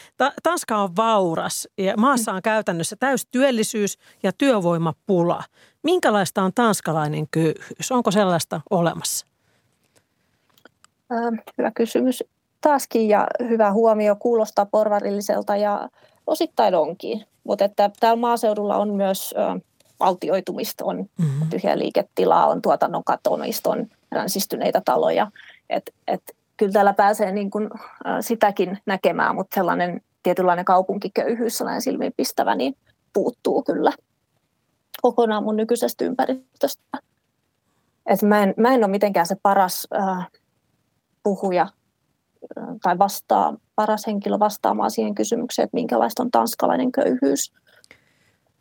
Tanska 0.44 0.78
on 0.78 0.96
vauras 0.96 1.68
ja 1.78 1.94
maassa 1.98 2.34
on 2.34 2.42
käytännössä 2.42 2.96
täystyöllisyys 3.00 3.98
ja 4.24 4.32
työvoimapula. 4.34 5.44
Minkälaista 5.84 6.44
on 6.44 6.52
tanskalainen 6.54 7.28
köyhyys? 7.32 7.92
Onko 7.92 8.12
sellaista 8.12 8.62
olemassa? 8.70 9.26
Hyvä 11.58 11.72
kysymys 11.72 12.24
taaskin 12.62 13.10
ja 13.10 13.28
hyvä 13.40 13.72
huomio, 13.72 14.16
kuulostaa 14.16 14.66
porvarilliselta 14.66 15.56
ja 15.56 15.90
osittain 16.28 16.76
onkin. 16.76 17.26
Mutta 17.44 17.66
että 17.66 17.92
täällä 18.00 18.22
maaseudulla 18.22 18.78
on 18.78 18.90
myös 18.94 19.34
valtioitumista, 20.00 20.86
on 20.86 20.98
mm-hmm. 20.98 21.50
tyhjä 21.50 21.78
liiketilaa, 21.78 22.48
on 22.48 22.62
tuotannon 22.62 23.04
katomista, 23.04 23.70
on 23.70 23.88
ränsistyneitä 24.12 24.82
taloja. 24.86 25.32
Et, 25.70 25.94
et 26.08 26.22
kyllä 26.58 26.72
täällä 26.72 26.94
pääsee 26.94 27.32
niin 27.32 27.52
kuin, 27.52 27.70
sitäkin 28.20 28.78
näkemään, 28.86 29.36
mutta 29.36 29.56
sellainen 29.56 30.02
tietynlainen 30.24 30.66
kaupunkiköyhyys, 30.66 31.58
sellainen 31.58 31.82
silmiinpistävä, 31.82 32.56
niin 32.56 32.78
puuttuu 33.14 33.64
kyllä 33.64 33.92
kokonaan 35.02 35.44
mun 35.44 35.56
nykyisestä 35.56 36.06
ympäristöstä. 36.06 36.98
Et 38.06 38.22
mä, 38.22 38.44
en, 38.44 38.54
mä 38.58 38.74
en 38.74 38.84
ole 38.84 38.92
mitenkään 38.92 39.28
se 39.28 39.36
paras 39.44 39.88
äh, 39.96 40.28
puhuja 41.24 41.68
tai 42.82 42.98
vastaa, 42.98 43.58
paras 43.76 44.08
henkilö 44.08 44.40
vastaamaan 44.40 44.92
siihen 44.92 45.16
kysymykseen, 45.16 45.64
että 45.64 45.78
minkälaista 45.78 46.24
on 46.24 46.32
tanskalainen 46.32 46.92
köyhyys. 46.92 47.54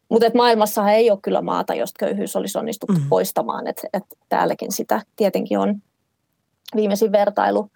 Mutta 0.09 0.31
maailmassa 0.35 0.91
ei 0.91 1.11
ole 1.11 1.19
kyllä 1.23 1.43
maata, 1.43 1.75
josta 1.75 1.99
köyhyys 1.99 2.37
olisi 2.37 2.59
onnistuttu 2.59 3.01
mm. 3.01 3.09
poistamaan. 3.09 3.67
Et, 3.67 3.81
et 3.93 4.03
täälläkin 4.29 4.73
sitä 4.73 5.03
tietenkin 5.17 5.59
on 5.59 5.83
viimeisin 6.77 7.13
vertailu. 7.13 7.71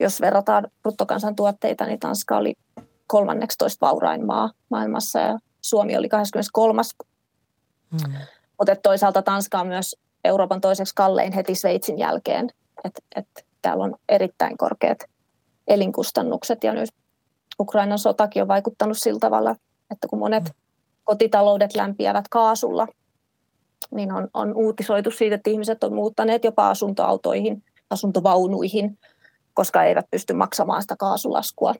Jos 0.00 0.20
verrataan 0.20 0.68
bruttokansantuotteita, 0.82 1.86
niin 1.86 2.00
Tanska 2.00 2.36
oli 2.36 2.54
13 3.06 3.86
vaurain 3.86 4.26
maa 4.26 4.50
maailmassa 4.70 5.18
ja 5.18 5.38
Suomi 5.60 5.96
oli 5.96 6.08
23. 6.08 6.82
Mm. 7.90 8.12
Mutta 8.58 8.76
toisaalta 8.76 9.22
Tanska 9.22 9.60
on 9.60 9.66
myös 9.66 9.96
Euroopan 10.24 10.60
toiseksi 10.60 10.94
kallein 10.94 11.32
heti 11.32 11.54
Sveitsin 11.54 11.98
jälkeen. 11.98 12.50
Et, 12.84 13.04
et 13.16 13.26
täällä 13.62 13.84
on 13.84 13.94
erittäin 14.08 14.56
korkeat 14.56 14.98
elinkustannukset 15.68 16.64
ja 16.64 16.72
nyt 16.74 16.90
Ukrainan 17.60 17.98
sotakin 17.98 18.42
on 18.42 18.48
vaikuttanut 18.48 18.98
sillä 18.98 19.18
tavalla, 19.18 19.56
että 19.90 20.08
kun 20.08 20.18
monet 20.18 20.44
mm. 20.44 20.50
Kotitaloudet 21.04 21.74
lämpiävät 21.74 22.28
kaasulla, 22.28 22.86
niin 23.90 24.12
on, 24.12 24.28
on 24.34 24.54
uutisoitu 24.54 25.10
siitä, 25.10 25.34
että 25.34 25.50
ihmiset 25.50 25.84
on 25.84 25.94
muuttaneet 25.94 26.44
jopa 26.44 26.70
asuntoautoihin, 26.70 27.64
asuntovaunuihin, 27.90 28.98
koska 29.54 29.84
eivät 29.84 30.06
pysty 30.10 30.32
maksamaan 30.32 30.82
sitä 30.82 30.96
kaasulaskua. 30.98 31.74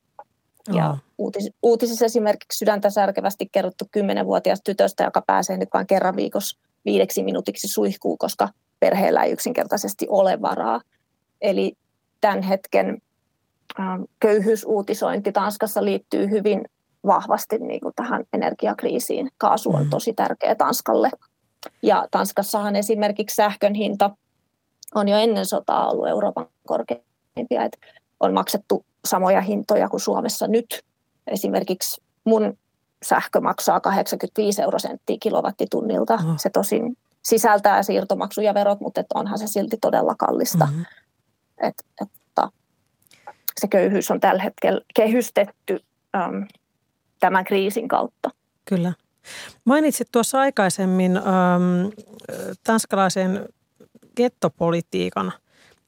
Ja 0.73 0.97
uutis, 1.19 1.51
uutisissa 1.63 2.05
esimerkiksi 2.05 2.59
sydäntä 2.59 2.91
särkevästi 2.91 3.49
kerrottu 3.53 3.85
10-vuotias 3.99 4.61
tytöstä, 4.65 5.05
joka 5.05 5.23
pääsee 5.27 5.57
nyt 5.57 5.69
vain 5.75 5.87
kerran 5.87 6.17
viikossa 6.17 6.61
viideksi 6.85 7.23
minuutiksi 7.23 7.69
suihkuun, 7.69 8.19
koska 8.19 8.49
perheellä 8.81 9.23
ei 9.23 9.33
yksinkertaisesti 9.33 10.07
ole 10.09 10.43
varaa. 10.43 10.81
Eli 11.41 11.77
tämän 12.21 12.43
hetken 12.43 13.03
köyhyysuutisointi 14.21 15.33
Tanskassa 15.33 15.85
liittyy 15.85 16.31
hyvin 16.31 16.65
vahvasti 17.07 17.59
niin 17.59 17.81
kuin 17.81 17.95
tähän 17.97 18.25
energiakriisiin. 18.33 19.31
Kaasu 19.39 19.75
on 19.75 19.85
mm. 19.85 19.91
tosi 19.91 20.13
tärkeä 20.13 20.55
Tanskalle. 20.55 21.11
Ja 21.83 22.09
Tanskassahan 22.11 22.77
esimerkiksi 22.77 23.35
sähkön 23.35 23.75
hinta 23.75 24.11
on 24.95 25.09
jo 25.09 25.17
ennen 25.17 25.47
sotaa 25.47 25.91
ollut 25.91 26.09
Euroopan 26.09 26.47
korkeimpia. 26.67 27.65
Että 27.65 27.79
on 28.21 28.35
maksettu 28.35 28.85
samoja 29.05 29.41
hintoja 29.41 29.89
kuin 29.89 30.01
Suomessa 30.01 30.47
nyt. 30.47 30.83
Esimerkiksi 31.27 32.03
mun 32.25 32.59
sähkö 33.03 33.41
maksaa 33.41 33.81
85 33.81 34.63
eurosenttiä 34.63 35.17
kilowattitunnilta. 35.21 36.15
Oh. 36.15 36.21
Se 36.37 36.51
tosin 36.51 36.97
sisältää 37.23 37.83
siirtomaksuja 37.83 38.47
ja 38.47 38.55
verot, 38.55 38.81
mutta 38.81 39.03
onhan 39.15 39.39
se 39.39 39.47
silti 39.47 39.77
todella 39.81 40.15
kallista. 40.19 40.67
Mm-hmm. 40.67 40.85
Et, 41.63 41.85
että 42.03 42.49
se 43.61 43.69
köyhyys 43.69 44.11
on 44.11 44.21
tällä 44.21 44.43
hetkellä 44.43 44.81
kehystetty 44.95 45.81
äm, 46.17 46.47
tämän 47.23 47.45
kriisin 47.45 47.89
kautta. 47.89 48.31
Kyllä. 48.65 48.93
Mainitsit 49.65 50.09
tuossa 50.13 50.41
aikaisemmin 50.41 51.17
äm, 51.17 51.23
tanskalaisen 52.65 53.49
gettopolitiikan. 54.17 55.33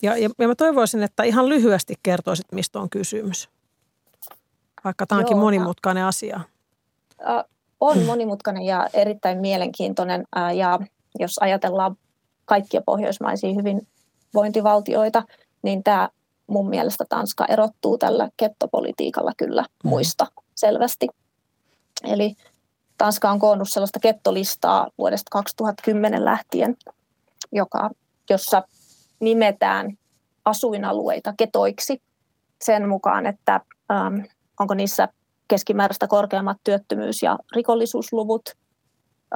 Ja, 0.03 0.17
ja, 0.17 0.31
ja 0.39 0.49
mä 0.49 0.55
toivoisin, 0.55 1.03
että 1.03 1.23
ihan 1.23 1.49
lyhyesti 1.49 1.95
kertoisit, 2.03 2.47
mistä 2.53 2.79
on 2.79 2.91
kysymys. 2.91 3.49
Vaikka 4.85 5.07
tämä 5.07 5.19
onkin 5.19 5.35
Joo, 5.35 5.45
monimutkainen 5.45 6.05
asia. 6.05 6.41
On 7.81 8.03
monimutkainen 8.03 8.63
ja 8.63 8.89
erittäin 8.93 9.39
mielenkiintoinen. 9.39 10.25
Ja 10.55 10.79
jos 11.19 11.39
ajatellaan 11.41 11.97
kaikkia 12.45 12.81
pohjoismaisia 12.87 13.55
hyvinvointivaltioita, 13.55 15.23
niin 15.63 15.83
tämä 15.83 16.09
mun 16.47 16.69
mielestä 16.69 17.05
Tanska 17.09 17.45
erottuu 17.49 17.99
tällä 17.99 18.29
kettopolitiikalla 18.37 19.33
kyllä 19.37 19.63
mm. 19.63 19.89
muista 19.89 20.27
selvästi. 20.55 21.09
Eli 22.05 22.37
Tanska 22.99 23.31
on 23.31 23.39
koonnut 23.39 23.69
sellaista 23.71 24.01
kettolistaa 24.01 24.89
vuodesta 24.99 25.29
2010 25.31 26.25
lähtien, 26.25 26.77
joka, 27.53 27.91
jossa 28.31 28.63
nimetään 29.21 29.99
asuinalueita 30.45 31.35
ketoiksi 31.37 32.03
sen 32.65 32.89
mukaan, 32.89 33.27
että 33.27 33.61
ähm, 33.93 34.17
onko 34.61 34.75
niissä 34.75 35.09
keskimääräistä 35.49 36.07
korkeammat 36.07 36.57
työttömyys- 36.65 37.23
ja 37.23 37.39
rikollisuusluvut, 37.53 38.43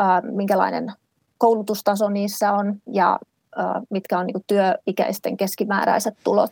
äh, 0.01 0.23
minkälainen 0.23 0.93
koulutustaso 1.39 2.09
niissä 2.09 2.53
on 2.53 2.81
ja 2.93 3.19
äh, 3.59 3.83
mitkä 3.91 4.19
on 4.19 4.27
niin 4.27 4.45
työikäisten 4.47 5.37
keskimääräiset 5.37 6.15
tulot. 6.25 6.51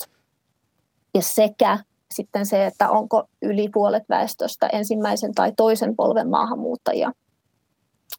Ja 1.14 1.22
sekä 1.22 1.78
sitten 2.16 2.46
se, 2.46 2.66
että 2.66 2.90
onko 2.90 3.24
yli 3.42 3.68
puolet 3.68 4.02
väestöstä 4.08 4.66
ensimmäisen 4.66 5.34
tai 5.34 5.52
toisen 5.56 5.96
polven 5.96 6.30
maahanmuuttajia. 6.30 7.12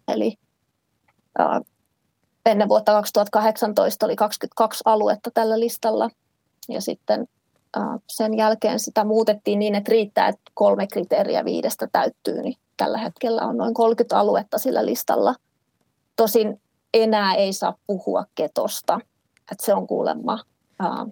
Eli 0.08 0.38
äh, 1.40 1.62
ennen 2.46 2.70
vuotta 2.70 2.92
2018 2.92 4.06
oli 4.06 4.16
22 4.16 4.82
aluetta 4.86 5.32
tällä 5.34 5.60
listalla 5.60 6.10
ja 6.70 6.82
sitten 6.82 7.28
sen 8.10 8.38
jälkeen 8.38 8.80
sitä 8.80 9.04
muutettiin 9.04 9.60
niin, 9.60 9.76
että 9.76 9.92
riittää, 9.92 10.28
että 10.28 10.52
kolme 10.54 10.88
kriteeriä 10.88 11.46
viidestä 11.46 11.88
täyttyy, 11.92 12.42
niin 12.42 12.56
tällä 12.78 12.98
hetkellä 12.98 13.42
on 13.42 13.58
noin 13.58 13.74
30 13.74 14.20
aluetta 14.20 14.58
sillä 14.58 14.86
listalla. 14.86 15.36
Tosin 16.16 16.62
enää 16.94 17.34
ei 17.34 17.54
saa 17.54 17.78
puhua 17.88 18.26
ketosta, 18.36 19.00
että 19.52 19.66
se 19.66 19.74
on 19.74 19.88
kuulemma 19.88 20.40
ää, 20.80 21.06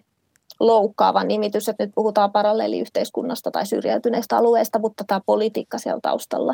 loukkaava 0.60 1.24
nimitys, 1.24 1.70
että 1.70 1.86
nyt 1.86 1.96
puhutaan 1.96 2.32
paralleeliyhteiskunnasta 2.32 3.52
tai 3.52 3.66
syrjäytyneistä 3.66 4.38
alueista, 4.38 4.80
mutta 4.80 5.04
tämä 5.08 5.22
politiikka 5.26 5.78
siellä 5.78 6.00
taustalla 6.02 6.54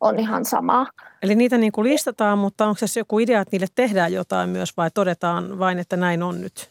on 0.00 0.18
ihan 0.18 0.44
sama. 0.44 0.86
Eli 1.22 1.34
niitä 1.34 1.58
niin 1.58 1.72
kuin 1.72 1.88
listataan, 1.88 2.38
mutta 2.38 2.66
onko 2.66 2.86
se 2.86 3.00
joku 3.00 3.18
idea, 3.18 3.40
että 3.40 3.54
niille 3.54 3.66
tehdään 3.74 4.12
jotain 4.12 4.50
myös 4.50 4.76
vai 4.76 4.90
todetaan 4.90 5.58
vain, 5.58 5.78
että 5.78 5.96
näin 5.96 6.22
on 6.22 6.40
nyt? 6.40 6.70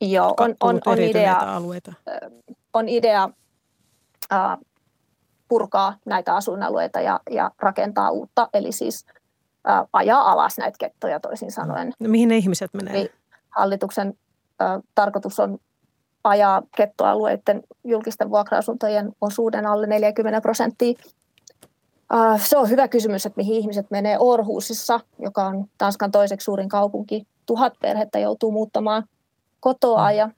Joo, 0.00 0.34
on, 0.40 0.54
on, 0.60 0.80
on 0.86 0.98
idea, 0.98 1.36
alueita. 1.36 1.92
on 2.72 2.88
idea 2.88 3.30
äh, 4.32 4.58
purkaa 5.48 5.96
näitä 6.06 6.36
asuinalueita 6.36 7.00
ja, 7.00 7.20
ja 7.30 7.50
rakentaa 7.58 8.10
uutta, 8.10 8.48
eli 8.54 8.72
siis 8.72 9.06
äh, 9.68 9.84
ajaa 9.92 10.32
alas 10.32 10.58
näitä 10.58 10.76
kettoja 10.78 11.20
toisin 11.20 11.52
sanoen. 11.52 11.92
No, 12.00 12.08
mihin 12.08 12.28
ne 12.28 12.36
ihmiset 12.36 12.74
menee? 12.74 13.00
Eli 13.00 13.12
hallituksen 13.50 14.14
äh, 14.62 14.80
tarkoitus 14.94 15.40
on 15.40 15.58
ajaa 16.28 16.62
kettoalueiden 16.76 17.62
julkisten 17.84 18.30
vuokra-asuntojen 18.30 19.12
osuuden 19.20 19.66
alle 19.66 19.86
40 19.86 20.40
prosenttia. 20.40 20.98
Uh, 22.14 22.40
se 22.40 22.58
on 22.58 22.70
hyvä 22.70 22.88
kysymys, 22.88 23.26
että 23.26 23.36
mihin 23.36 23.56
ihmiset 23.56 23.90
menee 23.90 24.16
Orhusissa, 24.18 25.00
joka 25.18 25.44
on 25.44 25.64
Tanskan 25.78 26.10
toiseksi 26.10 26.44
suurin 26.44 26.68
kaupunki. 26.68 27.26
Tuhat 27.46 27.72
perhettä 27.82 28.18
joutuu 28.18 28.52
muuttamaan 28.52 29.04
kotoa 29.60 30.12
ja 30.12 30.30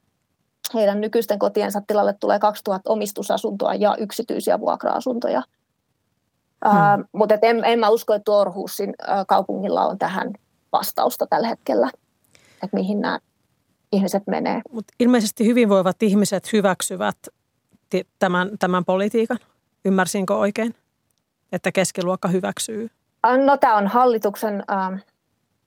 heidän 0.74 1.00
nykyisten 1.00 1.38
kotiensa 1.38 1.82
tilalle 1.86 2.12
tulee 2.12 2.38
2000 2.38 2.90
omistusasuntoa 2.90 3.74
ja 3.74 3.96
yksityisiä 3.98 4.60
vuokra-asuntoja. 4.60 5.42
Hmm. 6.68 7.00
Uh, 7.00 7.08
mutta 7.12 7.34
en, 7.42 7.64
en 7.64 7.78
mä 7.78 7.88
usko, 7.88 8.14
että 8.14 8.32
Orhusin 8.32 8.88
uh, 8.88 9.26
kaupungilla 9.28 9.86
on 9.86 9.98
tähän 9.98 10.32
vastausta 10.72 11.26
tällä 11.26 11.48
hetkellä, 11.48 11.90
että 12.62 12.76
mihin 12.76 13.00
nämä 13.00 13.18
ihmiset 13.92 14.22
menee. 14.26 14.60
Mut 14.72 14.84
ilmeisesti 15.00 15.46
hyvinvoivat 15.46 16.02
ihmiset 16.02 16.52
hyväksyvät 16.52 17.16
tämän, 18.18 18.50
tämän 18.58 18.84
politiikan. 18.84 19.38
Ymmärsinkö 19.84 20.34
oikein, 20.34 20.74
että 21.52 21.72
keskiluokka 21.72 22.28
hyväksyy? 22.28 22.90
No 23.44 23.56
tämä 23.56 23.76
on 23.76 23.86
hallituksen 23.86 24.54
uh, 24.70 24.98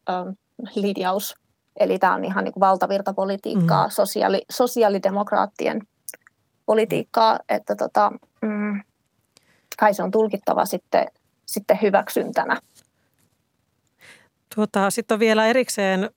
uh, 0.10 0.36
linjaus 0.76 1.36
Eli 1.80 2.00
tämä 2.00 2.14
on 2.14 2.26
ihan 2.26 2.44
niin 2.44 2.54
kuin 2.54 2.62
valtavirtapolitiikkaa, 2.62 3.88
mm. 3.88 3.92
sosiaali, 3.92 4.42
sosiaalidemokraattien 4.52 5.82
politiikkaa, 6.66 7.40
että 7.50 7.76
tota, 7.76 8.12
mm, 8.42 8.82
kai 9.80 9.94
se 9.94 10.04
on 10.04 10.12
tulkittava 10.12 10.66
sitten, 10.66 11.08
sitten 11.46 11.80
hyväksyntänä. 11.82 12.62
Tuota, 14.56 14.90
sitten 14.90 15.16
on 15.16 15.20
vielä 15.20 15.48
erikseen, 15.48 16.10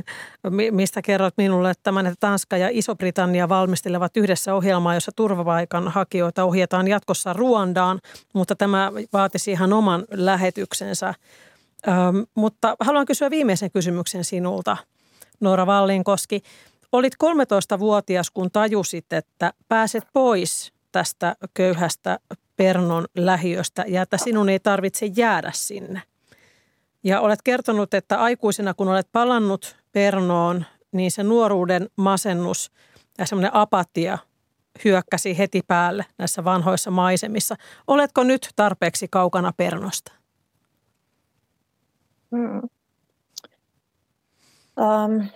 mistä 0.70 1.02
kerrot 1.02 1.34
minulle, 1.36 1.70
että 1.70 1.82
tämän, 1.82 2.06
että 2.06 2.16
Tanska 2.20 2.56
ja 2.56 2.68
Iso-Britannia 2.72 3.48
valmistelevat 3.48 4.16
yhdessä 4.16 4.54
ohjelmaa, 4.54 4.94
jossa 4.94 5.12
turvapaikan 5.16 5.88
hakijoita 5.88 6.44
ohjataan 6.44 6.88
jatkossa 6.88 7.32
Ruandaan, 7.32 8.00
mutta 8.34 8.56
tämä 8.56 8.92
vaatisi 9.12 9.50
ihan 9.50 9.72
oman 9.72 10.04
lähetyksensä. 10.10 11.14
Öm, 11.88 12.26
mutta 12.34 12.76
haluan 12.80 13.06
kysyä 13.06 13.30
viimeisen 13.30 13.70
kysymyksen 13.70 14.24
sinulta. 14.24 14.76
Noora 15.40 15.66
Vallinkoski. 15.66 16.42
olit 16.92 17.14
13-vuotias, 17.24 18.30
kun 18.30 18.50
tajusit, 18.50 19.12
että 19.12 19.52
pääset 19.68 20.04
pois 20.12 20.72
tästä 20.92 21.36
köyhästä 21.54 22.18
Pernon 22.56 23.06
lähiöstä 23.16 23.84
ja 23.88 24.02
että 24.02 24.16
sinun 24.18 24.48
ei 24.48 24.60
tarvitse 24.60 25.06
jäädä 25.06 25.50
sinne. 25.54 26.02
Ja 27.04 27.20
olet 27.20 27.42
kertonut, 27.42 27.94
että 27.94 28.22
aikuisena 28.22 28.74
kun 28.74 28.88
olet 28.88 29.08
palannut 29.12 29.76
Pernoon, 29.92 30.64
niin 30.92 31.10
se 31.10 31.22
nuoruuden 31.22 31.88
masennus 31.96 32.70
ja 33.18 33.26
semmoinen 33.26 33.54
apatia 33.54 34.18
hyökkäsi 34.84 35.38
heti 35.38 35.62
päälle 35.66 36.06
näissä 36.18 36.44
vanhoissa 36.44 36.90
maisemissa. 36.90 37.56
Oletko 37.86 38.22
nyt 38.22 38.48
tarpeeksi 38.56 39.08
kaukana 39.10 39.52
Pernosta? 39.56 40.12
Hmm. 42.36 42.62
Um, 44.80 45.28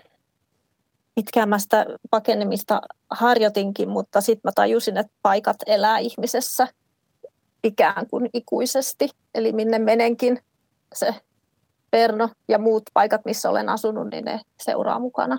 pitkään 1.14 1.48
mä 1.48 1.58
sitä 1.58 1.86
pakenemista 2.10 2.80
harjoitinkin, 3.10 3.88
mutta 3.88 4.20
sitten 4.20 4.40
mä 4.44 4.52
tajusin, 4.54 4.96
että 4.96 5.12
paikat 5.22 5.56
elää 5.66 5.98
ihmisessä 5.98 6.68
ikään 7.64 8.06
kuin 8.06 8.30
ikuisesti. 8.34 9.08
Eli 9.34 9.52
minne 9.52 9.78
menenkin 9.78 10.40
se 10.94 11.14
Perno 11.92 12.28
ja 12.48 12.58
muut 12.58 12.82
paikat, 12.94 13.24
missä 13.24 13.50
olen 13.50 13.68
asunut, 13.68 14.10
niin 14.10 14.24
ne 14.24 14.40
seuraa 14.60 14.98
mukana. 14.98 15.38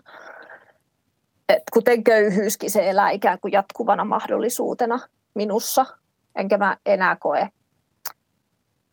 Et 1.49 1.63
kuten 1.73 2.03
köyhyyskin, 2.03 2.71
se 2.71 2.89
elää 2.89 3.09
ikään 3.09 3.39
kuin 3.41 3.51
jatkuvana 3.51 4.05
mahdollisuutena 4.05 4.99
minussa, 5.33 5.85
enkä 6.35 6.57
mä 6.57 6.77
enää 6.85 7.15
koe 7.15 7.49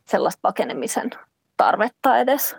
sellaista 0.08 0.38
pakenemisen 0.42 1.10
tarvetta 1.56 2.18
edes. 2.18 2.56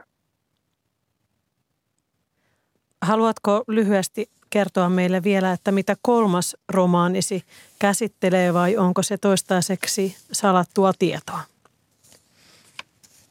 Haluatko 3.02 3.64
lyhyesti 3.68 4.30
kertoa 4.49 4.89
meille 4.89 5.24
vielä, 5.24 5.52
että 5.52 5.72
mitä 5.72 5.95
kolmas 6.02 6.58
romaanisi 6.70 7.43
käsittelee 7.80 8.54
vai 8.54 8.78
onko 8.78 9.04
se 9.04 9.18
toistaiseksi 9.18 10.18
salattua 10.32 10.91
tietoa? 10.99 11.39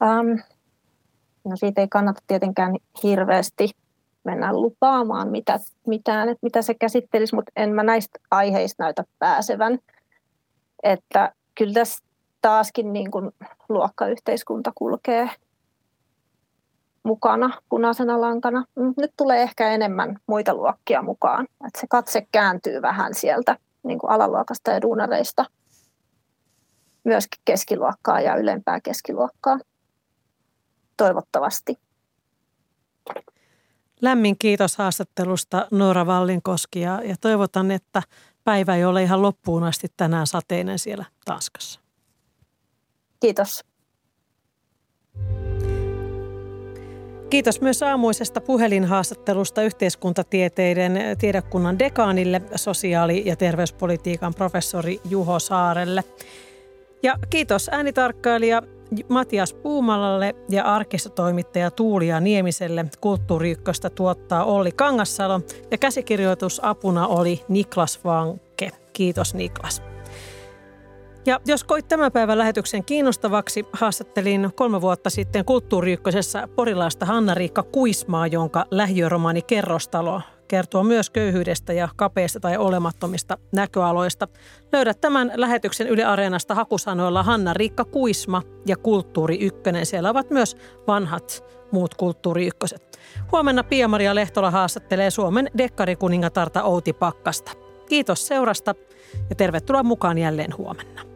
Um, 0.03 0.43
no 1.45 1.57
siitä 1.57 1.81
ei 1.81 1.89
kannata 1.89 2.23
tietenkään 2.27 2.77
hirveästi 3.03 3.71
mennä 4.25 4.53
lupaamaan 4.53 5.29
mitä, 5.29 5.61
mitään, 5.87 6.29
että 6.29 6.39
mitä 6.43 6.63
se 6.63 6.75
käsittelisi, 6.75 7.35
mutta 7.35 7.53
en 7.57 7.75
mä 7.75 7.83
näistä 7.83 8.19
aiheista 8.31 8.83
näytä 8.83 9.05
pääsevän. 9.19 9.79
Että 10.83 11.33
kyllä 11.59 11.73
tässä 11.73 12.05
taaskin 12.43 12.93
niin 12.93 13.11
kuin 13.11 13.31
luokkayhteiskunta 13.69 14.73
kulkee 14.75 15.31
mukana 17.03 17.61
punaisena 17.69 18.21
lankana. 18.21 18.65
Nyt 18.97 19.11
tulee 19.17 19.43
ehkä 19.43 19.69
enemmän 19.69 20.17
muita 20.27 20.55
luokkia 20.55 21.03
mukaan. 21.03 21.45
Että 21.67 21.81
se 21.81 21.87
katse 21.91 22.27
kääntyy 22.33 22.83
vähän 22.83 23.15
sieltä 23.15 23.57
niin 23.83 23.99
kuin 23.99 24.11
alaluokasta 24.11 24.71
ja 24.71 24.83
duunareista 24.83 25.45
myöskin 27.05 27.43
keskiluokkaa 27.45 28.21
ja 28.21 28.37
ylempää 28.37 28.81
keskiluokkaa. 28.81 29.59
Toivottavasti. 31.01 31.79
Lämmin 34.01 34.39
kiitos 34.39 34.77
haastattelusta 34.77 35.67
Noora 35.71 36.07
Vallinkoski 36.07 36.81
ja, 36.81 37.01
ja 37.05 37.15
toivotan, 37.21 37.71
että 37.71 38.03
päivä 38.45 38.77
ei 38.77 38.85
ole 38.85 39.03
ihan 39.03 39.23
loppuun 39.23 39.65
asti 39.65 39.87
tänään 39.97 40.27
sateinen 40.27 40.79
siellä 40.79 41.05
Tanskassa. 41.25 41.81
Kiitos. 43.21 43.65
Kiitos 47.31 47.61
myös 47.61 47.83
aamuisesta 47.83 48.41
puhelinhaastattelusta 48.41 49.63
yhteiskuntatieteiden 49.63 50.99
tiedekunnan 51.19 51.79
dekaanille, 51.79 52.43
sosiaali- 52.57 53.23
ja 53.27 53.37
terveyspolitiikan 53.37 54.35
professori 54.35 55.01
Juho 55.11 55.39
Saarelle. 55.39 56.05
Ja 57.03 57.19
kiitos 57.31 57.69
äänitarkkailija 57.73 58.63
Matias 59.09 59.55
Puumalalle 59.55 60.35
ja 60.49 60.65
arkistotoimittaja 60.65 61.71
Tuulia 61.71 62.21
Niemiselle. 62.21 62.85
Kulttuuriykköstä 63.01 63.91
tuottaa 63.91 64.45
Olli 64.45 64.73
Kangassalo 64.73 65.41
ja 65.71 65.79
käsikirjoitusapuna 65.79 67.07
oli 67.07 67.45
Niklas 67.49 68.05
Vanke. 68.05 68.71
Kiitos 68.93 69.35
Niklas. 69.35 69.83
Ja 71.27 71.41
jos 71.47 71.65
koit 71.65 71.89
tämän 71.89 72.13
päivän 72.13 72.39
lähetyksen 72.39 72.85
kiinnostavaksi, 72.85 73.65
haastattelin 73.73 74.51
kolme 74.55 74.81
vuotta 74.81 75.11
sitten 75.11 75.45
kulttuuriykkösessä 75.45 76.49
porilaista 76.57 77.07
Hanna-Riikka 77.07 77.63
Kuismaa, 77.63 78.27
jonka 78.27 78.65
lähiöromaani 78.71 79.43
Kerrostalo 79.43 80.21
kertoo 80.51 80.83
myös 80.83 81.11
köyhyydestä 81.11 81.73
ja 81.73 81.89
kapeista 81.97 82.41
tai 82.41 82.57
olemattomista 82.57 83.39
näköaloista. 83.53 84.29
Löydät 84.73 85.01
tämän 85.01 85.33
lähetyksen 85.35 85.87
Yle 85.87 86.05
Areenasta 86.05 86.55
hakusanoilla 86.55 87.23
Hanna-Riikka 87.23 87.85
Kuisma 87.85 88.43
ja 88.67 88.77
Kulttuuri 88.77 89.39
Ykkönen. 89.41 89.87
Siellä 89.87 90.11
ovat 90.11 90.31
myös 90.31 90.57
vanhat 90.87 91.45
muut 91.73 91.95
Kulttuuri 91.95 92.47
Ykköset. 92.47 92.99
Huomenna 93.33 93.65
Pia-Maria 93.65 94.15
Lehtola 94.15 94.51
haastattelee 94.51 95.11
Suomen 95.11 95.51
dekkarikuningatarta 95.59 96.63
Outi 96.63 96.93
Pakkasta. 96.93 97.53
Kiitos 97.89 98.27
seurasta 98.27 98.75
ja 99.31 99.37
tervetuloa 99.37 99.83
mukaan 99.83 100.19
jälleen 100.19 100.57
huomenna. 100.57 101.10